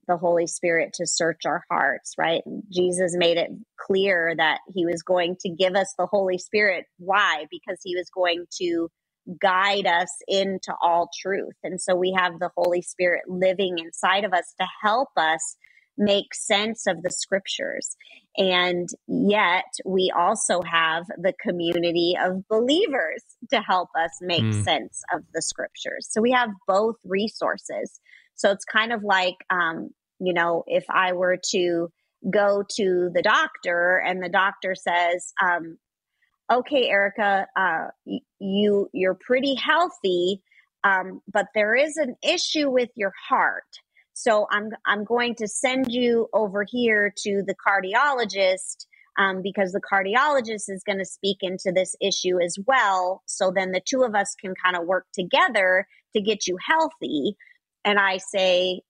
the 0.09 0.17
Holy 0.17 0.49
Spirit 0.49 0.95
to 0.95 1.07
search 1.07 1.43
our 1.47 1.63
hearts, 1.71 2.15
right? 2.19 2.43
Jesus 2.73 3.15
made 3.17 3.37
it 3.37 3.51
clear 3.79 4.35
that 4.37 4.59
he 4.75 4.85
was 4.85 5.03
going 5.03 5.37
to 5.41 5.51
give 5.51 5.77
us 5.77 5.95
the 5.97 6.07
Holy 6.07 6.39
Spirit. 6.39 6.87
Why? 6.99 7.47
Because 7.51 7.79
he 7.85 7.95
was 7.95 8.11
going 8.11 8.47
to 8.61 8.89
guide 9.41 9.87
us 9.87 10.11
into 10.29 10.75
all 10.81 11.11
truth. 11.21 11.55
And 11.63 11.81
so 11.81 11.95
we 11.95 12.13
have 12.17 12.39
the 12.39 12.51
Holy 12.57 12.83
Spirit 12.83 13.23
living 13.29 13.79
inside 13.79 14.25
of 14.25 14.33
us 14.33 14.55
to 14.61 14.67
help 14.83 15.09
us 15.17 15.57
make 15.99 16.35
sense 16.35 16.87
of 16.87 17.03
the 17.03 17.11
scriptures. 17.11 17.97
And 18.37 18.89
yet 19.09 19.65
we 19.85 20.13
also 20.17 20.61
have 20.63 21.07
the 21.17 21.33
community 21.41 22.15
of 22.23 22.47
believers 22.49 23.25
to 23.51 23.61
help 23.61 23.89
us 23.99 24.11
make 24.21 24.43
mm. 24.43 24.63
sense 24.63 25.03
of 25.13 25.23
the 25.33 25.43
scriptures. 25.43 26.09
So 26.11 26.21
we 26.21 26.33
have 26.33 26.51
both 26.69 26.97
resources. 27.05 27.99
So 28.35 28.51
it's 28.51 28.65
kind 28.65 28.93
of 28.93 29.03
like, 29.03 29.37
um, 29.49 29.91
you 30.21 30.35
know, 30.35 30.65
if 30.67 30.85
I 30.91 31.15
were 31.15 31.39
to 31.53 31.89
go 32.31 32.63
to 32.77 33.11
the 33.15 33.23
doctor 33.23 34.03
and 34.05 34.23
the 34.23 34.29
doctor 34.29 34.75
says, 34.75 35.33
um, 35.43 35.79
okay, 36.51 36.89
Erica, 36.89 37.47
uh, 37.57 37.87
you 38.39 38.89
you're 38.93 39.19
pretty 39.21 39.55
healthy, 39.55 40.43
um, 40.85 41.21
but 41.33 41.47
there 41.55 41.75
is 41.75 41.97
an 41.97 42.17
issue 42.23 42.71
with 42.71 42.91
your 42.97 43.13
heart. 43.29 43.65
So 44.15 44.47
I'm 44.51 44.71
I'm 44.87 45.05
going 45.05 45.35
to 45.37 45.49
send 45.49 45.93
you 45.93 46.29
over 46.33 46.65
here 46.69 47.13
to 47.25 47.43
the 47.47 47.55
cardiologist 47.55 48.87
um, 49.19 49.43
because 49.43 49.73
the 49.73 49.81
cardiologist 49.81 50.69
is 50.69 50.83
going 50.87 50.99
to 50.99 51.05
speak 51.05 51.39
into 51.41 51.73
this 51.75 51.95
issue 52.01 52.41
as 52.41 52.57
well. 52.67 53.23
So 53.27 53.51
then 53.55 53.73
the 53.73 53.83
two 53.85 54.03
of 54.03 54.15
us 54.15 54.35
can 54.41 54.55
kind 54.63 54.77
of 54.77 54.87
work 54.87 55.07
together 55.15 55.87
to 56.15 56.23
get 56.23 56.47
you 56.47 56.57
healthy. 56.67 57.37
And 57.85 57.99
I 57.99 58.19
say 58.19 58.83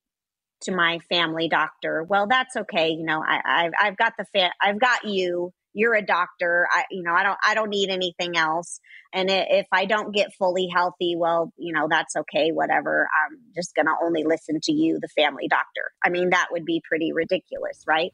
to 0.63 0.73
my 0.73 0.99
family 1.09 1.49
doctor, 1.49 2.03
well, 2.03 2.27
that's 2.29 2.57
okay. 2.57 2.91
You 2.91 3.05
know, 3.05 3.23
I, 3.23 3.63
have 3.65 3.73
I've 3.81 3.97
got 3.97 4.15
the 4.19 4.27
fa- 4.35 4.55
I've 4.63 4.81
got 4.81 5.05
you 5.05 5.53
you're 5.77 5.95
a 5.95 6.05
doctor 6.05 6.67
i 6.73 6.85
you 6.91 7.03
know 7.03 7.13
i 7.13 7.23
don't 7.23 7.39
i 7.47 7.55
don't 7.55 7.69
need 7.69 7.91
anything 7.91 8.37
else. 8.37 8.81
And 9.13 9.31
if 9.31 9.67
i 9.73 9.85
don't 9.85 10.15
get 10.15 10.35
fully 10.35 10.69
healthy 10.73 11.15
well 11.17 11.53
you 11.57 11.73
know 11.73 11.87
that's 11.89 12.17
okay 12.17 12.51
whatever. 12.51 13.09
I'm 13.27 13.39
just 13.55 13.75
going 13.75 13.87
to 13.87 13.95
only 14.03 14.25
listen 14.25 14.59
to 14.63 14.73
you 14.73 14.99
the 15.01 15.09
family 15.09 15.49
doctor. 15.49 15.93
I 16.05 16.09
mean 16.09 16.31
that 16.31 16.49
would 16.51 16.65
be 16.65 16.83
pretty 16.89 17.13
ridiculous 17.13 17.85
right? 17.87 18.11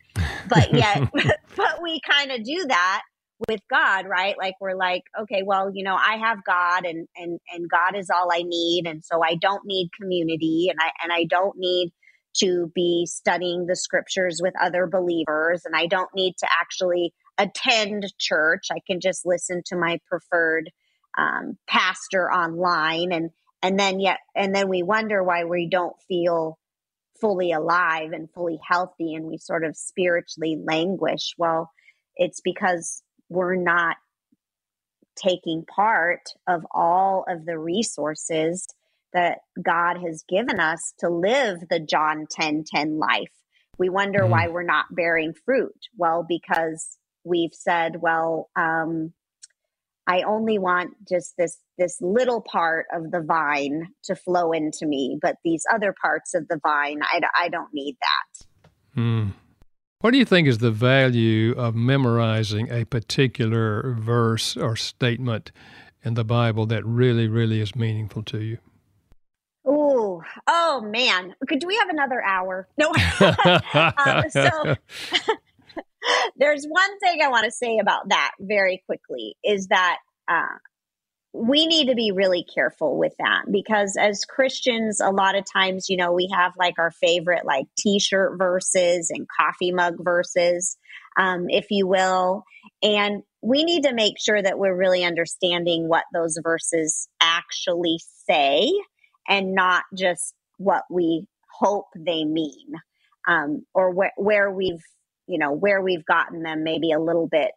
But 0.49 0.75
yet 0.75 1.09
but 1.57 1.81
we 1.83 2.01
kind 2.07 2.33
of 2.33 2.45
do 2.45 2.67
that 2.69 3.03
with 3.49 3.61
God, 3.69 4.07
right? 4.07 4.37
Like 4.39 4.55
we're 4.61 4.77
like, 4.77 5.03
okay, 5.23 5.43
well, 5.45 5.71
you 5.73 5.85
know, 5.85 5.97
I 5.97 6.17
have 6.19 6.45
God 6.45 6.85
and 6.85 7.09
and 7.17 7.41
and 7.53 7.69
God 7.69 7.97
is 7.97 8.11
all 8.11 8.29
I 8.33 8.43
need 8.43 8.87
and 8.87 9.05
so 9.05 9.23
I 9.23 9.37
don't 9.37 9.65
need 9.65 9.91
community 10.01 10.69
and 10.71 10.79
I 10.81 10.91
and 11.03 11.13
I 11.13 11.25
don't 11.25 11.57
need 11.59 11.93
to 12.35 12.71
be 12.75 13.07
studying 13.07 13.67
the 13.67 13.77
scriptures 13.77 14.41
with 14.43 14.55
other 14.61 14.87
believers 14.87 15.63
and 15.65 15.77
I 15.77 15.87
don't 15.87 16.09
need 16.15 16.35
to 16.39 16.49
actually 16.61 17.13
attend 17.39 18.13
church. 18.19 18.67
I 18.71 18.79
can 18.87 19.01
just 19.01 19.25
listen 19.25 19.63
to 19.67 19.77
my 19.77 19.99
preferred 20.07 20.71
um, 21.17 21.59
pastor 21.69 22.31
online, 22.31 23.13
and 23.13 23.31
and 23.63 23.79
then 23.79 24.01
yet 24.01 24.19
and 24.35 24.55
then 24.55 24.69
we 24.69 24.83
wonder 24.83 25.23
why 25.23 25.45
we 25.45 25.69
don't 25.69 25.97
feel 26.09 26.59
fully 27.21 27.53
alive 27.53 28.13
and 28.13 28.31
fully 28.31 28.59
healthy, 28.67 29.15
and 29.15 29.27
we 29.27 29.39
sort 29.39 29.65
of 29.65 29.77
spiritually 29.77 30.59
languish. 30.63 31.35
Well, 31.39 31.71
it's 32.17 32.41
because 32.41 33.03
we're 33.29 33.57
not 33.57 33.97
taking 35.17 35.65
part 35.65 36.23
of 36.47 36.63
all 36.73 37.25
of 37.29 37.45
the 37.45 37.59
resources 37.59 38.67
that 39.13 39.39
God 39.63 39.99
has 39.99 40.25
given 40.29 40.59
us 40.59 40.95
to 41.01 41.09
live 41.09 41.59
the 41.69 41.81
John 41.81 42.27
10 42.31 42.65
10 42.67 42.99
life. 42.99 43.33
We 43.79 43.89
wonder 43.89 44.21
mm-hmm. 44.21 44.31
why 44.31 44.49
we're 44.49 44.63
not 44.63 44.87
bearing 44.91 45.35
fruit. 45.45 45.77
Well, 45.97 46.25
because 46.27 46.99
we've 47.25 47.55
said, 47.55 48.01
well, 48.01 48.51
um, 48.57 49.13
I 50.07 50.23
only 50.23 50.59
want 50.59 50.95
just 51.09 51.35
this 51.39 51.59
this 51.79 51.99
little 52.01 52.41
part 52.41 52.87
of 52.93 53.11
the 53.11 53.21
vine 53.21 53.89
to 54.05 54.17
flow 54.17 54.53
into 54.53 54.87
me, 54.87 55.19
but 55.21 55.37
these 55.45 55.65
other 55.73 55.95
parts 56.01 56.35
of 56.35 56.49
the 56.49 56.59
vine, 56.63 57.01
I, 57.03 57.21
I 57.39 57.49
don't 57.49 57.73
need 57.73 57.97
that. 58.01 58.47
Hmm. 58.95 59.29
What 60.01 60.11
do 60.11 60.19
you 60.19 60.25
think 60.25 60.49
is 60.49 60.59
the 60.59 60.73
value 60.73 61.53
of 61.53 61.77
memorizing 61.77 62.71
a 62.71 62.85
particular 62.85 63.95
verse 63.99 64.57
or 64.57 64.75
statement 64.75 65.53
in 66.03 66.15
the 66.15 66.25
Bible 66.25 66.67
that 66.67 66.85
really, 66.85 67.29
really 67.29 67.61
is 67.61 67.77
meaningful 67.77 68.25
to 68.25 68.41
you? 68.41 68.59
Oh, 69.65 70.23
oh 70.49 70.81
man! 70.81 71.37
Could 71.49 71.61
Do 71.61 71.69
we 71.69 71.77
have 71.77 71.89
another 71.89 72.21
hour? 72.23 72.69
No. 72.77 72.93
so 74.31 74.77
there's 76.37 76.65
one 76.65 76.99
thing 76.99 77.21
I 77.23 77.29
want 77.29 77.45
to 77.45 77.51
say 77.51 77.79
about 77.79 78.09
that 78.09 78.33
very 78.41 78.83
quickly 78.87 79.37
is 79.45 79.69
that 79.69 79.99
uh, 80.29 80.59
we 81.33 81.67
need 81.67 81.89
to 81.89 81.95
be 81.95 82.13
really 82.13 82.45
careful 82.45 82.99
with 82.99 83.15
that 83.19 83.45
because 83.51 83.97
as 83.99 84.25
Christians, 84.25 85.01
a 85.01 85.11
lot 85.11 85.37
of 85.37 85.45
times, 85.51 85.89
you 85.89 85.97
know, 85.97 86.13
we 86.13 86.29
have 86.33 86.53
like 86.59 86.79
our 86.79 86.91
favorite 86.91 87.45
like 87.45 87.67
t 87.79 87.99
shirt 87.99 88.37
verses 88.39 89.11
and 89.11 89.27
coffee 89.29 89.73
mug 89.73 89.97
verses, 89.99 90.77
um, 91.19 91.47
if 91.49 91.67
you 91.71 91.87
will. 91.87 92.45
And 92.83 93.23
we 93.41 93.65
need 93.65 93.85
to 93.85 93.95
make 93.95 94.21
sure 94.21 94.41
that 94.41 94.59
we're 94.59 94.77
really 94.77 95.05
understanding 95.05 95.89
what 95.89 96.05
those 96.13 96.39
verses 96.43 97.09
actually 97.21 97.99
say 98.29 98.71
and 99.29 99.55
not 99.55 99.85
just 99.97 100.35
what 100.59 100.85
we 100.91 101.27
hope 101.51 101.87
they 101.97 102.25
mean 102.25 102.75
um, 103.27 103.65
or 103.75 103.95
wh- 103.95 104.19
where 104.19 104.51
we've 104.51 104.85
you 105.27 105.39
know, 105.39 105.53
where 105.53 105.81
we've 105.81 106.05
gotten 106.05 106.43
them 106.43 106.65
maybe 106.65 106.93
a 106.93 107.01
little 107.01 107.27
bit 107.27 107.53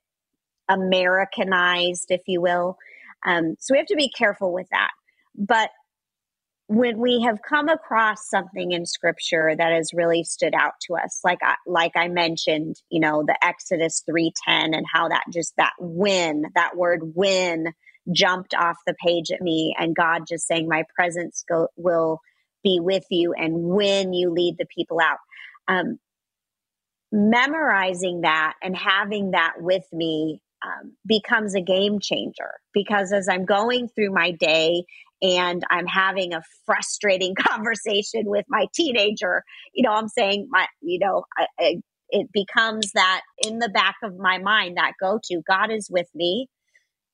Americanized, 0.70 2.08
if 2.10 2.22
you 2.28 2.42
will. 2.42 2.78
Um, 3.26 3.56
so 3.60 3.74
we 3.74 3.78
have 3.80 3.88
to 3.88 3.96
be 3.96 4.10
careful 4.10 4.54
with 4.54 4.68
that. 4.72 4.92
But 5.36 5.70
when 6.68 6.98
we 6.98 7.22
have 7.22 7.40
come 7.48 7.70
across 7.70 8.28
something 8.30 8.72
in 8.72 8.86
scripture 8.86 9.54
that 9.56 9.72
has 9.72 9.94
really 9.94 10.24
stood 10.24 10.56
out 10.56 10.74
to 10.82 10.96
us 10.96 11.20
like 11.24 11.38
I, 11.44 11.56
like 11.68 11.92
I 11.96 12.08
mentioned 12.08 12.76
you 12.90 13.00
know 13.00 13.24
the 13.26 13.38
Exodus 13.44 14.04
3:10 14.10 14.76
and 14.76 14.86
how 14.92 15.10
that 15.10 15.26
just 15.32 15.54
that 15.58 15.74
win 15.80 16.46
that 16.56 16.76
word 16.76 17.02
win 17.16 17.68
jumped 18.12 18.56
off 18.56 18.78
the 18.86 18.96
page 18.96 19.32
at 19.32 19.42
me 19.42 19.76
and 19.78 19.96
God 19.96 20.24
just 20.28 20.48
saying 20.48 20.68
my 20.68 20.84
presence 20.96 21.44
go, 21.48 21.68
will 21.76 22.20
be 22.64 22.80
with 22.82 23.06
you 23.12 23.34
and 23.34 23.54
when 23.56 24.14
you 24.14 24.32
lead 24.32 24.56
the 24.58 24.66
people 24.76 25.00
out 25.00 25.18
um, 25.68 26.00
memorizing 27.16 28.22
that 28.22 28.56
and 28.62 28.76
having 28.76 29.32
that 29.32 29.54
with 29.58 29.86
me 29.94 30.42
um, 30.66 30.94
becomes 31.06 31.56
a 31.56 31.62
game 31.62 32.00
changer 32.02 32.52
because 32.74 33.14
as 33.14 33.30
I'm 33.30 33.46
going 33.46 33.88
through 33.88 34.12
my 34.12 34.32
day 34.32 34.84
and 35.22 35.64
I'm 35.70 35.88
having 35.88 36.34
a 36.34 36.44
frustrating 36.66 37.34
conversation 37.40 38.24
with 38.26 38.46
my 38.50 38.66
teenager, 38.74 39.44
you 39.74 39.84
know, 39.84 39.94
I'm 39.94 40.10
saying 40.10 40.48
my, 40.50 40.68
you 40.82 41.00
know, 41.00 41.24
I, 41.38 41.48
I, 41.58 41.76
it 42.10 42.28
becomes 42.34 42.92
that 42.94 43.22
in 43.40 43.60
the 43.60 43.70
back 43.70 43.96
of 44.04 44.18
my 44.18 44.38
mind, 44.40 44.78
that 44.78 44.94
go 45.00 45.20
to 45.24 45.42
God 45.50 45.72
is 45.72 45.88
with 45.90 46.08
me 46.14 46.50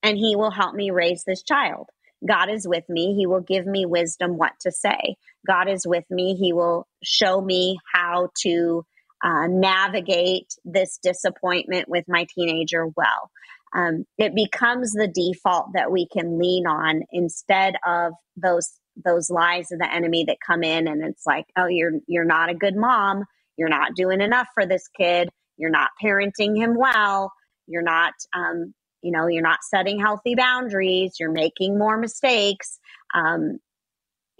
and 0.02 0.18
he 0.18 0.36
will 0.36 0.52
help 0.52 0.74
me 0.74 0.90
raise 0.90 1.24
this 1.26 1.44
child. 1.44 1.88
God 2.28 2.50
is 2.50 2.68
with 2.68 2.84
me. 2.90 3.16
He 3.16 3.28
will 3.28 3.42
give 3.42 3.68
me 3.68 3.86
wisdom 3.86 4.38
what 4.38 4.54
to 4.62 4.72
say. 4.72 5.16
God 5.46 5.70
is 5.70 5.86
with 5.86 6.06
me. 6.10 6.36
He 6.36 6.54
will 6.54 6.88
show 7.04 7.40
me 7.40 7.78
how 7.94 8.30
to 8.44 8.84
uh, 9.24 9.48
navigate 9.48 10.54
this 10.66 11.00
disappointment 11.02 11.88
with 11.88 12.06
my 12.08 12.26
teenager 12.34 12.88
well. 12.88 13.30
Um, 13.74 14.06
it 14.18 14.36
becomes 14.36 14.92
the 14.92 15.08
default 15.08 15.68
that 15.74 15.92
we 15.92 16.08
can 16.08 16.40
lean 16.40 16.68
on 16.68 17.04
instead 17.12 17.76
of 17.86 18.14
those 18.36 18.70
those 19.06 19.30
lies 19.30 19.72
of 19.72 19.80
the 19.80 19.92
enemy 19.92 20.26
that 20.26 20.38
come 20.46 20.64
in 20.64 20.86
and 20.86 21.02
it's 21.02 21.26
like 21.26 21.46
oh 21.58 21.68
you're 21.68 21.94
you're 22.08 22.26
not 22.26 22.50
a 22.50 22.56
good 22.56 22.76
mom. 22.76 23.24
You're 23.58 23.70
not 23.70 23.96
doing 23.96 24.22
enough 24.22 24.48
for 24.54 24.66
this 24.66 24.88
kid. 25.00 25.30
You're 25.58 25.70
not 25.70 25.92
parenting 26.04 26.58
him 26.58 26.76
well. 26.76 27.32
You're 27.68 27.84
not 27.84 28.14
um, 28.36 28.74
you 29.02 29.12
know 29.12 29.28
you're 29.28 29.42
not 29.42 29.60
setting 29.64 30.00
healthy 30.00 30.36
boundaries. 30.36 31.14
You're 31.20 31.32
making 31.32 31.78
more 31.78 31.98
mistakes. 31.98 32.80
Um, 33.16 33.60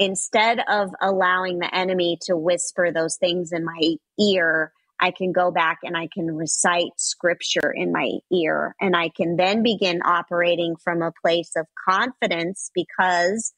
instead 0.02 0.60
of 0.68 0.90
allowing 1.02 1.60
the 1.60 1.74
enemy 1.74 2.18
to 2.24 2.36
whisper 2.36 2.92
those 2.92 3.18
things 3.18 3.52
in 3.52 3.64
my 3.64 3.96
ear 4.20 4.74
I 5.02 5.10
can 5.10 5.32
go 5.32 5.50
back 5.50 5.80
and 5.82 5.98
I 5.98 6.08
can 6.14 6.28
recite 6.28 6.92
scripture 6.98 7.74
in 7.76 7.92
my 7.92 8.20
ear. 8.32 8.76
And 8.80 8.96
I 8.96 9.10
can 9.10 9.36
then 9.36 9.64
begin 9.64 10.02
operating 10.06 10.76
from 10.76 11.02
a 11.02 11.12
place 11.26 11.54
of 11.58 11.66
confidence 11.90 12.70
because 12.76 13.52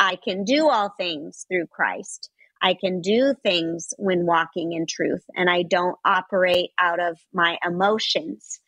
I 0.00 0.16
can 0.16 0.44
do 0.44 0.70
all 0.70 0.90
things 0.98 1.44
through 1.48 1.66
Christ. 1.66 2.30
I 2.62 2.74
can 2.74 3.02
do 3.02 3.34
things 3.42 3.92
when 3.98 4.24
walking 4.24 4.72
in 4.72 4.86
truth, 4.88 5.22
and 5.34 5.50
I 5.50 5.62
don't 5.62 5.96
operate 6.06 6.70
out 6.80 7.00
of 7.00 7.18
my 7.32 7.58
emotions. 7.62 8.58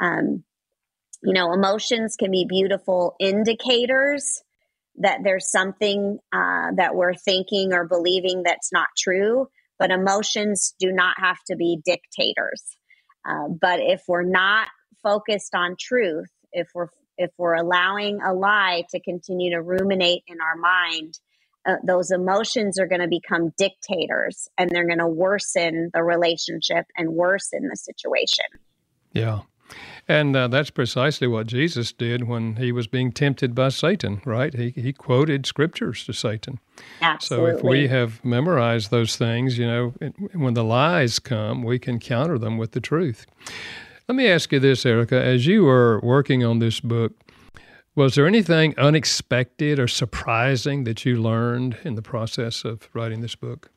Um, 0.00 0.42
you 1.22 1.32
know, 1.32 1.52
emotions 1.52 2.16
can 2.16 2.32
be 2.32 2.46
beautiful 2.48 3.14
indicators 3.20 4.42
that 4.98 5.20
there's 5.22 5.50
something 5.50 6.18
uh, 6.32 6.70
that 6.76 6.94
we're 6.94 7.14
thinking 7.14 7.72
or 7.72 7.86
believing 7.86 8.42
that's 8.42 8.72
not 8.72 8.88
true 8.96 9.48
but 9.78 9.90
emotions 9.90 10.74
do 10.78 10.92
not 10.92 11.14
have 11.18 11.38
to 11.48 11.56
be 11.56 11.78
dictators. 11.84 12.76
Uh, 13.28 13.48
but 13.48 13.80
if 13.80 14.02
we're 14.08 14.22
not 14.22 14.68
focused 15.02 15.54
on 15.54 15.76
truth, 15.78 16.30
if 16.52 16.68
we're 16.74 16.88
if 17.18 17.30
we're 17.38 17.54
allowing 17.54 18.20
a 18.20 18.34
lie 18.34 18.84
to 18.90 19.00
continue 19.00 19.50
to 19.52 19.62
ruminate 19.62 20.22
in 20.26 20.36
our 20.42 20.54
mind, 20.54 21.18
uh, 21.66 21.76
those 21.82 22.10
emotions 22.10 22.78
are 22.78 22.86
going 22.86 23.00
to 23.00 23.08
become 23.08 23.52
dictators, 23.56 24.48
and 24.58 24.70
they're 24.70 24.86
going 24.86 24.98
to 24.98 25.08
worsen 25.08 25.90
the 25.94 26.02
relationship 26.02 26.84
and 26.94 27.08
worsen 27.08 27.68
the 27.68 27.76
situation. 27.76 28.44
Yeah. 29.12 29.40
And 30.08 30.36
uh, 30.36 30.46
that's 30.48 30.70
precisely 30.70 31.26
what 31.26 31.48
Jesus 31.48 31.92
did 31.92 32.28
when 32.28 32.56
he 32.56 32.70
was 32.70 32.86
being 32.86 33.10
tempted 33.10 33.54
by 33.54 33.70
Satan, 33.70 34.22
right? 34.24 34.54
He, 34.54 34.70
he 34.70 34.92
quoted 34.92 35.46
scriptures 35.46 36.04
to 36.04 36.12
Satan. 36.12 36.60
Absolutely. 37.02 37.50
So 37.50 37.56
if 37.56 37.64
we 37.64 37.88
have 37.88 38.24
memorized 38.24 38.92
those 38.92 39.16
things, 39.16 39.58
you 39.58 39.66
know, 39.66 39.94
when 40.32 40.54
the 40.54 40.62
lies 40.62 41.18
come, 41.18 41.64
we 41.64 41.80
can 41.80 41.98
counter 41.98 42.38
them 42.38 42.56
with 42.56 42.70
the 42.70 42.80
truth. 42.80 43.26
Let 44.08 44.14
me 44.14 44.28
ask 44.28 44.52
you 44.52 44.60
this, 44.60 44.86
Erica. 44.86 45.20
As 45.20 45.48
you 45.48 45.64
were 45.64 45.98
working 46.00 46.44
on 46.44 46.60
this 46.60 46.78
book, 46.78 47.12
was 47.96 48.14
there 48.14 48.26
anything 48.26 48.78
unexpected 48.78 49.80
or 49.80 49.88
surprising 49.88 50.84
that 50.84 51.04
you 51.04 51.20
learned 51.20 51.78
in 51.82 51.96
the 51.96 52.02
process 52.02 52.64
of 52.64 52.88
writing 52.94 53.22
this 53.22 53.34
book? 53.34 53.70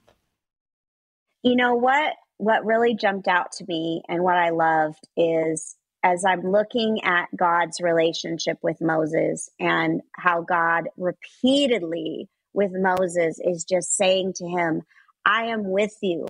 You 1.42 1.56
know 1.56 1.74
what? 1.74 2.14
What 2.38 2.66
really 2.66 2.96
jumped 2.96 3.28
out 3.28 3.52
to 3.54 3.66
me 3.68 4.04
and 4.08 4.22
what 4.22 4.38
I 4.38 4.50
loved 4.50 5.08
is 5.18 5.78
as 6.04 6.24
I'm 6.26 6.42
looking 6.42 7.04
at 7.04 7.28
God's 7.36 7.82
relationship 7.82 8.58
with 8.62 8.78
Moses 8.82 9.50
and 9.60 10.02
how 10.14 10.42
God 10.42 10.90
repeatedly 10.98 12.30
with 12.54 12.72
Moses 12.74 13.40
is 13.40 13.66
just 13.66 13.96
saying 13.96 14.34
to 14.38 14.48
him, 14.48 14.82
I 15.26 15.48
am 15.48 15.70
with 15.70 15.96
you. 16.02 16.28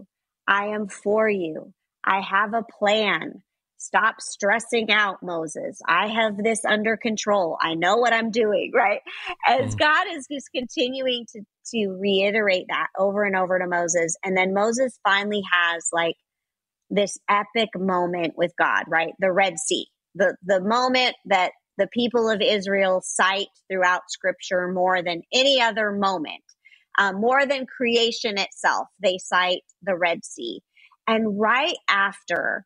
I 0.47 0.67
am 0.67 0.87
for 0.87 1.29
you. 1.29 1.73
I 2.03 2.21
have 2.21 2.53
a 2.53 2.63
plan. 2.63 3.43
Stop 3.77 4.19
stressing 4.19 4.91
out, 4.91 5.23
Moses. 5.23 5.79
I 5.87 6.07
have 6.07 6.35
this 6.37 6.65
under 6.65 6.97
control. 6.97 7.57
I 7.61 7.75
know 7.75 7.95
what 7.97 8.11
I'm 8.11 8.31
doing, 8.31 8.71
right? 8.75 9.01
As 9.47 9.75
mm. 9.75 9.79
God 9.79 10.07
is 10.11 10.27
just 10.29 10.49
continuing 10.53 11.25
to, 11.33 11.41
to 11.73 11.97
reiterate 11.99 12.65
that 12.69 12.87
over 12.97 13.23
and 13.23 13.35
over 13.35 13.57
to 13.59 13.67
Moses. 13.67 14.17
And 14.23 14.35
then 14.35 14.53
Moses 14.53 14.99
finally 15.03 15.43
has 15.51 15.87
like 15.93 16.15
this 16.89 17.17
epic 17.29 17.69
moment 17.75 18.33
with 18.35 18.53
God, 18.57 18.83
right? 18.87 19.13
The 19.19 19.31
Red 19.31 19.59
Sea, 19.59 19.87
the, 20.15 20.35
the 20.43 20.61
moment 20.61 21.15
that 21.25 21.51
the 21.77 21.87
people 21.87 22.29
of 22.29 22.41
Israel 22.41 23.01
cite 23.03 23.47
throughout 23.71 24.01
scripture 24.09 24.67
more 24.67 25.01
than 25.01 25.21
any 25.33 25.61
other 25.61 25.91
moment, 25.91 26.43
um, 26.97 27.15
more 27.15 27.45
than 27.45 27.65
creation 27.65 28.37
itself. 28.37 28.87
They 29.01 29.17
cite 29.17 29.61
the 29.81 29.95
Red 29.95 30.25
Sea. 30.25 30.61
And 31.07 31.39
right 31.39 31.77
after 31.87 32.65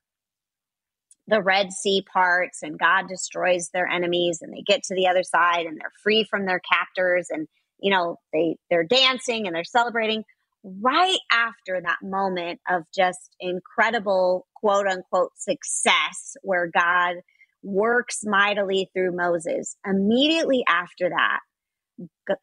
the 1.27 1.41
Red 1.41 1.71
Sea 1.71 2.03
parts 2.11 2.63
and 2.63 2.77
God 2.77 3.07
destroys 3.07 3.69
their 3.73 3.87
enemies 3.87 4.39
and 4.41 4.53
they 4.53 4.63
get 4.65 4.83
to 4.83 4.95
the 4.95 5.07
other 5.07 5.23
side 5.23 5.65
and 5.65 5.79
they're 5.79 5.91
free 6.01 6.25
from 6.29 6.45
their 6.45 6.59
captors 6.59 7.27
and 7.29 7.47
you 7.79 7.91
know 7.91 8.17
they 8.33 8.57
they're 8.69 8.83
dancing 8.83 9.47
and 9.47 9.55
they're 9.55 9.63
celebrating 9.63 10.23
right 10.63 11.19
after 11.31 11.81
that 11.81 11.97
moment 12.01 12.59
of 12.69 12.83
just 12.95 13.35
incredible 13.39 14.47
quote 14.55 14.87
unquote 14.87 15.31
success 15.37 16.35
where 16.41 16.69
God 16.73 17.17
works 17.63 18.21
mightily 18.23 18.89
through 18.93 19.15
Moses, 19.15 19.75
immediately 19.85 20.63
after 20.67 21.09
that, 21.09 21.39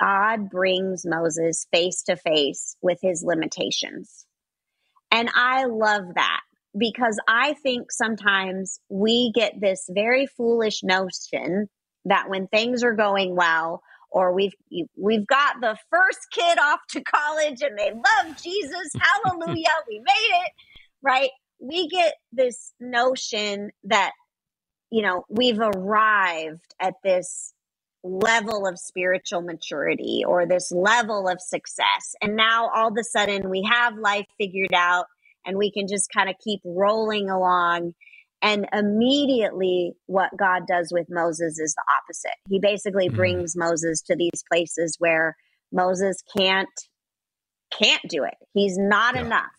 God 0.01 0.51
brings 0.51 1.05
Moses 1.05 1.67
face 1.73 2.03
to 2.05 2.17
face 2.17 2.77
with 2.83 2.99
his 3.03 3.23
limitations. 3.27 4.27
And 5.11 5.29
I 5.35 5.65
love 5.65 6.05
that 6.15 6.41
because 6.79 7.19
I 7.27 7.55
think 7.55 7.91
sometimes 7.91 8.81
we 8.89 9.33
get 9.35 9.55
this 9.61 9.87
very 9.91 10.27
foolish 10.27 10.83
notion 10.83 11.69
that 12.05 12.29
when 12.29 12.47
things 12.47 12.85
are 12.85 12.95
going 12.95 13.35
well, 13.35 13.83
or 14.11 14.33
we've 14.33 14.55
we've 14.97 15.27
got 15.27 15.61
the 15.61 15.77
first 15.91 16.27
kid 16.33 16.59
off 16.59 16.81
to 16.91 17.01
college 17.03 17.63
and 17.63 17.79
they 17.79 17.93
love 17.93 18.37
Jesus. 18.43 18.93
Hallelujah, 19.25 19.69
we 19.89 19.99
made 19.99 20.37
it. 20.45 20.53
Right? 21.03 21.31
We 21.59 21.89
get 21.89 22.15
this 22.33 22.73
notion 22.81 23.71
that 23.85 24.13
you 24.91 25.03
know, 25.03 25.25
we've 25.29 25.61
arrived 25.61 26.75
at 26.81 26.95
this 27.05 27.55
level 28.03 28.67
of 28.67 28.79
spiritual 28.79 29.43
maturity 29.43 30.23
or 30.27 30.47
this 30.47 30.73
level 30.73 31.29
of 31.29 31.41
success. 31.41 32.15
And 32.21 32.35
now 32.35 32.71
all 32.75 32.89
of 32.89 32.97
a 32.99 33.05
sudden 33.05 33.51
we 33.51 33.69
have 33.71 33.97
life 33.97 34.27
figured 34.39 34.75
out 34.75 35.07
and 35.45 35.57
we 35.57 35.71
can 35.71 35.87
just 35.87 36.11
kind 36.11 36.29
of 36.29 36.37
keep 36.43 36.61
rolling 36.65 37.31
along 37.31 37.95
and 38.43 38.67
immediately, 38.73 39.93
what 40.07 40.31
God 40.37 40.63
does 40.67 40.91
with 40.91 41.07
Moses 41.11 41.59
is 41.59 41.75
the 41.75 41.85
opposite. 41.99 42.37
He 42.49 42.59
basically 42.59 43.09
mm. 43.09 43.15
brings 43.15 43.55
Moses 43.55 44.01
to 44.03 44.17
these 44.17 44.43
places 44.51 44.97
where 44.99 45.37
Moses 45.73 46.23
can't 46.37 46.69
can't 47.79 48.03
do 48.09 48.25
it. 48.25 48.35
He's 48.53 48.77
not 48.79 49.15
yeah. 49.15 49.27
enough. 49.27 49.53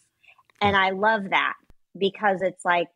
And 0.61 0.75
I 0.75 0.89
love 0.89 1.29
that 1.29 1.53
because 1.97 2.41
it's 2.41 2.65
like 2.65 2.87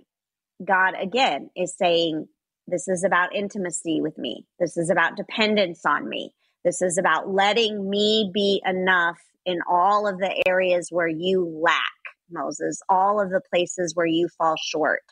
God 0.65 0.93
again 0.99 1.49
is 1.55 1.75
saying, 1.77 2.27
This 2.67 2.87
is 2.87 3.03
about 3.03 3.35
intimacy 3.35 4.01
with 4.01 4.17
me. 4.17 4.45
This 4.59 4.77
is 4.77 4.89
about 4.89 5.17
dependence 5.17 5.85
on 5.85 6.09
me. 6.09 6.31
This 6.63 6.81
is 6.81 6.97
about 6.97 7.29
letting 7.29 7.89
me 7.89 8.31
be 8.33 8.61
enough 8.65 9.19
in 9.45 9.59
all 9.69 10.07
of 10.07 10.17
the 10.17 10.43
areas 10.47 10.87
where 10.89 11.07
you 11.07 11.45
lack, 11.63 11.75
Moses, 12.31 12.81
all 12.89 13.21
of 13.21 13.29
the 13.29 13.41
places 13.53 13.93
where 13.93 14.07
you 14.07 14.27
fall 14.39 14.55
short 14.57 15.03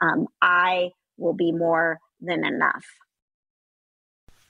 um, 0.00 0.26
I 0.40 0.90
will 1.16 1.34
be 1.34 1.52
more 1.52 1.98
than 2.20 2.44
enough. 2.44 2.84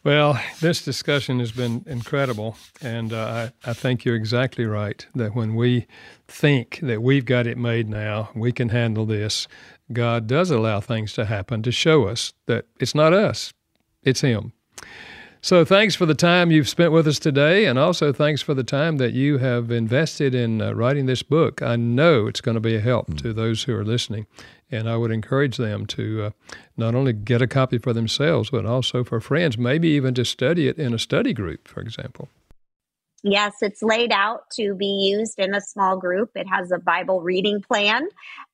Well, 0.02 0.40
this 0.60 0.82
discussion 0.82 1.40
has 1.40 1.52
been 1.52 1.84
incredible. 1.86 2.56
And 2.80 3.12
uh, 3.12 3.50
I, 3.64 3.70
I 3.70 3.72
think 3.74 4.04
you're 4.04 4.16
exactly 4.16 4.64
right 4.64 5.06
that 5.14 5.34
when 5.34 5.54
we 5.54 5.86
think 6.26 6.80
that 6.82 7.02
we've 7.02 7.26
got 7.26 7.46
it 7.46 7.58
made 7.58 7.88
now, 7.88 8.30
we 8.34 8.50
can 8.50 8.70
handle 8.70 9.04
this, 9.04 9.46
God 9.92 10.26
does 10.26 10.50
allow 10.50 10.80
things 10.80 11.12
to 11.14 11.26
happen 11.26 11.62
to 11.62 11.72
show 11.72 12.06
us 12.06 12.32
that 12.46 12.64
it's 12.78 12.94
not 12.94 13.12
us, 13.12 13.52
it's 14.02 14.22
Him. 14.22 14.52
So, 15.42 15.64
thanks 15.64 15.94
for 15.94 16.04
the 16.04 16.14
time 16.14 16.50
you've 16.50 16.68
spent 16.68 16.92
with 16.92 17.08
us 17.08 17.18
today, 17.18 17.64
and 17.64 17.78
also 17.78 18.12
thanks 18.12 18.42
for 18.42 18.52
the 18.52 18.62
time 18.62 18.98
that 18.98 19.14
you 19.14 19.38
have 19.38 19.70
invested 19.70 20.34
in 20.34 20.60
uh, 20.60 20.72
writing 20.72 21.06
this 21.06 21.22
book. 21.22 21.62
I 21.62 21.76
know 21.76 22.26
it's 22.26 22.42
going 22.42 22.56
to 22.56 22.60
be 22.60 22.76
a 22.76 22.80
help 22.80 23.08
mm. 23.08 23.22
to 23.22 23.32
those 23.32 23.62
who 23.62 23.74
are 23.74 23.84
listening, 23.84 24.26
and 24.70 24.86
I 24.86 24.98
would 24.98 25.10
encourage 25.10 25.56
them 25.56 25.86
to 25.86 26.24
uh, 26.24 26.30
not 26.76 26.94
only 26.94 27.14
get 27.14 27.40
a 27.40 27.46
copy 27.46 27.78
for 27.78 27.94
themselves, 27.94 28.50
but 28.50 28.66
also 28.66 29.02
for 29.02 29.18
friends, 29.18 29.56
maybe 29.56 29.88
even 29.88 30.12
to 30.16 30.26
study 30.26 30.68
it 30.68 30.78
in 30.78 30.92
a 30.92 30.98
study 30.98 31.32
group, 31.32 31.66
for 31.66 31.80
example. 31.80 32.28
Yes, 33.22 33.54
it's 33.62 33.82
laid 33.82 34.12
out 34.12 34.42
to 34.56 34.74
be 34.74 35.10
used 35.14 35.38
in 35.38 35.54
a 35.54 35.60
small 35.62 35.96
group. 35.96 36.32
It 36.34 36.48
has 36.48 36.70
a 36.70 36.78
Bible 36.78 37.22
reading 37.22 37.62
plan. 37.62 38.08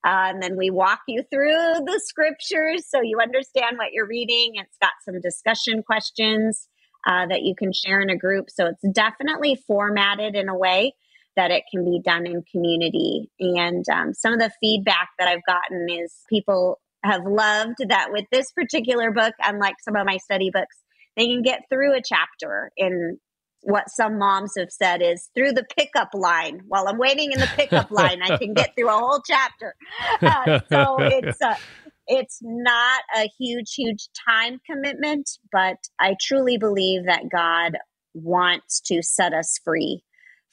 Uh, 0.05 0.31
and 0.31 0.43
then 0.43 0.57
we 0.57 0.71
walk 0.71 1.01
you 1.09 1.25
through 1.31 1.51
the 1.85 2.01
scriptures 2.05 2.85
so 2.89 3.01
you 3.01 3.19
understand 3.21 3.77
what 3.77 3.93
you're 3.93 4.07
reading. 4.07 4.53
It's 4.55 4.77
got 4.81 4.93
some 5.05 5.21
discussion 5.21 5.83
questions 5.85 6.69
uh, 7.07 7.27
that 7.27 7.43
you 7.43 7.55
can 7.57 7.73
share 7.73 8.01
in 8.01 8.11
a 8.11 8.17
group. 8.17 8.51
So 8.51 8.67
it's 8.67 8.93
definitely 8.93 9.57
formatted 9.67 10.35
in 10.35 10.49
a 10.49 10.57
way 10.57 10.93
that 11.37 11.51
it 11.51 11.65
can 11.71 11.85
be 11.85 12.01
done 12.05 12.27
in 12.27 12.43
community. 12.51 13.31
And 13.39 13.85
um, 13.93 14.13
some 14.15 14.33
of 14.33 14.41
the 14.41 14.51
feedback 14.61 15.11
that 15.19 15.29
I've 15.29 15.45
gotten 15.47 15.87
is 15.89 16.13
people 16.29 16.81
have 17.05 17.23
loved 17.25 17.77
that 17.89 18.09
with 18.11 18.25
this 18.33 18.51
particular 18.53 19.13
book, 19.13 19.35
unlike 19.41 19.77
some 19.83 19.97
of 19.97 20.07
my 20.07 20.17
study 20.17 20.51
books, 20.53 20.77
they 21.17 21.27
can 21.27 21.43
get 21.43 21.63
through 21.71 21.95
a 21.95 22.03
chapter 22.05 22.73
in 22.77 23.19
what 23.63 23.91
some 23.91 24.19
moms 24.19 24.53
have 24.57 24.71
said 24.71 25.03
is 25.03 25.29
through 25.35 25.53
the 25.53 25.65
pickup 25.77 26.11
line. 26.15 26.61
While 26.69 26.89
I'm 26.89 26.99
waiting 26.99 27.33
in 27.33 27.41
the 27.41 27.51
pickup 27.55 27.91
line, 27.93 28.23
I 28.23 28.37
can 28.37 28.55
get 28.55 28.75
through 28.77 28.89
a 28.89 28.93
whole 28.93 29.23
chapter. 29.25 29.75
Uh, 30.23 30.61
so 30.71 30.97
it's 30.99 31.41
uh, 31.43 31.55
it's 32.07 32.39
not 32.43 33.03
a 33.17 33.31
huge, 33.39 33.75
huge 33.75 34.09
time 34.29 34.61
commitment, 34.69 35.29
but 35.51 35.77
I 35.99 36.17
truly 36.21 36.59
believe 36.59 37.07
that 37.07 37.29
God 37.31 37.77
wants 38.15 38.81
to 38.87 39.03
set 39.03 39.33
us 39.33 39.59
free 39.65 40.03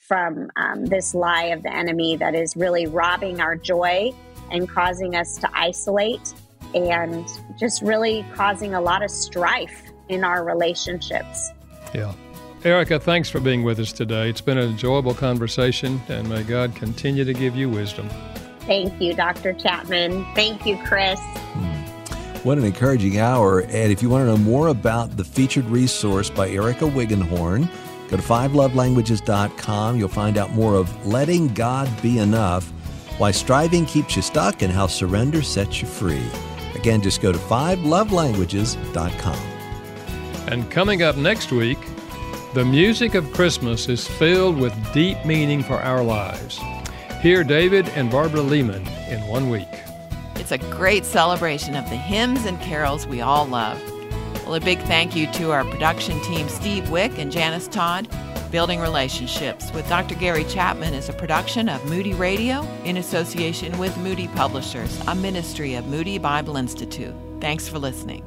from 0.00 0.50
um, 0.56 0.84
this 0.84 1.14
lie 1.14 1.44
of 1.44 1.62
the 1.62 1.74
enemy 1.74 2.16
that 2.16 2.34
is 2.34 2.56
really 2.56 2.86
robbing 2.86 3.40
our 3.40 3.56
joy 3.56 4.12
and 4.50 4.68
causing 4.68 5.16
us 5.16 5.38
to 5.38 5.48
isolate 5.54 6.34
and 6.74 7.26
just 7.58 7.82
really 7.82 8.24
causing 8.34 8.74
a 8.74 8.80
lot 8.80 9.02
of 9.02 9.10
strife 9.10 9.82
in 10.08 10.24
our 10.24 10.44
relationships. 10.44 11.50
Yeah. 11.94 12.12
Erica, 12.64 12.98
thanks 12.98 13.28
for 13.28 13.40
being 13.40 13.62
with 13.62 13.78
us 13.78 13.92
today. 13.92 14.30
It's 14.30 14.40
been 14.40 14.58
an 14.58 14.70
enjoyable 14.70 15.14
conversation, 15.14 16.00
and 16.08 16.28
may 16.28 16.42
God 16.42 16.74
continue 16.74 17.24
to 17.24 17.32
give 17.34 17.54
you 17.54 17.68
wisdom. 17.68 18.08
Thank 18.66 19.00
you, 19.00 19.14
Dr. 19.14 19.52
Chapman. 19.52 20.24
Thank 20.34 20.66
you, 20.66 20.76
Chris. 20.84 21.20
Hmm. 21.20 22.46
What 22.46 22.58
an 22.58 22.64
encouraging 22.64 23.18
hour. 23.18 23.60
And 23.60 23.92
if 23.92 24.02
you 24.02 24.10
want 24.10 24.22
to 24.22 24.26
know 24.26 24.36
more 24.36 24.68
about 24.68 25.16
the 25.16 25.24
featured 25.24 25.64
resource 25.66 26.30
by 26.30 26.50
Erica 26.50 26.84
Wiggenhorn, 26.84 27.68
go 28.08 28.16
to 28.16 28.22
fivelovelanguages.com. 28.22 29.98
You'll 29.98 30.08
find 30.08 30.38
out 30.38 30.52
more 30.52 30.74
of 30.74 31.06
Letting 31.06 31.48
God 31.54 31.88
Be 32.02 32.18
Enough, 32.18 32.68
Why 33.18 33.30
Striving 33.30 33.86
Keeps 33.86 34.16
You 34.16 34.22
Stuck, 34.22 34.62
and 34.62 34.72
How 34.72 34.86
Surrender 34.86 35.42
Sets 35.42 35.80
You 35.80 35.88
Free. 35.88 36.26
Again, 36.74 37.00
just 37.00 37.22
go 37.22 37.32
to 37.32 37.38
fivelovelanguages.com. 37.38 39.38
And 40.48 40.70
coming 40.70 41.02
up 41.02 41.16
next 41.16 41.50
week, 41.50 41.78
the 42.52 42.64
music 42.64 43.14
of 43.14 43.32
Christmas 43.32 43.88
is 43.88 44.06
filled 44.06 44.58
with 44.58 44.74
deep 44.92 45.24
meaning 45.24 45.62
for 45.62 45.80
our 45.80 46.04
lives. 46.04 46.60
Hear 47.24 47.42
David 47.42 47.88
and 47.94 48.10
Barbara 48.10 48.42
Leeman 48.42 48.86
in 49.08 49.26
one 49.28 49.48
week. 49.48 49.66
It's 50.34 50.52
a 50.52 50.58
great 50.58 51.06
celebration 51.06 51.74
of 51.74 51.88
the 51.88 51.96
hymns 51.96 52.44
and 52.44 52.60
carols 52.60 53.06
we 53.06 53.22
all 53.22 53.46
love. 53.46 53.80
Well, 54.44 54.56
a 54.56 54.60
big 54.60 54.78
thank 54.80 55.16
you 55.16 55.26
to 55.32 55.50
our 55.50 55.64
production 55.64 56.20
team, 56.20 56.50
Steve 56.50 56.90
Wick 56.90 57.12
and 57.16 57.32
Janice 57.32 57.66
Todd. 57.66 58.06
Building 58.50 58.78
Relationships 58.78 59.72
with 59.72 59.88
Dr. 59.88 60.16
Gary 60.16 60.44
Chapman 60.44 60.92
is 60.92 61.08
a 61.08 61.14
production 61.14 61.70
of 61.70 61.82
Moody 61.86 62.12
Radio 62.12 62.60
in 62.84 62.98
association 62.98 63.78
with 63.78 63.96
Moody 63.96 64.28
Publishers, 64.28 65.00
a 65.08 65.14
ministry 65.14 65.76
of 65.76 65.86
Moody 65.86 66.18
Bible 66.18 66.58
Institute. 66.58 67.14
Thanks 67.40 67.66
for 67.66 67.78
listening. 67.78 68.22